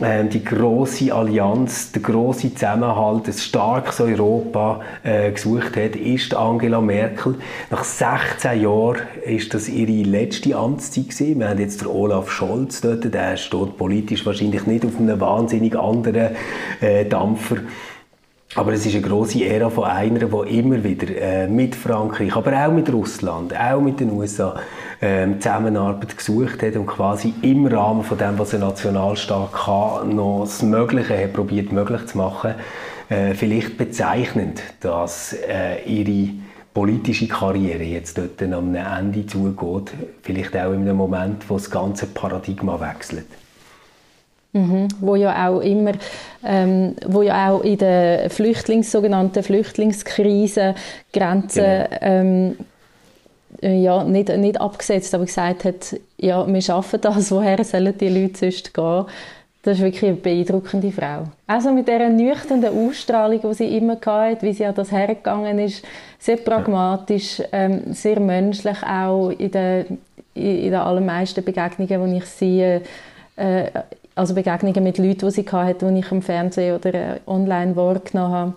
äh, 0.00 0.24
die 0.26 0.44
grosse 0.44 1.14
Allianz, 1.14 1.92
der 1.92 2.02
grosse 2.02 2.52
Zusammenhalt, 2.52 3.26
ein 3.26 3.32
starkes 3.32 3.98
Europa 3.98 4.82
äh, 5.02 5.32
gesucht 5.32 5.78
hat, 5.78 5.96
ist 5.96 6.34
Angela 6.34 6.82
Merkel. 6.82 7.36
Nach 7.70 7.84
16 7.84 8.60
Jahren 8.60 9.00
ist 9.24 9.54
das 9.54 9.70
ihre 9.70 10.06
letzte 10.06 10.54
Amtszeit 10.54 11.08
gewesen. 11.08 11.40
Wir 11.40 11.48
haben 11.48 11.58
jetzt 11.58 11.80
den 11.80 11.88
Olaf 11.88 12.30
Scholz 12.30 12.82
dort, 12.82 13.14
der 13.14 13.38
steht 13.38 13.78
politisch 13.78 14.26
wahrscheinlich 14.26 14.66
nicht 14.66 14.84
auf 14.84 14.98
einem 14.98 15.18
wahnsinnig 15.18 15.74
anderen 15.74 16.36
äh, 16.80 17.04
Dampfer. 17.04 17.56
Aber 18.54 18.72
es 18.72 18.86
ist 18.86 18.94
eine 18.94 19.06
große 19.06 19.44
Ära 19.44 19.68
von 19.68 19.84
einer, 19.84 20.20
die 20.20 20.58
immer 20.58 20.82
wieder 20.82 21.14
äh, 21.14 21.46
mit 21.46 21.74
Frankreich, 21.74 22.34
aber 22.34 22.66
auch 22.66 22.72
mit 22.72 22.90
Russland, 22.90 23.54
auch 23.58 23.80
mit 23.80 24.00
den 24.00 24.12
USA 24.12 24.54
äh, 25.00 25.26
Zusammenarbeit 25.38 26.16
gesucht 26.16 26.62
hat 26.62 26.76
und 26.76 26.86
quasi 26.86 27.34
im 27.42 27.66
Rahmen 27.66 28.02
von 28.02 28.16
dem, 28.16 28.38
was 28.38 28.54
ein 28.54 28.60
Nationalstaat 28.60 29.52
kann, 29.52 30.16
noch 30.16 30.44
das 30.44 30.62
Mögliche 30.62 31.22
hat 31.22 31.34
probiert 31.34 31.70
möglich 31.70 32.06
zu 32.06 32.16
machen. 32.16 32.54
Äh, 33.08 33.34
vielleicht 33.34 33.76
bezeichnend, 33.76 34.62
dass 34.80 35.34
äh, 35.34 35.82
ihre 35.84 36.32
politische 36.72 37.28
Karriere 37.28 37.84
jetzt 37.84 38.16
dort 38.16 38.42
am 38.42 38.74
Ende 38.74 39.26
zugeht, 39.26 39.92
vielleicht 40.22 40.56
auch 40.56 40.72
in 40.72 40.82
einem 40.82 40.96
Moment, 40.96 41.48
wo 41.48 41.54
das 41.54 41.70
ganze 41.70 42.06
Paradigma 42.06 42.80
wechselt. 42.80 43.26
Mhm, 44.56 44.88
wo 45.00 45.16
ja 45.16 45.48
auch 45.48 45.60
immer, 45.60 45.92
ähm, 46.44 46.94
wo 47.06 47.22
ja 47.22 47.50
auch 47.50 47.60
in 47.60 47.76
der 47.78 48.30
Flüchtlings, 48.30 48.90
sogenannten 48.90 49.42
Flüchtlingskrise 49.42 50.74
Grenzen 51.12 51.62
genau. 51.64 51.86
ähm, 52.00 52.56
äh, 53.62 53.82
ja, 53.82 54.02
nicht, 54.04 54.28
nicht 54.36 54.60
abgesetzt, 54.60 55.14
aber 55.14 55.26
gesagt 55.26 55.64
hat, 55.64 55.96
ja, 56.18 56.46
wir 56.46 56.62
schaffen 56.62 57.00
das, 57.00 57.30
woher 57.30 57.62
sollen 57.64 57.96
die 57.98 58.08
Leute 58.08 58.38
sonst 58.38 58.72
gehen? 58.72 59.04
Das 59.62 59.78
ist 59.78 59.84
wirklich 59.84 60.04
eine 60.04 60.14
beeindruckende 60.14 60.92
Frau. 60.92 61.24
Also 61.46 61.72
mit 61.72 61.88
dieser 61.88 62.08
nüchternen 62.08 62.88
Ausstrahlung, 62.88 63.40
die 63.42 63.54
sie 63.54 63.76
immer 63.76 63.98
hatte, 64.06 64.46
wie 64.46 64.52
sie 64.52 64.64
an 64.64 64.76
das 64.76 64.92
hergegangen 64.92 65.58
ist, 65.58 65.84
sehr 66.20 66.36
pragmatisch, 66.36 67.42
ähm, 67.50 67.92
sehr 67.92 68.20
menschlich 68.20 68.80
auch 68.84 69.30
in 69.30 69.50
den, 69.50 69.98
in 70.34 70.70
den 70.70 70.74
allermeisten 70.74 71.44
Begegnungen, 71.44 72.12
die 72.12 72.18
ich 72.18 72.26
sehe, 72.26 72.82
äh, 73.34 73.64
also 74.16 74.34
Begegnungen 74.34 74.82
mit 74.82 74.98
Leuten, 74.98 75.26
die 75.26 75.30
sie 75.30 75.46
hatte, 75.48 75.92
die 75.92 76.00
ich 76.00 76.10
im 76.10 76.22
Fernsehen 76.22 76.74
oder 76.74 76.94
äh, 76.94 77.20
online 77.26 77.76
wahrgenommen 77.76 78.32
habe. 78.32 78.54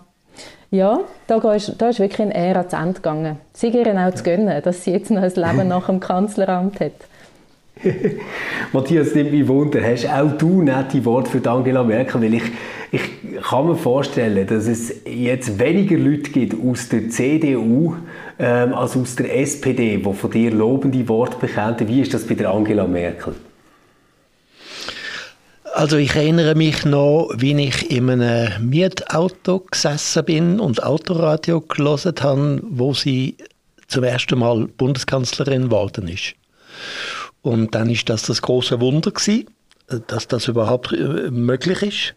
Ja, 0.72 1.00
da 1.26 1.36
ist, 1.52 1.74
da 1.78 1.88
ist 1.88 1.98
wirklich 1.98 2.20
eine 2.20 2.34
Ära 2.34 2.68
zu 2.68 2.76
Ende 2.76 2.94
gegangen. 2.94 3.36
Sie 3.52 3.68
ihr 3.68 3.86
auch 3.86 4.14
zu 4.14 4.22
gönnen, 4.22 4.62
dass 4.62 4.84
sie 4.84 4.92
jetzt 4.92 5.10
noch 5.10 5.22
ein 5.22 5.32
Leben 5.34 5.68
nach 5.68 5.86
dem 5.86 6.00
Kanzleramt 6.00 6.80
hat. 6.80 6.92
Matthias, 8.72 9.14
nimmt 9.14 9.32
mich 9.32 9.48
Wunder, 9.48 9.80
hast 9.82 10.08
auch 10.08 10.32
du 10.36 10.62
nette 10.62 11.04
Worte 11.04 11.30
für 11.30 11.50
Angela 11.50 11.82
Merkel? 11.82 12.22
Weil 12.22 12.34
ich, 12.34 12.42
ich 12.92 13.02
kann 13.42 13.66
mir 13.66 13.76
vorstellen, 13.76 14.46
dass 14.46 14.66
es 14.66 15.02
jetzt 15.06 15.58
weniger 15.58 15.96
Leute 15.96 16.30
gibt 16.30 16.54
aus 16.62 16.88
der 16.88 17.08
CDU 17.08 17.96
ähm, 18.38 18.74
als 18.74 18.96
aus 18.96 19.16
der 19.16 19.36
SPD, 19.40 19.96
die 19.96 20.12
von 20.14 20.30
dir 20.30 20.52
lobende 20.52 21.08
Worte 21.08 21.36
bekennen. 21.38 21.88
Wie 21.88 22.02
ist 22.02 22.14
das 22.14 22.26
bei 22.26 22.34
der 22.34 22.50
Angela 22.50 22.86
Merkel? 22.86 23.34
Also 25.74 25.96
ich 25.96 26.14
erinnere 26.14 26.54
mich 26.54 26.84
noch, 26.84 27.30
wie 27.36 27.52
ich 27.62 27.90
in 27.90 28.10
einem 28.10 28.68
Mietauto 28.68 29.60
gesessen 29.60 30.24
bin 30.24 30.60
und 30.60 30.82
Autoradio 30.82 31.60
gelesen 31.60 32.14
habe, 32.20 32.60
wo 32.64 32.92
sie 32.92 33.36
zum 33.86 34.04
ersten 34.04 34.38
Mal 34.38 34.66
Bundeskanzlerin 34.66 35.64
geworden 35.64 36.08
ist. 36.08 36.34
Und 37.42 37.74
dann 37.74 37.88
ist 37.88 38.08
das 38.08 38.22
das 38.22 38.42
große 38.42 38.80
Wunder 38.80 39.10
gewesen, 39.10 39.46
dass 40.06 40.28
das 40.28 40.48
überhaupt 40.48 40.92
äh, 40.92 41.30
möglich 41.30 41.82
ist. 41.82 42.14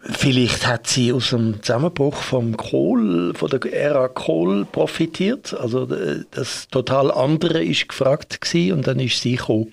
Vielleicht 0.00 0.66
hat 0.66 0.86
sie 0.86 1.12
aus 1.12 1.30
dem 1.30 1.62
Zusammenbruch 1.62 2.16
vom 2.16 2.56
Kohl, 2.56 3.34
von 3.34 3.50
der 3.50 3.72
Ära 3.72 4.08
Kohl 4.08 4.64
profitiert. 4.64 5.54
Also 5.54 5.84
äh, 5.92 6.24
das 6.30 6.68
total 6.68 7.10
andere 7.10 7.62
ist 7.62 7.88
gefragt 7.88 8.40
gewesen 8.40 8.72
und 8.72 8.86
dann 8.86 9.00
ist 9.00 9.20
sie 9.20 9.36
gekommen 9.36 9.72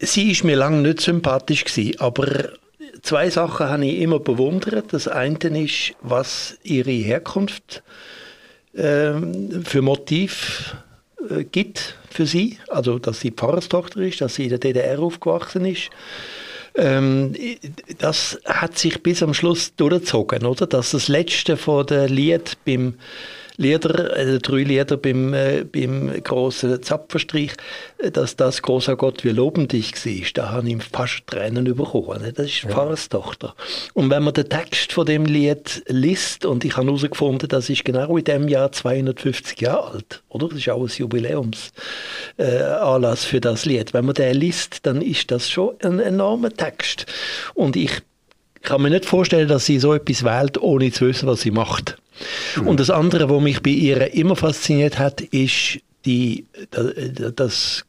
sie 0.00 0.30
ist 0.30 0.44
mir 0.44 0.56
lange 0.56 0.82
nicht 0.82 1.00
sympathisch 1.00 1.64
gewesen, 1.64 1.98
aber 2.00 2.50
zwei 3.02 3.30
Sachen 3.30 3.68
habe 3.68 3.86
ich 3.86 4.00
immer 4.00 4.18
bewundert. 4.18 4.92
Das 4.92 5.08
eine 5.08 5.38
ist, 5.62 5.94
was 6.00 6.58
ihre 6.62 6.90
Herkunft 6.90 7.82
äh, 8.74 9.12
für 9.64 9.82
Motiv 9.82 10.76
äh, 11.30 11.44
gibt 11.44 11.96
für 12.10 12.26
sie. 12.26 12.58
Also, 12.68 12.98
dass 12.98 13.20
sie 13.20 13.30
Pfarrerstochter 13.30 14.00
ist, 14.00 14.20
dass 14.20 14.36
sie 14.36 14.44
in 14.44 14.50
der 14.50 14.58
DDR 14.58 15.00
aufgewachsen 15.00 15.64
ist. 15.64 15.90
Ähm, 16.74 17.34
das 17.98 18.40
hat 18.46 18.78
sich 18.78 19.02
bis 19.02 19.22
am 19.22 19.34
Schluss 19.34 19.74
durchgezogen, 19.76 20.46
oder? 20.46 20.66
Dass 20.66 20.92
das 20.92 21.08
letzte 21.08 21.56
von 21.56 21.86
der 21.86 22.08
Lied 22.08 22.56
beim 22.64 22.94
Lieder, 23.56 24.16
äh, 24.16 24.38
drei 24.38 24.62
Lieder 24.62 24.96
beim, 24.96 25.34
äh, 25.34 25.64
beim 25.64 26.22
grossen 26.22 26.80
Zapfenstreich, 26.82 27.52
äh, 27.98 28.10
dass 28.10 28.36
das 28.36 28.62
«Großer 28.62 28.96
Gott, 28.96 29.24
wir 29.24 29.32
loben 29.32 29.68
dich» 29.68 29.94
war. 29.94 30.26
Da 30.34 30.50
habe 30.50 30.70
ich 30.70 30.82
fast 30.84 31.26
Tränen 31.26 31.64
bekommen. 31.64 32.22
Ne? 32.22 32.32
Das 32.32 32.46
ist 32.46 32.62
ja. 32.62 32.70
Pfarrerstochter. 32.70 33.54
Und 33.94 34.10
wenn 34.10 34.22
man 34.22 34.34
den 34.34 34.48
Text 34.48 34.92
von 34.92 35.06
dem 35.06 35.26
Lied 35.26 35.82
liest, 35.86 36.46
und 36.46 36.64
ich 36.64 36.76
habe 36.76 36.86
herausgefunden, 36.86 37.48
das 37.48 37.68
ist 37.68 37.84
genau 37.84 38.16
in 38.16 38.24
dem 38.24 38.46
Jahr 38.48 38.72
250 38.72 39.60
Jahre 39.60 39.92
alt, 39.92 40.22
oder? 40.28 40.48
Das 40.48 40.58
ist 40.58 40.68
auch 40.70 40.82
ein 40.82 40.90
Jubiläumsanlass 40.94 43.24
äh, 43.24 43.26
für 43.26 43.40
das 43.40 43.64
Lied. 43.64 43.94
Wenn 43.94 44.06
man 44.06 44.14
den 44.14 44.34
liest, 44.34 44.86
dann 44.86 45.02
ist 45.02 45.30
das 45.30 45.50
schon 45.50 45.74
ein 45.82 46.00
enormer 46.00 46.50
Text. 46.50 47.06
Und 47.54 47.76
ich 47.76 47.92
kann 48.62 48.82
mir 48.82 48.90
nicht 48.90 49.06
vorstellen, 49.06 49.48
dass 49.48 49.66
sie 49.66 49.78
so 49.78 49.92
etwas 49.92 50.24
wählt, 50.24 50.60
ohne 50.60 50.90
zu 50.92 51.06
wissen, 51.06 51.26
was 51.26 51.42
sie 51.42 51.50
macht. 51.50 51.98
Mhm. 52.56 52.68
Und 52.68 52.80
das 52.80 52.90
andere, 52.90 53.30
was 53.30 53.42
mich 53.42 53.62
bei 53.62 53.70
ihr 53.70 54.14
immer 54.14 54.36
fasziniert 54.36 54.98
hat, 54.98 55.20
ist 55.20 55.80
die, 56.04 56.46
das 57.36 57.84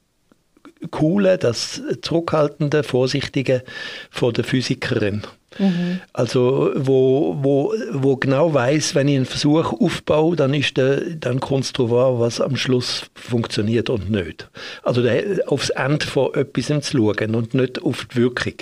Coole, 0.91 1.37
das 1.37 1.81
Zurückhaltende, 2.01 2.83
Vorsichtige 2.83 3.63
von 4.09 4.33
der 4.33 4.43
Physikerin. 4.43 5.23
Mhm. 5.59 5.99
Also 6.13 6.71
wo, 6.75 7.37
wo, 7.41 7.73
wo 7.91 8.15
genau 8.15 8.53
weiß, 8.53 8.95
wenn 8.95 9.07
ich 9.07 9.15
einen 9.15 9.25
Versuch 9.25 9.73
aufbaue, 9.73 10.35
dann 10.35 10.53
ist 10.53 10.77
der, 10.77 11.01
dann 11.01 11.39
wahr, 11.39 12.19
was 12.19 12.41
am 12.41 12.55
Schluss 12.55 13.03
funktioniert 13.15 13.89
und 13.89 14.09
nicht. 14.09 14.49
Also 14.81 15.01
der, 15.01 15.23
aufs 15.47 15.69
Ende 15.69 16.05
von 16.05 16.33
etwas 16.33 16.67
zu 16.85 16.97
schauen 16.97 17.35
und 17.35 17.53
nicht 17.53 17.81
auf 17.81 18.07
die 18.11 18.15
Wirkung. 18.17 18.53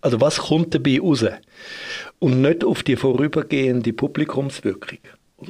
Also 0.00 0.20
was 0.20 0.38
kommt 0.38 0.74
dabei 0.74 1.00
raus? 1.00 1.24
Und 2.18 2.42
nicht 2.42 2.64
auf 2.64 2.82
die 2.82 2.96
vorübergehende 2.96 3.92
Publikumswirkung. 3.92 4.98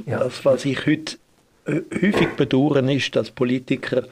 Ja. 0.06 0.18
Das, 0.18 0.44
was 0.44 0.64
ich 0.64 0.86
heute 0.86 1.16
äh, 1.66 1.80
häufig 1.94 2.28
bedauern, 2.36 2.88
ist, 2.88 3.14
dass 3.14 3.30
Politiker 3.30 4.04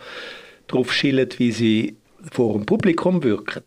darauf 0.66 0.92
schillen, 0.92 1.28
wie 1.38 1.52
sie 1.52 1.96
vor 2.32 2.54
dem 2.54 2.66
Publikum 2.66 3.22
wirken. 3.22 3.62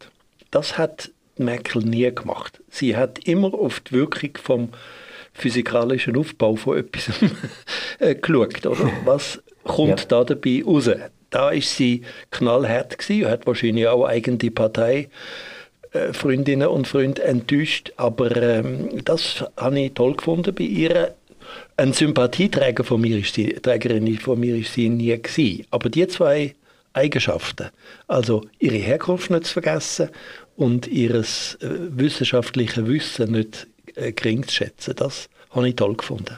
Das 0.52 0.78
hat 0.78 1.12
Merkel 1.38 1.84
nie 1.84 2.10
gemacht. 2.14 2.62
Sie 2.70 2.96
hat 2.96 3.20
immer 3.28 3.54
auf 3.54 3.80
die 3.82 3.94
Wirkung 3.94 4.32
vom 4.42 4.70
physikalischen 5.34 6.18
Aufbau 6.18 6.56
von 6.56 6.78
etwas 6.78 7.10
äh, 8.00 8.16
geschaut. 8.16 8.66
Oder? 8.66 8.90
Was 9.06 9.42
kommt 9.64 10.00
ja. 10.00 10.06
da 10.08 10.24
dabei 10.24 10.64
raus? 10.66 10.90
Da 11.30 11.52
ist 11.52 11.76
sie 11.76 12.02
knallhart 12.32 12.98
gewesen, 12.98 13.30
hat 13.30 13.46
wahrscheinlich 13.46 13.88
auch 13.88 14.06
eigene 14.06 14.38
Partei 14.52 15.10
Freundinnen 16.14 16.68
und 16.68 16.88
Freunde 16.88 17.24
enttäuscht, 17.24 17.94
aber 17.98 18.36
ähm, 18.36 19.04
das 19.04 19.44
habe 19.56 19.80
ich 19.80 19.94
toll 19.94 20.16
gefunden 20.16 20.54
bei 20.54 20.64
ihr. 20.64 21.16
Ein 21.78 21.94
Sympathieträger 21.94 22.84
von 22.84 23.02
mir 23.02 23.20
ist 23.20 23.36
sie, 23.36 23.54
Trägerin 23.54 24.18
von 24.18 24.40
mir 24.40 24.56
ist 24.56 24.74
sie 24.74 24.90
nie 24.90 25.16
gewesen. 25.22 25.66
Aber 25.72 25.90
die 25.90 26.08
zwei 26.08 26.56
Eigenschaften, 26.94 27.70
also 28.08 28.44
ihre 28.60 28.78
Herkunft 28.78 29.30
nicht 29.30 29.46
zu 29.46 29.54
vergessen 29.54 30.10
und 30.56 30.88
ihr 30.88 31.16
äh, 31.16 31.24
wissenschaftliches 31.62 32.86
Wissen 32.86 33.32
nicht 33.32 33.68
äh, 33.96 34.12
gering 34.12 34.46
zu 34.48 34.56
schätzen, 34.56 34.96
das 34.96 35.30
habe 35.52 35.70
ich 35.70 35.76
toll 35.76 35.96
gefunden. 35.96 36.38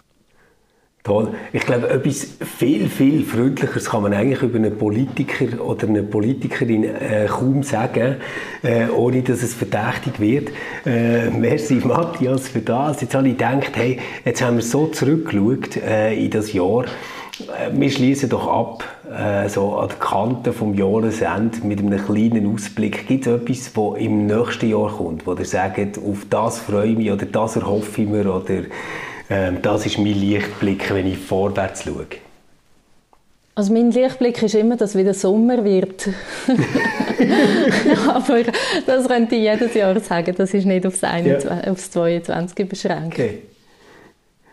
Toll. 1.10 1.30
Ich 1.53 1.66
glaube, 1.66 1.89
etwas 1.89 2.28
viel, 2.60 2.88
viel 2.88 3.24
Freundlicheres 3.24 3.89
kann 3.89 4.03
man 4.03 4.14
eigentlich 4.14 4.43
über 4.43 4.57
einen 4.57 4.78
Politiker 4.78 5.60
oder 5.60 5.88
eine 5.88 6.03
Politikerin 6.03 6.84
äh, 6.84 7.26
kaum 7.28 7.64
sagen, 7.64 8.18
äh, 8.62 8.89
ohne 8.95 9.24
dass 9.24 9.41
es 9.41 9.55
verdächtig 9.55 10.20
wird. 10.20 10.49
Äh, 10.86 11.32
merci 11.32 11.82
Matthias 11.84 12.49
für 12.49 12.60
das. 12.60 13.01
Jetzt 13.01 13.16
habe 13.16 13.28
ich 13.28 13.39
gedacht, 13.39 13.72
hey, 13.74 13.97
jetzt 14.24 14.43
haben 14.43 14.57
wir 14.57 14.62
so 14.62 14.86
zurückgeschaut 14.86 15.78
äh, 15.78 16.14
in 16.14 16.30
das 16.30 16.53
Jahr. 16.53 16.84
Äh, 16.84 17.72
wir 17.72 17.89
schließen 17.89 18.30
doch 18.30 18.47
ab, 18.47 18.84
äh, 19.12 19.49
so 19.49 19.78
an 19.78 19.88
der 19.88 19.97
Kante 19.97 20.53
vom 20.53 20.76
Jahresende 20.76 21.57
mit 21.64 21.80
einem 21.80 22.05
kleinen 22.05 22.53
Ausblick. 22.53 23.07
Gibt 23.07 23.26
es 23.26 23.34
etwas, 23.34 23.74
das 23.74 23.99
im 23.99 24.28
nächsten 24.28 24.70
Jahr 24.70 24.91
kommt, 24.95 25.26
wo 25.26 25.34
ihr 25.34 25.45
sagt, 25.45 25.97
auf 25.97 26.28
das 26.30 26.60
freue 26.60 26.91
ich 26.91 26.97
mich 26.97 27.12
oder 27.12 27.26
das 27.26 27.55
erhoffe 27.55 28.03
ich 28.03 28.07
mir 28.07 28.32
oder 28.32 28.62
ähm, 29.30 29.61
das 29.61 29.86
ist 29.86 29.97
mein 29.97 30.19
Lichtblick, 30.19 30.93
wenn 30.93 31.07
ich 31.07 31.17
vorwärts 31.17 31.84
schaue. 31.84 32.07
Also 33.55 33.73
mein 33.73 33.91
Lichtblick 33.91 34.41
ist 34.41 34.55
immer, 34.55 34.77
dass 34.77 34.95
wieder 34.95 35.13
Sommer 35.13 35.65
wird. 35.65 36.07
Aber 38.07 38.39
das 38.86 39.07
könnte 39.07 39.36
ich 39.36 39.41
jedes 39.41 39.73
Jahr 39.73 39.99
sagen. 39.99 40.34
Das 40.38 40.53
ist 40.53 40.65
nicht 40.65 40.86
aufs, 40.86 41.03
21, 41.03 41.49
ja. 41.49 41.71
aufs 41.71 41.91
22 41.91 42.69
beschränkt. 42.69 43.13
Okay. 43.19 43.39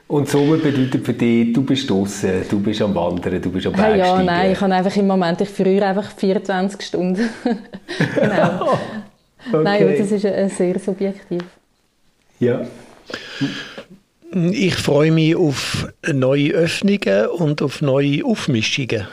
Und 0.08 0.28
Sommer 0.28 0.56
bedeutet 0.56 1.04
für 1.04 1.12
dich, 1.12 1.52
du 1.52 1.62
bist 1.62 1.88
draußen, 1.88 2.42
du 2.48 2.60
bist 2.60 2.80
am 2.82 2.94
Wandern, 2.94 3.40
du 3.40 3.50
bist 3.50 3.66
am 3.66 3.72
Bergsteigen. 3.72 4.04
Ja, 4.04 4.22
nein, 4.22 4.52
ich 4.52 4.60
habe 4.60 4.74
einfach 4.74 4.96
im 4.96 5.06
Moment, 5.06 5.40
ich 5.40 5.48
früher 5.48 5.86
einfach 5.86 6.10
24 6.10 6.82
Stunden. 6.82 7.28
genau. 8.14 8.62
okay. 9.52 9.62
Nein, 9.62 9.82
aber 9.82 9.92
das 9.92 10.12
ist 10.12 10.56
sehr 10.56 10.78
subjektiv. 10.78 11.42
Ja. 12.38 12.66
Ich 14.32 14.74
freue 14.74 15.12
mich 15.12 15.36
auf 15.36 15.88
neue 16.12 16.52
Öffnungen 16.52 17.28
und 17.28 17.62
auf 17.62 17.80
neue 17.80 18.24
Aufmischungen. 18.24 19.06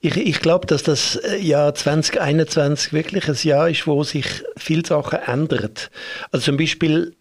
Ich, 0.00 0.16
ich 0.16 0.40
glaube, 0.40 0.66
dass 0.66 0.82
das 0.82 1.20
Jahr 1.40 1.74
2021 1.74 2.92
wirklich 2.92 3.28
ein 3.28 3.36
Jahr 3.42 3.70
ist, 3.70 3.86
wo 3.86 4.02
sich 4.02 4.26
viele 4.56 4.84
Sachen 4.84 5.20
ändern. 5.20 5.70
Also 6.32 6.46
zum 6.46 6.56
Beispiel 6.56 7.14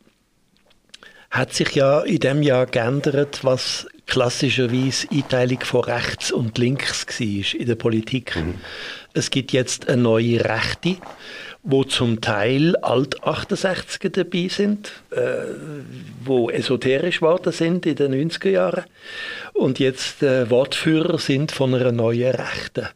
hat 1.30 1.54
sich 1.54 1.76
ja 1.76 2.02
in 2.02 2.20
dem 2.20 2.42
Jahr 2.42 2.66
geändert, 2.66 3.40
was 3.44 3.88
klassischerweise 4.06 5.08
Einteilung 5.12 5.62
von 5.62 5.84
rechts 5.84 6.32
und 6.32 6.58
links 6.58 7.08
war 7.08 7.60
in 7.60 7.68
der 7.68 7.76
Politik. 7.76 8.36
Mhm. 8.36 8.56
Es 9.14 9.30
gibt 9.30 9.52
jetzt 9.52 9.88
eine 9.88 10.02
neue 10.02 10.44
Rechte, 10.44 10.98
wo 11.64 11.86
zum 11.86 12.20
Teil 12.20 12.76
Alt-68er 12.76 14.10
dabei 14.10 14.50
sind, 14.50 14.92
äh, 15.12 15.22
wo 16.24 16.50
esoterisch 16.50 17.22
geworden 17.22 17.54
sind 17.54 17.86
in 17.86 17.96
den 17.96 18.30
90er 18.30 18.50
Jahren 18.50 18.84
und 19.54 19.80
jetzt 19.80 20.22
äh, 20.22 20.50
Wortführer 20.50 21.18
sind 21.18 21.54
von 21.54 21.74
einer 21.74 21.94
neuen 21.94 22.36
Rechten. 22.36 22.88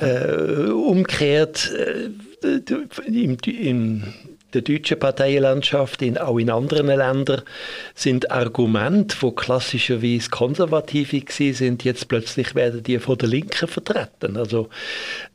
Äh, 0.00 0.70
umgekehrt, 0.70 1.70
äh, 1.72 2.10
im, 3.06 3.36
im 3.44 4.02
der 4.52 4.62
deutschen 4.62 4.98
Parteienlandschaft, 4.98 6.02
in, 6.02 6.18
auch 6.18 6.38
in 6.38 6.50
anderen 6.50 6.86
Ländern, 6.86 7.42
sind 7.94 8.30
Argumente, 8.30 9.16
die 9.22 9.34
klassischerweise 9.34 10.30
konservative 10.30 11.22
sind, 11.52 11.84
jetzt 11.84 12.08
plötzlich 12.08 12.54
werden 12.54 12.82
die 12.82 12.98
von 12.98 13.18
der 13.18 13.28
Linken 13.28 13.68
vertreten. 13.68 14.36
Also 14.36 14.68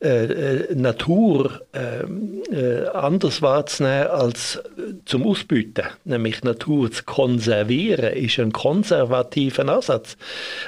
äh, 0.00 0.24
äh 0.24 0.74
Natur 0.74 1.62
äh, 1.72 2.02
äh, 2.54 2.88
anders 2.88 3.42
wahrzunehmen 3.42 4.08
als 4.08 4.60
zum 5.04 5.26
Ausbüten, 5.26 5.86
nämlich 6.04 6.42
Natur 6.42 6.90
zu 6.90 7.04
konservieren, 7.04 8.12
ist 8.14 8.38
ein 8.38 8.52
konservativer 8.52 9.68
Ansatz. 9.68 10.16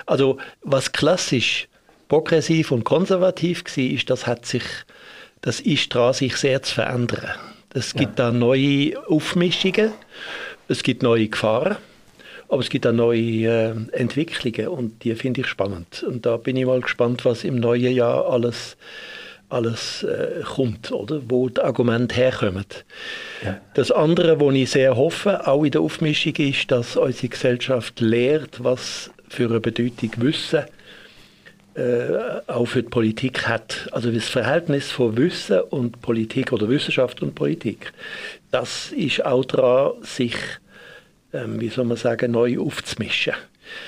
Also 0.07 0.39
was 0.63 0.93
klassisch 0.93 1.69
progressiv 2.09 2.73
und 2.73 2.85
konservativ 2.85 3.65
war, 3.65 3.85
ist, 3.85 4.11
das 4.11 4.27
hat 4.27 4.47
sich, 4.47 4.65
das 5.43 5.61
ist 5.61 5.95
daran, 5.95 6.15
sich 6.15 6.37
sehr 6.37 6.63
zu 6.63 6.75
verändern. 6.75 7.31
Es 7.79 7.95
gibt 7.95 8.19
ja. 8.19 8.31
da 8.31 8.33
neue 8.33 8.95
Aufmischungen, 9.09 9.93
es 10.67 10.83
gibt 10.83 11.05
neue 11.05 11.29
Gefahren, 11.29 11.77
aber 12.49 12.61
es 12.61 12.71
gibt 12.71 12.87
auch 12.89 12.93
neue 12.93 13.47
äh, 13.47 13.75
Entwicklungen 13.93 14.69
und 14.69 15.05
die 15.05 15.15
finde 15.15 15.43
ich 15.43 15.47
spannend. 15.47 16.03
Und 16.03 16.27
da 16.27 16.39
bin 16.39 16.57
ich 16.57 16.67
mal 16.67 16.81
gespannt, 16.81 17.25
was 17.25 17.45
im 17.45 17.57
neuen 17.57 17.95
Jahr 17.95 18.29
alles 18.29 18.77
alles 19.49 20.03
äh, 20.03 20.43
kommt, 20.43 20.93
oder? 20.93 21.23
wo 21.29 21.49
die 21.49 21.61
Argumente 21.61 22.17
herkommen. 22.17 22.67
Ja. 23.43 23.59
Das 23.75 23.91
andere, 23.91 24.41
wo 24.41 24.51
ich 24.51 24.71
sehr 24.71 24.97
hoffe, 24.97 25.47
auch 25.47 25.65
in 25.65 25.71
der 25.71 25.81
Aufmischung, 25.81 26.35
ist, 26.37 26.71
dass 26.71 26.97
unsere 26.97 27.29
Gesellschaft 27.29 28.01
lehrt, 28.01 28.63
was 28.63 29.11
für 29.29 29.47
eine 29.47 29.61
Bedeutung 29.61 30.11
Wissen 30.19 30.65
äh, 31.79 32.43
auch 32.49 32.67
für 32.67 32.83
die 32.83 32.89
Politik 32.89 33.47
hat. 33.47 33.89
Also 33.93 34.11
das 34.11 34.25
Verhältnis 34.25 34.91
von 34.91 35.17
Wissen 35.17 35.61
und 35.61 36.01
Politik 36.03 36.53
oder 36.53 36.69
Wissenschaft 36.69 37.23
und 37.23 37.37
Politik, 37.37 37.93
das 38.51 38.91
ist 38.91 39.25
auch 39.25 39.45
daran, 39.45 39.93
sich, 40.03 40.35
ähm, 41.33 41.61
wie 41.61 41.69
soll 41.69 41.85
man 41.85 41.97
sagen, 41.97 42.33
neu 42.33 42.59
aufzumischen. 42.59 43.35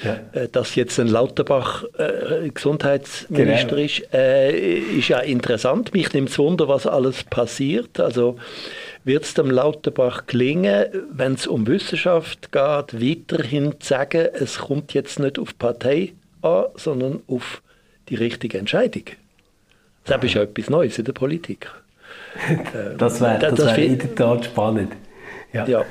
Ja. 0.05 0.21
Äh, 0.33 0.49
dass 0.49 0.77
jetzt 0.77 1.01
ein 1.01 1.09
Lauterbach 1.09 1.85
äh, 1.99 2.51
Gesundheitsminister 2.51 3.77
genau. 3.77 3.83
ist, 3.83 4.15
äh, 4.15 4.79
ist 4.79 5.09
ja 5.09 5.19
interessant. 5.19 5.93
Mich 5.93 6.13
nimmt 6.13 6.29
es 6.29 6.39
Wunder, 6.39 6.69
was 6.69 6.87
alles 6.87 7.25
passiert. 7.25 7.99
Also 7.99 8.37
wird 9.03 9.25
es 9.25 9.35
dem 9.35 9.51
Lauterbach 9.51 10.27
gelingen, 10.27 10.87
wenn 11.11 11.33
es 11.33 11.49
um 11.49 11.67
Wissenschaft 11.67 12.53
geht, 12.53 12.63
weiterhin 13.03 13.81
zu 13.81 13.89
sagen, 13.89 14.29
es 14.35 14.59
kommt 14.59 14.95
jetzt 14.95 15.19
nicht 15.19 15.41
auf 15.41 15.59
Partei 15.59 16.13
an, 16.43 16.67
sondern 16.77 17.23
auf 17.27 17.63
die 18.11 18.17
richtige 18.17 18.59
Entscheidung. 18.59 19.05
Das 20.05 20.23
ist 20.23 20.35
ja 20.35 20.43
etwas 20.43 20.69
Neues 20.69 20.99
in 20.99 21.05
der 21.05 21.13
Politik. 21.13 21.71
das 22.99 23.21
wäre 23.21 23.39
das, 23.39 23.55
das 23.55 23.77
wär 23.77 23.85
in 23.85 23.99
der 23.99 24.15
Tat 24.15 24.45
spannend. 24.45 24.93
Ja. 25.53 25.67
ja. 25.67 25.85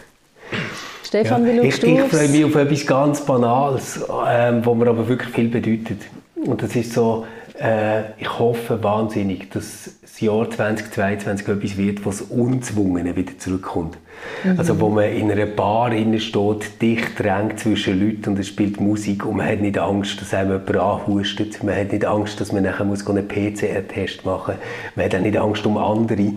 Stefan, 1.03 1.45
wie 1.45 1.71
schaust 1.71 1.83
ich, 1.83 1.97
ich 1.97 2.01
freue 2.01 2.27
mich 2.29 2.45
auf 2.45 2.55
etwas 2.55 2.85
ganz 2.85 3.25
Banales, 3.25 4.05
ähm, 4.27 4.65
wo 4.65 4.75
mir 4.75 4.87
aber 4.87 5.07
wirklich 5.07 5.33
viel 5.33 5.49
bedeutet. 5.49 6.01
Und 6.35 6.61
das 6.61 6.75
ist 6.75 6.93
so, 6.93 7.25
äh, 7.59 8.11
ich 8.17 8.39
hoffe 8.39 8.81
wahnsinnig, 8.83 9.49
dass 9.51 9.89
das 10.01 10.21
Jahr 10.21 10.49
2022 10.49 11.47
etwas 11.47 11.77
wird, 11.77 12.05
was 12.05 12.21
unzwungen 12.21 13.15
wieder 13.15 13.37
zurückkommt. 13.37 13.97
Mhm. 14.43 14.59
Also 14.59 14.79
wo 14.79 14.89
man 14.89 15.05
in 15.05 15.31
einer 15.31 15.45
Bar 15.45 15.91
steht, 15.91 16.81
dicht 16.81 17.19
drängt 17.19 17.59
zwischen 17.59 17.99
Leuten 17.99 18.31
und 18.31 18.39
es 18.39 18.47
spielt 18.47 18.79
Musik 18.79 19.25
und 19.25 19.37
man 19.37 19.47
hat 19.47 19.61
nicht 19.61 19.77
Angst, 19.77 20.21
dass 20.21 20.33
einem 20.33 20.51
jemand 20.51 20.77
anhustet. 20.77 21.63
Man 21.63 21.75
hat 21.75 21.91
nicht 21.91 22.05
Angst, 22.05 22.39
dass 22.39 22.51
man 22.51 22.63
nachher 22.63 22.85
muss 22.85 23.07
einen 23.07 23.27
PCR-Test 23.27 24.25
machen 24.25 24.55
muss. 24.55 24.95
Man 24.95 25.05
hat 25.05 25.15
auch 25.15 25.21
nicht 25.21 25.37
Angst 25.37 25.65
um 25.65 25.77
andere. 25.77 26.33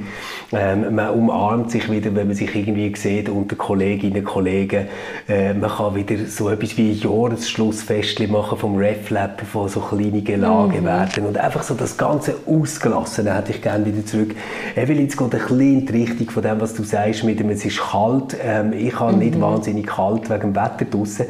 Ähm, 0.52 0.94
man 0.94 1.10
umarmt 1.10 1.70
sich 1.70 1.90
wieder, 1.90 2.14
wenn 2.14 2.26
man 2.26 2.36
sich 2.36 2.54
irgendwie 2.54 2.94
sieht 2.96 3.28
unter 3.28 3.56
Kolleginnen 3.56 4.18
und 4.18 4.24
Kollegen. 4.24 4.86
Äh, 5.28 5.54
man 5.54 5.70
kann 5.70 5.94
wieder 5.94 6.16
so 6.26 6.50
etwas 6.50 6.76
wie 6.76 6.92
ein 6.92 6.98
Jahresschlussfestchen 6.98 8.30
machen 8.30 8.58
vom 8.58 8.76
RefLab, 8.76 9.40
von 9.42 9.68
so 9.68 9.80
kleinen 9.80 10.24
Gelagen 10.24 10.80
mhm. 10.80 10.84
werden 10.84 11.26
und 11.26 11.38
einfach 11.38 11.62
so 11.62 11.74
das 11.74 11.96
ganze 11.96 12.34
Ausgelassene 12.46 13.34
hätte 13.34 13.52
ich 13.52 13.62
gerne 13.62 13.86
wieder 13.86 14.04
zurück. 14.04 14.34
Evelyn, 14.76 15.06
es 15.06 15.16
geht 15.16 15.34
ein 15.34 15.40
bisschen 15.40 15.60
in 15.60 15.86
die 15.86 15.92
Richtung 15.92 16.30
von 16.30 16.42
dem, 16.42 16.60
was 16.60 16.74
du 16.74 16.82
sagst, 16.82 17.24
mit 17.24 17.40
dem, 17.40 17.50
es 17.50 17.64
ist 17.72 17.80
kalt. 17.80 18.36
Ähm, 18.42 18.72
ich 18.72 18.98
habe 18.98 19.12
mhm. 19.12 19.18
nicht 19.18 19.40
wahnsinnig 19.40 19.86
kalt 19.86 20.30
wegen 20.30 20.52
dem 20.52 20.56
Wetter 20.56 20.84
draußen. 20.84 21.26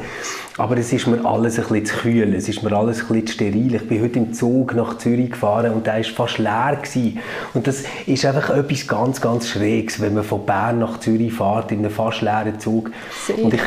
Aber 0.57 0.77
es 0.77 0.93
ist 0.93 1.07
mir 1.07 1.25
alles 1.25 1.57
ein 1.57 1.65
bisschen 1.65 1.85
zu 1.85 1.95
kühl, 1.97 2.35
es 2.35 2.47
ist 2.47 2.61
mir 2.61 2.71
alles 2.73 3.01
ein 3.01 3.07
bisschen 3.07 3.27
zu 3.27 3.33
steril. 3.33 3.75
Ich 3.75 3.87
bin 3.87 4.01
heute 4.01 4.19
im 4.19 4.33
Zug 4.33 4.75
nach 4.75 4.97
Zürich 4.97 5.31
gefahren 5.31 5.73
und 5.73 5.87
der 5.87 5.95
war 5.95 6.03
fast 6.03 6.37
leer. 6.37 6.77
Gewesen. 6.81 7.19
Und 7.53 7.67
das 7.67 7.83
ist 8.05 8.25
einfach 8.25 8.49
etwas 8.55 8.87
ganz, 8.87 9.21
ganz 9.21 9.47
Schräges, 9.47 9.99
wenn 9.99 10.13
man 10.13 10.23
von 10.23 10.45
Bern 10.45 10.79
nach 10.79 10.99
Zürich 10.99 11.33
fährt, 11.33 11.71
in 11.71 11.79
einem 11.79 11.91
fast 11.91 12.21
leeren 12.21 12.59
Zug. 12.59 12.91
Sehr. 13.25 13.39
Und 13.39 13.53
ich 13.53 13.61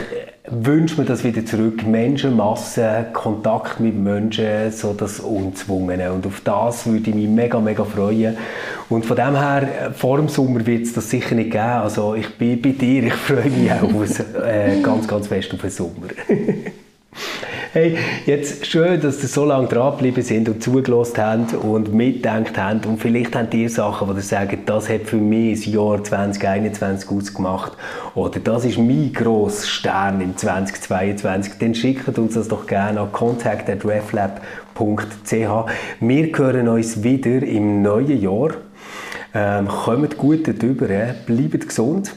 wünsche 0.49 1.01
mir 1.01 1.07
das 1.07 1.25
wieder 1.25 1.45
zurück. 1.45 1.87
Menschenmassen, 1.87 3.13
Kontakt 3.13 3.81
mit 3.81 3.97
Menschen, 3.97 4.71
so 4.73 4.93
das 4.93 5.21
Unzwungene. 5.21 6.13
Und 6.13 6.27
auf 6.27 6.41
das 6.43 6.87
würde 6.87 7.11
ich 7.11 7.17
mich 7.17 7.29
mega, 7.29 7.59
mega 7.61 7.85
freuen. 7.85 8.37
Und 8.89 9.05
von 9.05 9.17
dem 9.17 9.37
her, 9.37 9.93
vor 9.95 10.19
dem 10.19 10.29
Sommer 10.29 10.65
wird 10.67 10.85
es 10.85 10.93
das 10.93 11.11
sicher 11.11 11.35
nicht 11.35 11.51
geben. 11.51 11.65
Also 11.65 12.15
ich 12.15 12.37
bin 12.37 12.61
bei 12.61 12.71
dir, 12.71 13.05
ich 13.05 13.15
freue 13.15 13.51
mich 13.51 13.73
auch 13.73 14.43
äh, 14.45 14.81
ganz, 14.83 15.09
ganz 15.09 15.27
fest 15.27 15.53
auf 15.53 15.61
den 15.61 15.71
Sommer. 15.71 16.09
Hey, 17.73 17.99
jetzt 18.27 18.65
schön, 18.67 19.01
dass 19.01 19.21
ihr 19.23 19.29
so 19.29 19.45
lange 19.45 19.67
dranbleiben 19.67 20.23
sind 20.23 20.49
und 20.49 20.63
zugelassen 20.63 21.19
habt 21.19 21.55
und 21.55 21.93
mitgedacht 21.93 22.57
habt. 22.57 22.87
Und 22.87 22.99
vielleicht 22.99 23.35
habt 23.35 23.53
ihr 23.55 23.69
Sachen, 23.69 24.09
wo 24.09 24.13
ihr 24.13 24.23
sagt, 24.23 24.69
das 24.69 24.89
hat 24.89 25.03
für 25.03 25.17
mich 25.17 25.59
das 25.59 25.67
Jahr 25.67 26.03
2021 26.03 27.11
ausgemacht. 27.11 27.73
Oder 28.15 28.39
das 28.39 28.65
ist 28.65 28.79
mein 28.79 29.13
grosser 29.13 29.67
Stern 29.67 30.21
im 30.21 30.37
2022. 30.37 31.55
Dann 31.59 31.75
schickt 31.75 32.17
uns 32.19 32.35
das 32.35 32.47
doch 32.47 32.69
gerne 32.69 33.01
an 33.01 33.11
contact.reflab.ch. 33.11 35.71
Wir 36.01 36.39
hören 36.39 36.69
uns 36.69 37.03
wieder 37.03 37.43
im 37.43 37.83
neuen 37.83 38.21
Jahr. 38.21 38.51
Ähm, 39.35 39.67
kommt 39.67 40.17
gut 40.17 40.47
darüber, 40.47 40.87
bleibt 41.27 41.69
gesund. 41.69 42.15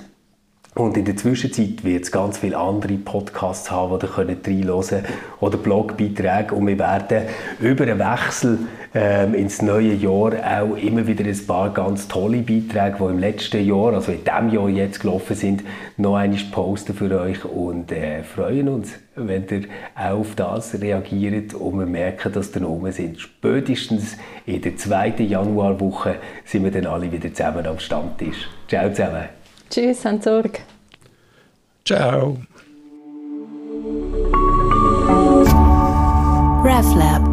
Und 0.79 0.95
in 0.95 1.03
der 1.03 1.17
Zwischenzeit 1.17 1.83
wird 1.83 2.05
es 2.05 2.11
ganz 2.11 2.37
viele 2.37 2.57
andere 2.57 2.93
Podcasts 2.93 3.69
haben, 3.69 3.99
die 3.99 4.05
ihr 4.05 4.11
könnt 4.13 4.47
reinhören 4.47 5.03
oder 5.41 5.57
Blogbeiträge. 5.57 6.55
Und 6.55 6.67
wir 6.67 6.79
werden 6.79 7.23
über 7.59 7.83
einen 7.83 7.99
Wechsel 7.99 8.59
ähm, 8.95 9.33
ins 9.33 9.61
neue 9.61 9.93
Jahr 9.93 10.31
auch 10.61 10.77
immer 10.77 11.05
wieder 11.05 11.25
ein 11.25 11.45
paar 11.45 11.73
ganz 11.73 12.07
tolle 12.07 12.37
Beiträge, 12.37 12.95
die 12.97 13.03
im 13.03 13.19
letzten 13.19 13.67
Jahr, 13.67 13.93
also 13.93 14.13
in 14.13 14.23
diesem 14.23 14.49
Jahr 14.51 14.69
jetzt 14.69 15.01
gelaufen 15.01 15.35
sind, 15.35 15.63
noch 15.97 16.15
einmal 16.15 16.39
posten 16.49 16.93
für 16.93 17.19
euch 17.19 17.43
und 17.43 17.91
äh, 17.91 18.23
freuen 18.23 18.69
uns, 18.69 18.93
wenn 19.17 19.47
ihr 19.49 19.63
auch 19.95 20.21
auf 20.21 20.35
das 20.35 20.79
reagiert 20.79 21.55
und 21.55 21.77
wir 21.77 21.87
merken, 21.87 22.31
dass 22.31 22.55
ihr 22.55 22.65
oben 22.65 22.93
sind. 22.93 23.19
Spätestens 23.19 24.15
in 24.45 24.61
der 24.61 24.77
zweiten 24.77 25.27
Januarwoche 25.27 26.15
sind 26.45 26.63
wir 26.63 26.71
dann 26.71 26.85
alle 26.85 27.11
wieder 27.11 27.33
zusammen 27.33 27.65
am 27.67 27.79
Stammtisch. 27.79 28.47
Ciao 28.69 28.89
zusammen. 28.91 29.38
Tschüss, 29.69 30.03
habt 30.03 30.23
Sorge. 30.23 30.59
Ciao. 31.85 32.37
RefLab 36.63 37.28